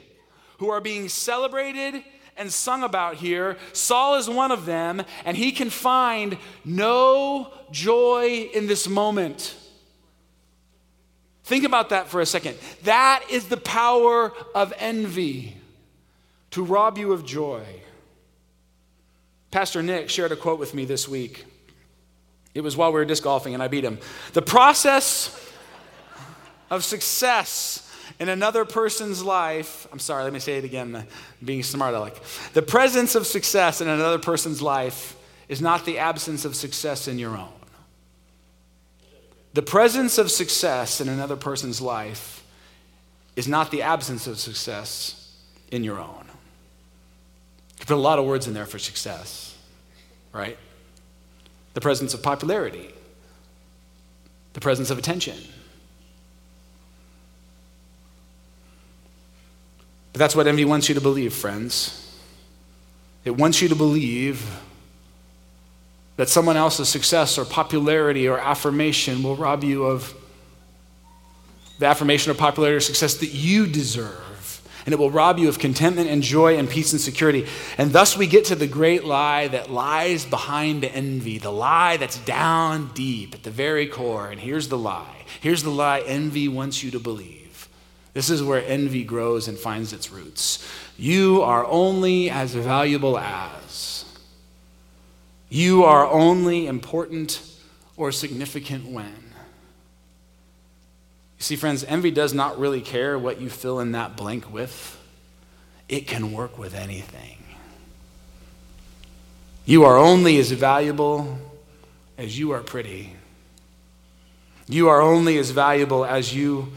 who 0.59 0.71
are 0.71 0.81
being 0.81 1.09
celebrated 1.09 2.05
and 2.37 2.53
sung 2.53 2.83
about 2.83 3.17
here. 3.17 3.57
Saul 3.73 4.17
is 4.17 4.29
one 4.29 4.51
of 4.51 4.67
them, 4.67 5.03
and 5.25 5.37
he 5.37 5.53
can 5.53 5.71
find 5.71 6.37
no 6.65 7.53
joy 7.71 8.49
in 8.55 8.67
this 8.67 8.89
moment. 8.89 9.57
Think 11.45 11.65
about 11.65 11.91
that 11.91 12.09
for 12.09 12.21
a 12.21 12.27
second. 12.27 12.57
That 12.85 13.23
is 13.31 13.49
the 13.49 13.59
power 13.59 14.33
of 14.55 14.73
envy 14.79 15.57
to 16.53 16.65
rob 16.65 16.97
you 16.99 17.13
of 17.13 17.25
joy. 17.25 17.65
Pastor 19.51 19.83
Nick 19.83 20.09
shared 20.09 20.33
a 20.33 20.37
quote 20.37 20.59
with 20.59 20.75
me 20.75 20.85
this 20.85 21.07
week. 21.07 21.45
It 22.55 22.63
was 22.63 22.77
while 22.77 22.91
we 22.91 22.95
were 22.95 23.05
disc 23.05 23.23
golfing 23.23 23.55
and 23.55 23.63
I 23.63 23.69
beat 23.69 23.85
him. 23.85 23.99
The 24.33 24.43
process 24.43 25.53
of 26.71 26.85
success 26.85 27.84
in 28.21 28.29
another 28.29 28.65
person's 28.65 29.23
life, 29.23 29.87
I'm 29.93 29.99
sorry, 29.99 30.25
let 30.25 30.33
me 30.33 30.39
say 30.39 30.59
it 30.59 30.65
again, 30.65 31.07
being 31.45 31.63
smart 31.63 31.95
aleck. 31.95 32.15
The 32.53 32.63
presence 32.63 33.15
of 33.15 33.27
success 33.27 33.81
in 33.81 33.89
another 33.89 34.19
person's 34.19 34.63
life 34.63 35.17
is 35.49 35.61
not 35.61 35.85
the 35.85 35.99
absence 35.99 36.45
of 36.45 36.55
success 36.55 37.09
in 37.09 37.19
your 37.19 37.37
own. 37.37 37.49
The 39.55 39.63
presence 39.63 40.19
of 40.19 40.31
success 40.31 41.01
in 41.01 41.09
another 41.09 41.37
person's 41.37 41.81
life 41.81 42.45
is 43.37 43.49
not 43.49 43.71
the 43.71 43.83
absence 43.83 44.27
of 44.27 44.39
success 44.39 45.37
in 45.71 45.85
your 45.85 45.99
own. 45.99 46.25
You 47.79 47.87
put 47.87 47.97
a 47.97 48.01
lot 48.01 48.19
of 48.19 48.25
words 48.25 48.47
in 48.47 48.55
there 48.55 48.67
for 48.67 48.79
success, 48.79 49.57
right? 50.33 50.57
The 51.75 51.81
presence 51.81 52.15
of 52.15 52.23
popularity, 52.23 52.95
the 54.55 54.61
presence 54.61 54.91
of 54.91 54.99
attention. 54.99 55.37
But 60.15 60.21
that's 60.21 60.37
what 60.37 60.47
envy 60.47 60.65
wants 60.65 60.89
you 60.89 60.95
to 60.95 61.01
believe, 61.01 61.35
friends. 61.35 62.17
It 63.25 63.33
wants 63.33 63.61
you 63.61 63.69
to 63.69 63.75
believe 63.75 64.49
that 66.17 66.29
someone 66.29 66.57
else's 66.57 66.89
success 66.89 67.37
or 67.37 67.45
popularity 67.45 68.29
or 68.29 68.39
affirmation 68.39 69.25
will 69.25 69.35
rob 69.35 69.65
you 69.65 69.87
of 69.87 70.15
the 71.81 71.87
affirmation 71.87 72.31
or 72.31 72.37
popularity 72.37 72.77
or 72.77 72.81
success 72.81 73.15
that 73.15 73.35
you 73.35 73.67
deserve. 73.67 74.63
And 74.87 74.93
it 74.93 75.01
will 75.01 75.11
rob 75.11 75.41
you 75.41 75.49
of 75.49 75.59
contentment 75.59 76.09
and 76.09 76.23
joy 76.23 76.59
and 76.59 76.71
peace 76.71 76.93
and 76.93 77.01
security. 77.01 77.49
And 77.77 77.93
thus 77.93 78.17
we 78.17 78.29
get 78.29 78.45
to 78.45 78.55
the 78.55 78.69
great 78.69 79.03
lie 79.03 79.49
that 79.49 79.69
lies 79.69 80.25
behind 80.25 80.85
envy, 80.85 81.39
the 81.39 81.51
lie 81.51 81.97
that's 81.97 82.19
down 82.19 82.93
deep 82.95 83.35
at 83.35 83.43
the 83.43 83.51
very 83.51 83.89
core. 83.89 84.31
And 84.31 84.41
here's 84.41 84.69
the 84.69 84.79
lie. 84.79 85.25
Here's 85.41 85.65
the 85.65 85.71
lie 85.71 86.05
envy 86.07 86.47
wants 86.47 86.85
you 86.85 86.93
to 86.93 87.01
believe. 87.01 87.44
This 88.15 88.31
is 88.31 88.43
where 88.43 88.65
envy 88.65 89.05
grows 89.05 89.49
and 89.49 89.59
finds 89.59 89.93
its 89.93 90.11
roots. 90.11 90.67
You 90.97 91.43
are 91.43 91.67
only 91.67 92.31
as 92.31 92.55
valuable 92.55 93.19
as 93.19 94.05
you 95.55 95.85
are 95.85 96.05
only 96.11 96.67
important 96.67 97.41
or 97.97 98.11
significant 98.11 98.87
when. 98.87 99.07
You 101.39 101.45
see, 101.45 101.55
friends, 101.55 101.85
envy 101.85 102.11
does 102.11 102.35
not 102.35 102.59
really 102.59 102.81
care 102.81 103.17
what 103.17 103.41
you 103.41 103.49
fill 103.49 103.79
in 103.79 103.93
that 103.93 104.17
blank 104.17 104.53
with, 104.53 105.01
it 105.89 106.09
can 106.09 106.33
work 106.33 106.59
with 106.59 106.75
anything. 106.75 107.39
You 109.65 109.85
are 109.85 109.97
only 109.97 110.39
as 110.39 110.51
valuable 110.51 111.39
as 112.19 112.37
you 112.37 112.51
are 112.51 112.61
pretty. 112.61 113.15
You 114.67 114.89
are 114.89 115.01
only 115.01 115.39
as 115.39 115.51
valuable 115.51 116.05
as 116.05 116.35
you 116.35 116.73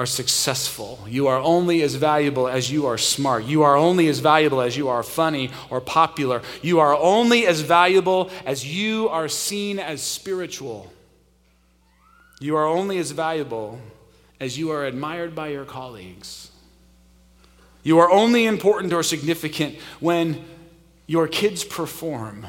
are 0.00 0.06
successful. 0.06 0.98
You 1.06 1.26
are 1.26 1.38
only 1.38 1.82
as 1.82 1.94
valuable 1.94 2.48
as 2.48 2.72
you 2.72 2.86
are 2.86 2.96
smart. 2.96 3.44
You 3.44 3.64
are 3.64 3.76
only 3.76 4.08
as 4.08 4.20
valuable 4.20 4.62
as 4.62 4.74
you 4.74 4.88
are 4.88 5.02
funny 5.02 5.50
or 5.68 5.78
popular. 5.82 6.40
You 6.62 6.80
are 6.80 6.96
only 6.96 7.46
as 7.46 7.60
valuable 7.60 8.30
as 8.46 8.64
you 8.64 9.10
are 9.10 9.28
seen 9.28 9.78
as 9.78 10.00
spiritual. 10.00 10.90
You 12.40 12.56
are 12.56 12.66
only 12.66 12.96
as 12.96 13.10
valuable 13.10 13.78
as 14.40 14.56
you 14.56 14.70
are 14.70 14.86
admired 14.86 15.34
by 15.34 15.48
your 15.48 15.66
colleagues. 15.66 16.50
You 17.82 17.98
are 17.98 18.10
only 18.10 18.46
important 18.46 18.94
or 18.94 19.02
significant 19.02 19.76
when 20.00 20.42
your 21.06 21.28
kids 21.28 21.62
perform. 21.62 22.46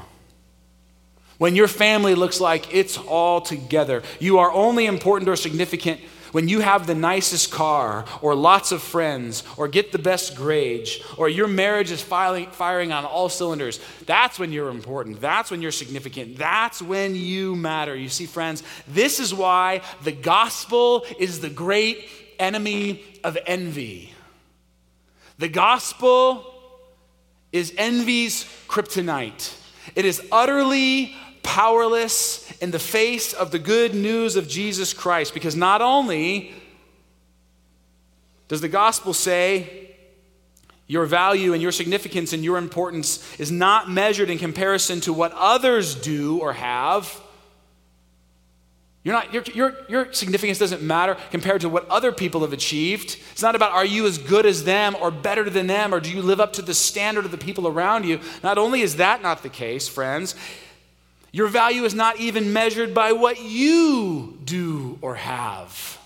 When 1.38 1.58
your 1.58 1.68
family 1.68 2.16
looks 2.16 2.40
like 2.40 2.74
it's 2.74 2.98
all 2.98 3.42
together. 3.42 4.04
You 4.22 4.40
are 4.40 4.54
only 4.54 4.86
important 4.86 5.28
or 5.28 5.36
significant 5.36 6.00
when 6.32 6.48
you 6.48 6.62
have 6.62 6.88
the 6.88 6.96
nicest 6.96 7.52
car, 7.52 8.06
or 8.22 8.36
lots 8.36 8.72
of 8.72 8.82
friends, 8.82 9.44
or 9.58 9.68
get 9.68 9.92
the 9.92 10.00
best 10.00 10.36
grades, 10.36 11.00
or 11.18 11.30
your 11.30 11.48
marriage 11.48 11.92
is 11.92 12.02
filing, 12.02 12.48
firing 12.52 12.92
on 12.92 13.06
all 13.06 13.30
cylinders, 13.30 13.80
that's 14.06 14.40
when 14.40 14.52
you're 14.52 14.70
important. 14.70 15.20
That's 15.22 15.52
when 15.52 15.62
you're 15.62 15.72
significant. 15.72 16.38
That's 16.38 16.82
when 16.82 17.16
you 17.16 17.56
matter. 17.56 17.96
You 17.96 18.10
see, 18.10 18.26
friends, 18.26 18.64
this 18.88 19.20
is 19.20 19.34
why 19.34 19.82
the 20.04 20.12
gospel 20.12 21.06
is 21.20 21.40
the 21.40 21.50
great 21.50 22.08
enemy 22.40 23.04
of 23.24 23.38
envy. 23.46 24.14
The 25.38 25.50
gospel 25.50 26.54
is 27.52 27.74
envy's 27.78 28.46
kryptonite. 28.68 29.58
It 29.96 30.06
is 30.06 30.22
utterly 30.32 31.16
powerless 31.44 32.52
in 32.60 32.72
the 32.72 32.80
face 32.80 33.34
of 33.34 33.52
the 33.52 33.60
good 33.60 33.94
news 33.94 34.36
of 34.36 34.48
Jesus 34.48 34.94
Christ. 34.94 35.34
Because 35.34 35.56
not 35.56 35.82
only 35.82 36.54
does 38.48 38.62
the 38.62 38.70
gospel 38.70 39.14
say 39.14 39.92
your 40.92 41.06
value 41.06 41.54
and 41.54 41.62
your 41.62 41.72
significance 41.72 42.34
and 42.34 42.44
your 42.44 42.58
importance 42.58 43.40
is 43.40 43.50
not 43.50 43.90
measured 43.90 44.30
in 44.30 44.38
comparison 44.38 45.00
to 45.00 45.14
what 45.14 45.32
others 45.38 45.96
do 45.96 46.38
or 46.40 46.52
have. 46.52 47.18
You're 49.04 49.16
not, 49.16 49.34
your, 49.34 49.44
your, 49.54 49.74
your 49.88 50.14
significance 50.14 50.60
doesn't 50.60 50.82
matter 50.82 51.16
compared 51.32 51.62
to 51.62 51.70
what 51.70 51.88
other 51.88 52.12
people 52.12 52.42
have 52.42 52.52
achieved. 52.52 53.18
It's 53.32 53.42
not 53.42 53.56
about 53.56 53.72
are 53.72 53.86
you 53.86 54.06
as 54.06 54.18
good 54.18 54.46
as 54.46 54.66
them 54.66 54.98
or 55.00 55.12
better 55.12 55.50
than 55.50 55.68
them 55.68 55.94
or 55.94 56.02
do 56.02 56.12
you 56.12 56.22
live 56.22 56.42
up 56.42 56.52
to 56.54 56.62
the 56.62 56.74
standard 56.74 57.24
of 57.24 57.32
the 57.32 57.38
people 57.38 57.70
around 57.70 58.06
you. 58.06 58.20
Not 58.44 58.58
only 58.58 58.82
is 58.82 58.98
that 58.98 59.22
not 59.22 59.44
the 59.44 59.50
case, 59.50 59.88
friends, 59.88 60.36
your 61.32 61.48
value 61.48 61.84
is 61.84 61.94
not 61.94 62.20
even 62.20 62.52
measured 62.54 62.94
by 62.94 63.14
what 63.14 63.42
you 63.42 64.38
do 64.44 65.00
or 65.02 65.16
have. 65.16 65.98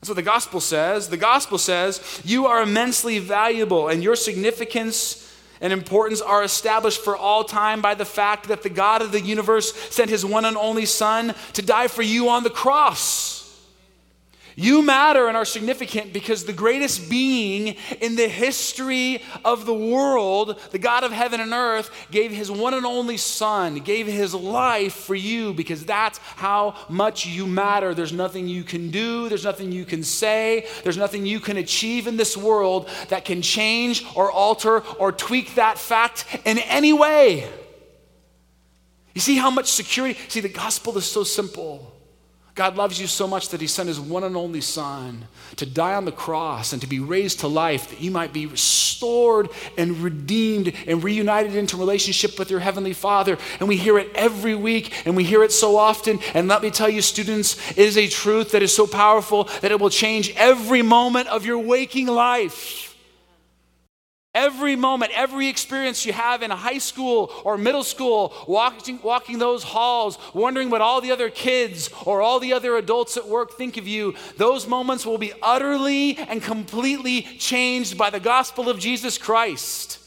That's 0.00 0.10
what 0.10 0.16
the 0.16 0.22
gospel 0.22 0.60
says. 0.60 1.08
The 1.08 1.16
gospel 1.16 1.58
says 1.58 2.22
you 2.24 2.46
are 2.46 2.62
immensely 2.62 3.18
valuable, 3.18 3.88
and 3.88 4.02
your 4.02 4.16
significance 4.16 5.24
and 5.60 5.72
importance 5.72 6.20
are 6.20 6.44
established 6.44 7.00
for 7.00 7.16
all 7.16 7.42
time 7.44 7.80
by 7.80 7.94
the 7.94 8.04
fact 8.04 8.48
that 8.48 8.62
the 8.62 8.68
God 8.68 9.02
of 9.02 9.10
the 9.10 9.20
universe 9.20 9.74
sent 9.74 10.08
his 10.10 10.24
one 10.24 10.44
and 10.44 10.56
only 10.56 10.86
Son 10.86 11.34
to 11.54 11.62
die 11.62 11.88
for 11.88 12.02
you 12.02 12.28
on 12.28 12.44
the 12.44 12.50
cross. 12.50 13.37
You 14.60 14.82
matter 14.82 15.28
and 15.28 15.36
are 15.36 15.44
significant 15.44 16.12
because 16.12 16.44
the 16.44 16.52
greatest 16.52 17.08
being 17.08 17.76
in 18.00 18.16
the 18.16 18.26
history 18.26 19.22
of 19.44 19.66
the 19.66 19.72
world, 19.72 20.60
the 20.72 20.80
God 20.80 21.04
of 21.04 21.12
heaven 21.12 21.40
and 21.40 21.52
earth, 21.52 21.92
gave 22.10 22.32
his 22.32 22.50
one 22.50 22.74
and 22.74 22.84
only 22.84 23.18
Son, 23.18 23.76
gave 23.76 24.08
his 24.08 24.34
life 24.34 24.94
for 24.94 25.14
you 25.14 25.54
because 25.54 25.84
that's 25.84 26.18
how 26.18 26.74
much 26.88 27.24
you 27.24 27.46
matter. 27.46 27.94
There's 27.94 28.12
nothing 28.12 28.48
you 28.48 28.64
can 28.64 28.90
do, 28.90 29.28
there's 29.28 29.44
nothing 29.44 29.70
you 29.70 29.84
can 29.84 30.02
say, 30.02 30.66
there's 30.82 30.96
nothing 30.96 31.24
you 31.24 31.38
can 31.38 31.58
achieve 31.58 32.08
in 32.08 32.16
this 32.16 32.36
world 32.36 32.90
that 33.10 33.24
can 33.24 33.42
change 33.42 34.04
or 34.16 34.28
alter 34.28 34.80
or 34.98 35.12
tweak 35.12 35.54
that 35.54 35.78
fact 35.78 36.26
in 36.44 36.58
any 36.58 36.92
way. 36.92 37.48
You 39.14 39.20
see 39.20 39.36
how 39.36 39.52
much 39.52 39.70
security? 39.70 40.18
See, 40.26 40.40
the 40.40 40.48
gospel 40.48 40.98
is 40.98 41.04
so 41.04 41.22
simple. 41.22 41.94
God 42.58 42.76
loves 42.76 43.00
you 43.00 43.06
so 43.06 43.28
much 43.28 43.50
that 43.50 43.60
he 43.60 43.68
sent 43.68 43.86
his 43.86 44.00
one 44.00 44.24
and 44.24 44.36
only 44.36 44.60
Son 44.60 45.28
to 45.54 45.64
die 45.64 45.94
on 45.94 46.04
the 46.04 46.10
cross 46.10 46.72
and 46.72 46.82
to 46.82 46.88
be 46.88 46.98
raised 46.98 47.38
to 47.38 47.46
life 47.46 47.88
that 47.90 48.00
you 48.00 48.10
might 48.10 48.32
be 48.32 48.46
restored 48.46 49.48
and 49.76 49.98
redeemed 49.98 50.72
and 50.88 51.04
reunited 51.04 51.54
into 51.54 51.76
relationship 51.76 52.36
with 52.36 52.50
your 52.50 52.58
Heavenly 52.58 52.94
Father. 52.94 53.38
And 53.60 53.68
we 53.68 53.76
hear 53.76 53.96
it 53.96 54.10
every 54.12 54.56
week 54.56 55.06
and 55.06 55.14
we 55.14 55.22
hear 55.22 55.44
it 55.44 55.52
so 55.52 55.76
often. 55.76 56.18
And 56.34 56.48
let 56.48 56.60
me 56.60 56.72
tell 56.72 56.88
you, 56.88 57.00
students, 57.00 57.56
it 57.70 57.78
is 57.78 57.96
a 57.96 58.08
truth 58.08 58.50
that 58.50 58.62
is 58.64 58.74
so 58.74 58.88
powerful 58.88 59.44
that 59.60 59.70
it 59.70 59.78
will 59.78 59.88
change 59.88 60.34
every 60.34 60.82
moment 60.82 61.28
of 61.28 61.46
your 61.46 61.60
waking 61.60 62.08
life. 62.08 62.87
Every 64.38 64.76
moment, 64.76 65.10
every 65.16 65.48
experience 65.48 66.06
you 66.06 66.12
have 66.12 66.44
in 66.44 66.52
high 66.52 66.78
school 66.78 67.32
or 67.42 67.58
middle 67.58 67.82
school, 67.82 68.32
walking, 68.46 69.00
walking 69.02 69.40
those 69.40 69.64
halls, 69.64 70.16
wondering 70.32 70.70
what 70.70 70.80
all 70.80 71.00
the 71.00 71.10
other 71.10 71.28
kids 71.28 71.90
or 72.06 72.22
all 72.22 72.38
the 72.38 72.52
other 72.52 72.76
adults 72.76 73.16
at 73.16 73.26
work 73.26 73.54
think 73.54 73.76
of 73.76 73.88
you, 73.88 74.14
those 74.36 74.68
moments 74.68 75.04
will 75.04 75.18
be 75.18 75.32
utterly 75.42 76.16
and 76.16 76.40
completely 76.40 77.22
changed 77.22 77.98
by 77.98 78.10
the 78.10 78.20
gospel 78.20 78.68
of 78.68 78.78
Jesus 78.78 79.18
Christ. 79.18 79.98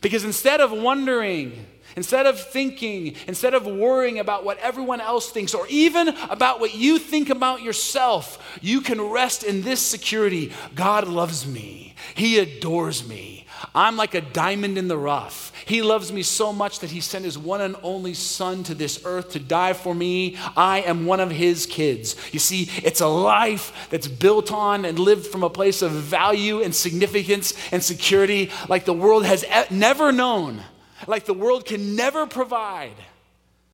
Because 0.00 0.24
instead 0.24 0.60
of 0.60 0.72
wondering, 0.72 1.66
Instead 1.94 2.26
of 2.26 2.40
thinking, 2.40 3.14
instead 3.26 3.54
of 3.54 3.66
worrying 3.66 4.18
about 4.18 4.44
what 4.44 4.58
everyone 4.58 5.00
else 5.00 5.30
thinks, 5.30 5.52
or 5.52 5.66
even 5.68 6.08
about 6.30 6.58
what 6.58 6.74
you 6.74 6.98
think 6.98 7.28
about 7.28 7.60
yourself, 7.62 8.58
you 8.62 8.80
can 8.80 9.00
rest 9.00 9.44
in 9.44 9.62
this 9.62 9.80
security. 9.80 10.52
God 10.74 11.06
loves 11.06 11.46
me, 11.46 11.94
He 12.14 12.38
adores 12.38 13.06
me, 13.06 13.41
I'm 13.74 13.96
like 13.96 14.14
a 14.14 14.20
diamond 14.20 14.78
in 14.78 14.88
the 14.88 14.98
rough. 14.98 15.52
He 15.66 15.82
loves 15.82 16.12
me 16.12 16.22
so 16.22 16.52
much 16.52 16.80
that 16.80 16.90
he 16.90 17.00
sent 17.00 17.24
his 17.24 17.38
one 17.38 17.60
and 17.60 17.76
only 17.82 18.14
son 18.14 18.62
to 18.64 18.74
this 18.74 19.04
earth 19.04 19.32
to 19.32 19.38
die 19.38 19.72
for 19.72 19.94
me. 19.94 20.36
I 20.56 20.80
am 20.80 21.06
one 21.06 21.20
of 21.20 21.30
his 21.30 21.66
kids. 21.66 22.16
You 22.32 22.38
see, 22.38 22.68
it's 22.82 23.00
a 23.00 23.06
life 23.06 23.88
that's 23.90 24.08
built 24.08 24.52
on 24.52 24.84
and 24.84 24.98
lived 24.98 25.26
from 25.26 25.42
a 25.42 25.50
place 25.50 25.82
of 25.82 25.92
value 25.92 26.62
and 26.62 26.74
significance 26.74 27.54
and 27.72 27.82
security 27.82 28.50
like 28.68 28.84
the 28.84 28.92
world 28.92 29.24
has 29.24 29.44
never 29.70 30.12
known. 30.12 30.62
like 31.06 31.24
the 31.24 31.34
world 31.34 31.64
can 31.64 31.96
never 31.96 32.26
provide 32.26 32.94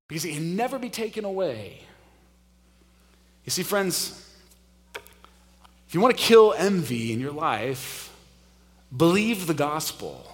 because 0.08 0.24
it 0.24 0.34
can 0.34 0.56
never 0.56 0.78
be 0.78 0.90
taken 0.90 1.24
away. 1.24 1.80
You 3.44 3.50
see, 3.50 3.62
friends, 3.62 4.24
if 5.86 5.94
you 5.94 6.00
want 6.00 6.16
to 6.16 6.22
kill 6.22 6.54
envy 6.56 7.12
in 7.12 7.20
your 7.20 7.32
life, 7.32 8.07
believe 8.96 9.46
the 9.46 9.54
gospel. 9.54 10.26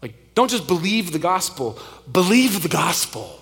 Like, 0.00 0.34
don't 0.34 0.50
just 0.50 0.66
believe 0.66 1.12
the 1.12 1.18
gospel, 1.18 1.78
believe 2.10 2.62
the 2.62 2.68
gospel. 2.68 3.38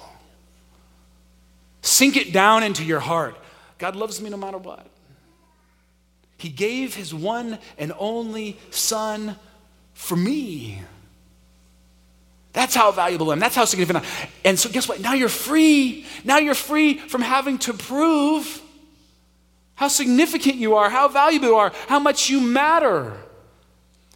Sink 1.83 2.17
it 2.17 2.33
down 2.33 2.63
into 2.63 2.85
your 2.85 3.01
heart. 3.01 3.37
God 3.79 3.97
loves 3.97 4.21
me 4.21 4.29
no 4.29 4.37
matter 4.37 4.59
what. 4.59 4.87
He 6.37 6.49
gave 6.49 6.95
his 6.95 7.15
one 7.15 7.59
and 7.79 7.93
only 7.99 8.59
son 8.71 9.37
for 9.95 10.17
me. 10.17 10.83
That's 12.53 12.75
how 12.75 12.91
valuable 12.91 13.31
I 13.31 13.35
am. 13.35 13.39
That's 13.39 13.55
how 13.55 13.65
significant 13.65 14.05
I 14.05 14.09
am. 14.09 14.29
And 14.45 14.59
so, 14.59 14.69
guess 14.69 14.89
what? 14.89 15.01
Now 15.01 15.15
you're 15.15 15.29
free. 15.29 16.05
Now 16.25 16.39
you're 16.39 16.55
free 16.55 16.99
from 16.99 17.21
having 17.21 17.59
to 17.59 17.73
prove 17.73 18.61
how 19.75 19.89
significant 19.89 20.57
you 20.57 20.75
are, 20.75 20.91
how 20.91 21.09
valuable 21.09 21.49
you 21.49 21.57
are, 21.57 21.73
how 21.89 21.99
much 21.99 22.29
you 22.29 22.41
matter. 22.41 23.17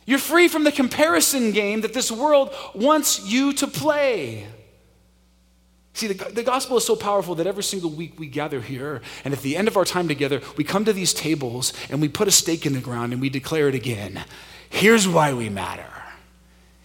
You're 0.07 0.19
free 0.19 0.49
from 0.49 0.65
the 0.65 0.73
comparison 0.73 1.53
game 1.53 1.81
that 1.81 1.95
this 1.95 2.11
world 2.11 2.55
wants 2.75 3.27
you 3.27 3.53
to 3.55 3.67
play. 3.67 4.47
See, 5.95 6.09
the, 6.09 6.25
the 6.33 6.43
gospel 6.43 6.77
is 6.77 6.85
so 6.85 6.97
powerful 6.97 7.37
that 7.37 7.47
every 7.47 7.63
single 7.63 7.91
week 7.91 8.19
we 8.19 8.27
gather 8.27 8.61
here, 8.61 9.01
and 9.25 9.33
at 9.33 9.43
the 9.43 9.57
end 9.57 9.69
of 9.69 9.77
our 9.77 9.85
time 9.85 10.09
together, 10.09 10.43
we 10.57 10.65
come 10.65 10.85
to 10.85 10.93
these 10.93 11.15
tables 11.15 11.73
and 11.89 12.01
we 12.01 12.09
put 12.09 12.27
a 12.27 12.33
stake 12.33 12.67
in 12.67 12.73
the 12.73 12.81
ground 12.81 13.13
and 13.13 13.23
we 13.23 13.29
declare 13.29 13.69
it 13.69 13.75
again. 13.77 14.25
Here's 14.69 15.07
why 15.07 15.33
we 15.33 15.49
matter. 15.49 15.87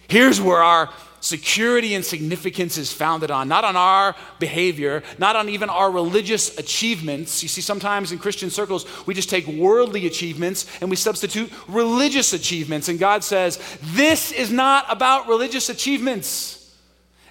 Here's 0.06 0.40
where 0.40 0.62
our 0.62 0.90
security 1.20 1.94
and 1.94 2.04
significance 2.04 2.78
is 2.78 2.92
founded 2.92 3.30
on, 3.30 3.48
not 3.48 3.64
on 3.64 3.76
our 3.76 4.16
behavior, 4.38 5.02
not 5.18 5.36
on 5.36 5.48
even 5.48 5.68
our 5.68 5.90
religious 5.90 6.58
achievements. 6.58 7.42
You 7.42 7.48
see, 7.48 7.60
sometimes 7.60 8.12
in 8.12 8.18
Christian 8.18 8.50
circles, 8.50 8.86
we 9.06 9.14
just 9.14 9.30
take 9.30 9.46
worldly 9.46 10.06
achievements 10.06 10.66
and 10.80 10.90
we 10.90 10.96
substitute 10.96 11.52
religious 11.68 12.32
achievements. 12.32 12.88
And 12.88 12.98
God 12.98 13.22
says, 13.22 13.60
This 13.82 14.32
is 14.32 14.50
not 14.50 14.86
about 14.88 15.28
religious 15.28 15.68
achievements. 15.68 16.56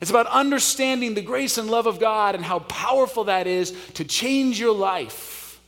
It's 0.02 0.12
about 0.12 0.28
understanding 0.28 1.14
the 1.14 1.22
grace 1.22 1.58
and 1.58 1.70
love 1.70 1.86
of 1.86 2.00
God 2.00 2.36
and 2.36 2.44
how 2.44 2.60
powerful 2.60 3.26
that 3.26 3.48
is 3.48 3.76
to 3.96 4.06
change 4.06 4.60
your 4.60 4.74
life, 4.74 5.60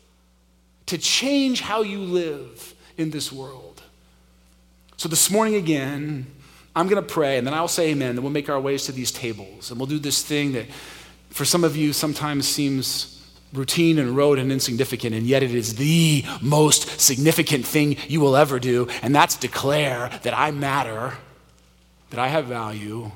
to 0.85 0.97
change 0.97 1.59
how 1.59 1.81
you 1.81 1.99
live 1.99 2.73
in 2.97 3.11
this 3.11 3.31
world. 3.31 3.81
So, 4.95 5.09
this 5.09 5.29
morning 5.29 5.55
again, 5.55 6.27
I'm 6.75 6.87
going 6.87 7.03
to 7.03 7.13
pray 7.13 7.37
and 7.37 7.45
then 7.45 7.53
I'll 7.53 7.67
say 7.67 7.89
amen. 7.89 8.11
and 8.11 8.19
we'll 8.19 8.31
make 8.31 8.49
our 8.49 8.59
ways 8.59 8.85
to 8.85 8.91
these 8.91 9.11
tables 9.11 9.71
and 9.71 9.79
we'll 9.79 9.87
do 9.87 9.99
this 9.99 10.23
thing 10.23 10.53
that 10.53 10.67
for 11.29 11.45
some 11.45 11.63
of 11.63 11.75
you 11.75 11.93
sometimes 11.93 12.47
seems 12.47 13.21
routine 13.53 13.99
and 13.99 14.15
rote 14.15 14.39
and 14.39 14.51
insignificant, 14.51 15.13
and 15.13 15.27
yet 15.27 15.43
it 15.43 15.53
is 15.53 15.75
the 15.75 16.23
most 16.41 16.99
significant 16.99 17.65
thing 17.65 17.97
you 18.07 18.21
will 18.21 18.35
ever 18.35 18.59
do, 18.59 18.87
and 19.01 19.13
that's 19.13 19.35
declare 19.35 20.09
that 20.23 20.37
I 20.37 20.51
matter, 20.51 21.17
that 22.11 22.19
I 22.19 22.27
have 22.27 22.45
value, 22.45 23.11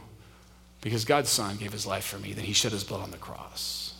because 0.81 1.05
God's 1.05 1.29
Son 1.29 1.55
gave 1.57 1.71
his 1.71 1.85
life 1.85 2.05
for 2.05 2.19
me, 2.19 2.33
that 2.33 2.43
he 2.43 2.53
shed 2.53 2.71
his 2.71 2.83
blood 2.83 3.01
on 3.01 3.11
the 3.11 3.17
cross. 3.17 3.93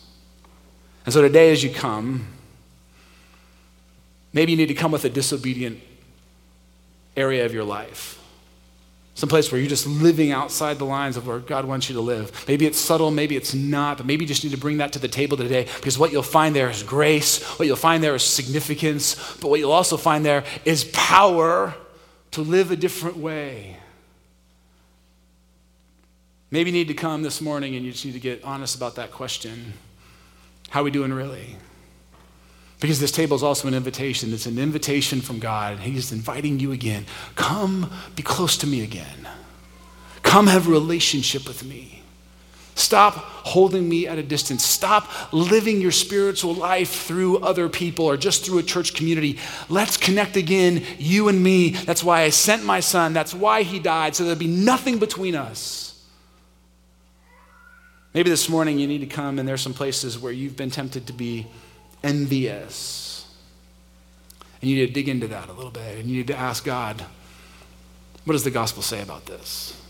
And 1.04 1.12
so 1.12 1.22
today, 1.22 1.52
as 1.52 1.62
you 1.62 1.70
come, 1.70 2.26
maybe 4.32 4.52
you 4.52 4.58
need 4.58 4.66
to 4.66 4.74
come 4.74 4.92
with 4.92 5.04
a 5.04 5.10
disobedient 5.10 5.80
area 7.16 7.46
of 7.46 7.54
your 7.54 7.64
life. 7.64 8.20
Some 9.16 9.30
place 9.30 9.50
where 9.50 9.58
you're 9.58 9.70
just 9.70 9.86
living 9.86 10.30
outside 10.30 10.78
the 10.78 10.84
lines 10.84 11.16
of 11.16 11.26
where 11.26 11.38
God 11.38 11.64
wants 11.64 11.88
you 11.88 11.94
to 11.94 12.02
live. 12.02 12.44
Maybe 12.46 12.66
it's 12.66 12.78
subtle, 12.78 13.10
maybe 13.10 13.34
it's 13.34 13.54
not, 13.54 13.96
but 13.96 14.04
maybe 14.04 14.24
you 14.24 14.28
just 14.28 14.44
need 14.44 14.50
to 14.50 14.58
bring 14.58 14.76
that 14.76 14.92
to 14.92 14.98
the 14.98 15.08
table 15.08 15.38
today 15.38 15.66
because 15.76 15.98
what 15.98 16.12
you'll 16.12 16.22
find 16.22 16.54
there 16.54 16.68
is 16.68 16.82
grace, 16.82 17.42
what 17.58 17.64
you'll 17.64 17.76
find 17.76 18.04
there 18.04 18.14
is 18.14 18.22
significance, 18.22 19.14
but 19.40 19.48
what 19.48 19.58
you'll 19.58 19.72
also 19.72 19.96
find 19.96 20.22
there 20.22 20.44
is 20.66 20.84
power 20.92 21.74
to 22.32 22.42
live 22.42 22.70
a 22.70 22.76
different 22.76 23.16
way. 23.16 23.78
Maybe 26.50 26.70
you 26.70 26.76
need 26.76 26.88
to 26.88 26.94
come 26.94 27.22
this 27.22 27.40
morning 27.40 27.74
and 27.74 27.86
you 27.86 27.92
just 27.92 28.04
need 28.04 28.12
to 28.12 28.20
get 28.20 28.44
honest 28.44 28.76
about 28.76 28.96
that 28.96 29.12
question. 29.12 29.72
How 30.68 30.82
are 30.82 30.84
we 30.84 30.90
doing 30.90 31.10
really? 31.10 31.56
Because 32.80 33.00
this 33.00 33.12
table 33.12 33.36
is 33.36 33.42
also 33.42 33.68
an 33.68 33.74
invitation. 33.74 34.32
It's 34.32 34.46
an 34.46 34.58
invitation 34.58 35.20
from 35.20 35.38
God. 35.38 35.78
He's 35.78 36.12
inviting 36.12 36.60
you 36.60 36.72
again. 36.72 37.06
Come 37.34 37.90
be 38.14 38.22
close 38.22 38.56
to 38.58 38.66
me 38.66 38.82
again. 38.82 39.28
Come 40.22 40.46
have 40.46 40.68
a 40.68 40.70
relationship 40.70 41.46
with 41.46 41.64
me. 41.64 42.02
Stop 42.74 43.14
holding 43.14 43.88
me 43.88 44.06
at 44.06 44.18
a 44.18 44.22
distance. 44.22 44.62
Stop 44.62 45.08
living 45.32 45.80
your 45.80 45.90
spiritual 45.90 46.52
life 46.52 46.90
through 47.06 47.38
other 47.38 47.70
people 47.70 48.04
or 48.04 48.18
just 48.18 48.44
through 48.44 48.58
a 48.58 48.62
church 48.62 48.92
community. 48.92 49.38
Let's 49.70 49.96
connect 49.96 50.36
again, 50.36 50.84
you 50.98 51.28
and 51.28 51.42
me. 51.42 51.70
That's 51.70 52.04
why 52.04 52.20
I 52.20 52.28
sent 52.28 52.64
my 52.64 52.80
son. 52.80 53.14
That's 53.14 53.32
why 53.32 53.62
he 53.62 53.78
died, 53.78 54.14
so 54.14 54.24
there'd 54.24 54.38
be 54.38 54.46
nothing 54.46 54.98
between 54.98 55.34
us. 55.34 56.04
Maybe 58.12 58.28
this 58.28 58.50
morning 58.50 58.78
you 58.78 58.86
need 58.86 59.00
to 59.00 59.06
come, 59.06 59.38
and 59.38 59.48
there's 59.48 59.62
some 59.62 59.74
places 59.74 60.18
where 60.18 60.32
you've 60.32 60.56
been 60.56 60.70
tempted 60.70 61.06
to 61.06 61.14
be 61.14 61.46
envious. 62.02 63.26
And 64.60 64.70
you 64.70 64.76
need 64.76 64.86
to 64.86 64.92
dig 64.92 65.08
into 65.08 65.28
that 65.28 65.48
a 65.48 65.52
little 65.52 65.70
bit, 65.70 65.98
and 65.98 66.08
you 66.08 66.16
need 66.16 66.26
to 66.28 66.36
ask 66.36 66.64
God, 66.64 67.04
what 68.24 68.32
does 68.32 68.44
the 68.44 68.50
gospel 68.50 68.82
say 68.82 69.02
about 69.02 69.26
this? 69.26 69.80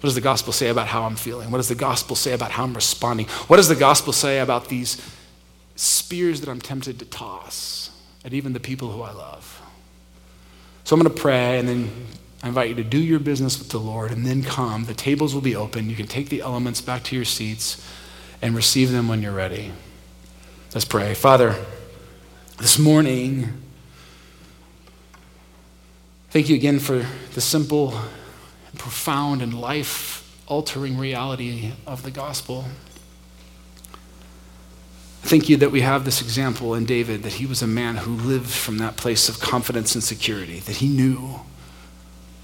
What 0.00 0.08
does 0.08 0.14
the 0.14 0.20
gospel 0.20 0.52
say 0.52 0.68
about 0.68 0.86
how 0.86 1.04
I'm 1.04 1.16
feeling? 1.16 1.50
What 1.50 1.58
does 1.58 1.68
the 1.68 1.74
gospel 1.74 2.14
say 2.14 2.32
about 2.32 2.50
how 2.50 2.64
I'm 2.64 2.74
responding? 2.74 3.26
What 3.46 3.56
does 3.56 3.68
the 3.68 3.74
gospel 3.74 4.12
say 4.12 4.38
about 4.38 4.68
these 4.68 5.00
spears 5.76 6.40
that 6.40 6.50
I'm 6.50 6.60
tempted 6.60 6.98
to 6.98 7.04
toss 7.06 7.90
at 8.24 8.34
even 8.34 8.52
the 8.52 8.60
people 8.60 8.90
who 8.90 9.02
I 9.02 9.12
love? 9.12 9.62
So 10.84 10.94
I'm 10.94 11.00
going 11.00 11.14
to 11.14 11.20
pray, 11.20 11.58
and 11.58 11.66
then 11.66 11.90
I 12.42 12.48
invite 12.48 12.68
you 12.68 12.74
to 12.74 12.84
do 12.84 12.98
your 12.98 13.18
business 13.18 13.58
with 13.58 13.70
the 13.70 13.80
Lord 13.80 14.10
and 14.10 14.26
then 14.26 14.42
come. 14.42 14.84
The 14.84 14.92
tables 14.92 15.34
will 15.34 15.40
be 15.40 15.56
open. 15.56 15.88
You 15.88 15.96
can 15.96 16.06
take 16.06 16.28
the 16.28 16.42
elements 16.42 16.82
back 16.82 17.02
to 17.04 17.16
your 17.16 17.24
seats 17.24 17.82
and 18.42 18.54
receive 18.54 18.92
them 18.92 19.08
when 19.08 19.22
you're 19.22 19.32
ready. 19.32 19.72
Let's 20.74 20.84
pray. 20.84 21.14
Father, 21.14 21.54
this 22.58 22.80
morning, 22.80 23.62
thank 26.30 26.48
you 26.48 26.56
again 26.56 26.80
for 26.80 27.06
the 27.34 27.40
simple, 27.40 27.94
and 28.72 28.76
profound, 28.76 29.40
and 29.40 29.54
life 29.54 30.28
altering 30.48 30.98
reality 30.98 31.70
of 31.86 32.02
the 32.02 32.10
gospel. 32.10 32.64
Thank 35.22 35.48
you 35.48 35.56
that 35.58 35.70
we 35.70 35.82
have 35.82 36.04
this 36.04 36.20
example 36.20 36.74
in 36.74 36.86
David, 36.86 37.22
that 37.22 37.34
he 37.34 37.46
was 37.46 37.62
a 37.62 37.68
man 37.68 37.98
who 37.98 38.10
lived 38.10 38.50
from 38.50 38.78
that 38.78 38.96
place 38.96 39.28
of 39.28 39.38
confidence 39.38 39.94
and 39.94 40.02
security, 40.02 40.58
that 40.58 40.78
he 40.78 40.88
knew 40.88 41.38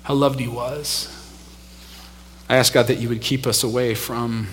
how 0.05 0.14
loved 0.14 0.39
he 0.39 0.47
was. 0.47 1.09
I 2.49 2.59
ask 2.59 2.72
God 2.72 2.87
that 2.87 2.99
you 2.99 3.09
would 3.09 3.22
keep 3.22 3.45
us 3.45 3.64
away 3.64 3.97
from 3.97 4.47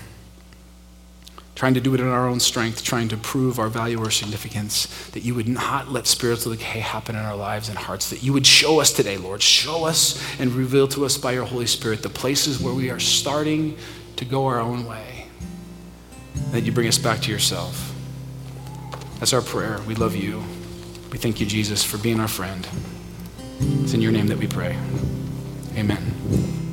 trying 1.58 1.74
to 1.74 1.82
do 1.82 1.95
it 1.95 1.99
in 1.99 2.08
our 2.08 2.28
own 2.28 2.39
strength, 2.39 2.84
trying 2.84 3.08
to 3.08 3.18
prove 3.18 3.58
our 3.58 3.68
value 3.68 3.97
or 3.97 4.12
significance, 4.12 4.86
that 5.10 5.22
you 5.22 5.34
would 5.34 5.47
not 5.47 5.91
let 5.91 6.05
spiritual 6.05 6.51
decay 6.51 6.78
happen 6.78 7.16
in 7.16 7.22
our 7.24 7.36
lives 7.36 7.68
and 7.68 7.76
hearts, 7.76 8.12
that 8.12 8.22
you 8.22 8.32
would 8.32 8.45
show 8.45 8.80
us 8.80 8.93
today, 8.93 9.18
Lord. 9.18 9.41
Show 9.41 9.84
us 9.84 10.24
and 10.39 10.51
reveal 10.51 10.88
to 10.89 11.03
us 11.03 11.18
by 11.18 11.32
your 11.32 11.45
Holy 11.45 11.66
Spirit 11.66 12.03
the 12.03 12.10
places 12.10 12.62
where 12.62 12.76
we 12.76 12.91
are 12.91 12.99
starting 12.99 13.76
to 14.18 14.24
go 14.24 14.45
our 14.45 14.60
own 14.60 14.86
way, 14.86 15.26
that 16.51 16.62
you 16.62 16.72
bring 16.72 16.88
us 16.88 16.99
back 16.99 17.22
to 17.22 17.32
yourself. 17.32 17.91
That's 19.18 19.34
our 19.34 19.41
prayer. 19.41 19.80
We 19.88 19.95
love 19.95 20.16
you. 20.16 20.43
We 21.12 21.18
thank 21.18 21.39
you, 21.39 21.47
Jesus, 21.47 21.84
for 21.84 21.97
being 21.97 22.20
our 22.20 22.28
friend. 22.28 22.68
It's 23.60 23.95
in 23.95 24.01
your 24.01 24.12
name 24.12 24.28
that 24.28 24.38
we 24.38 24.45
pray. 24.45 24.78
Amen. 25.76 26.66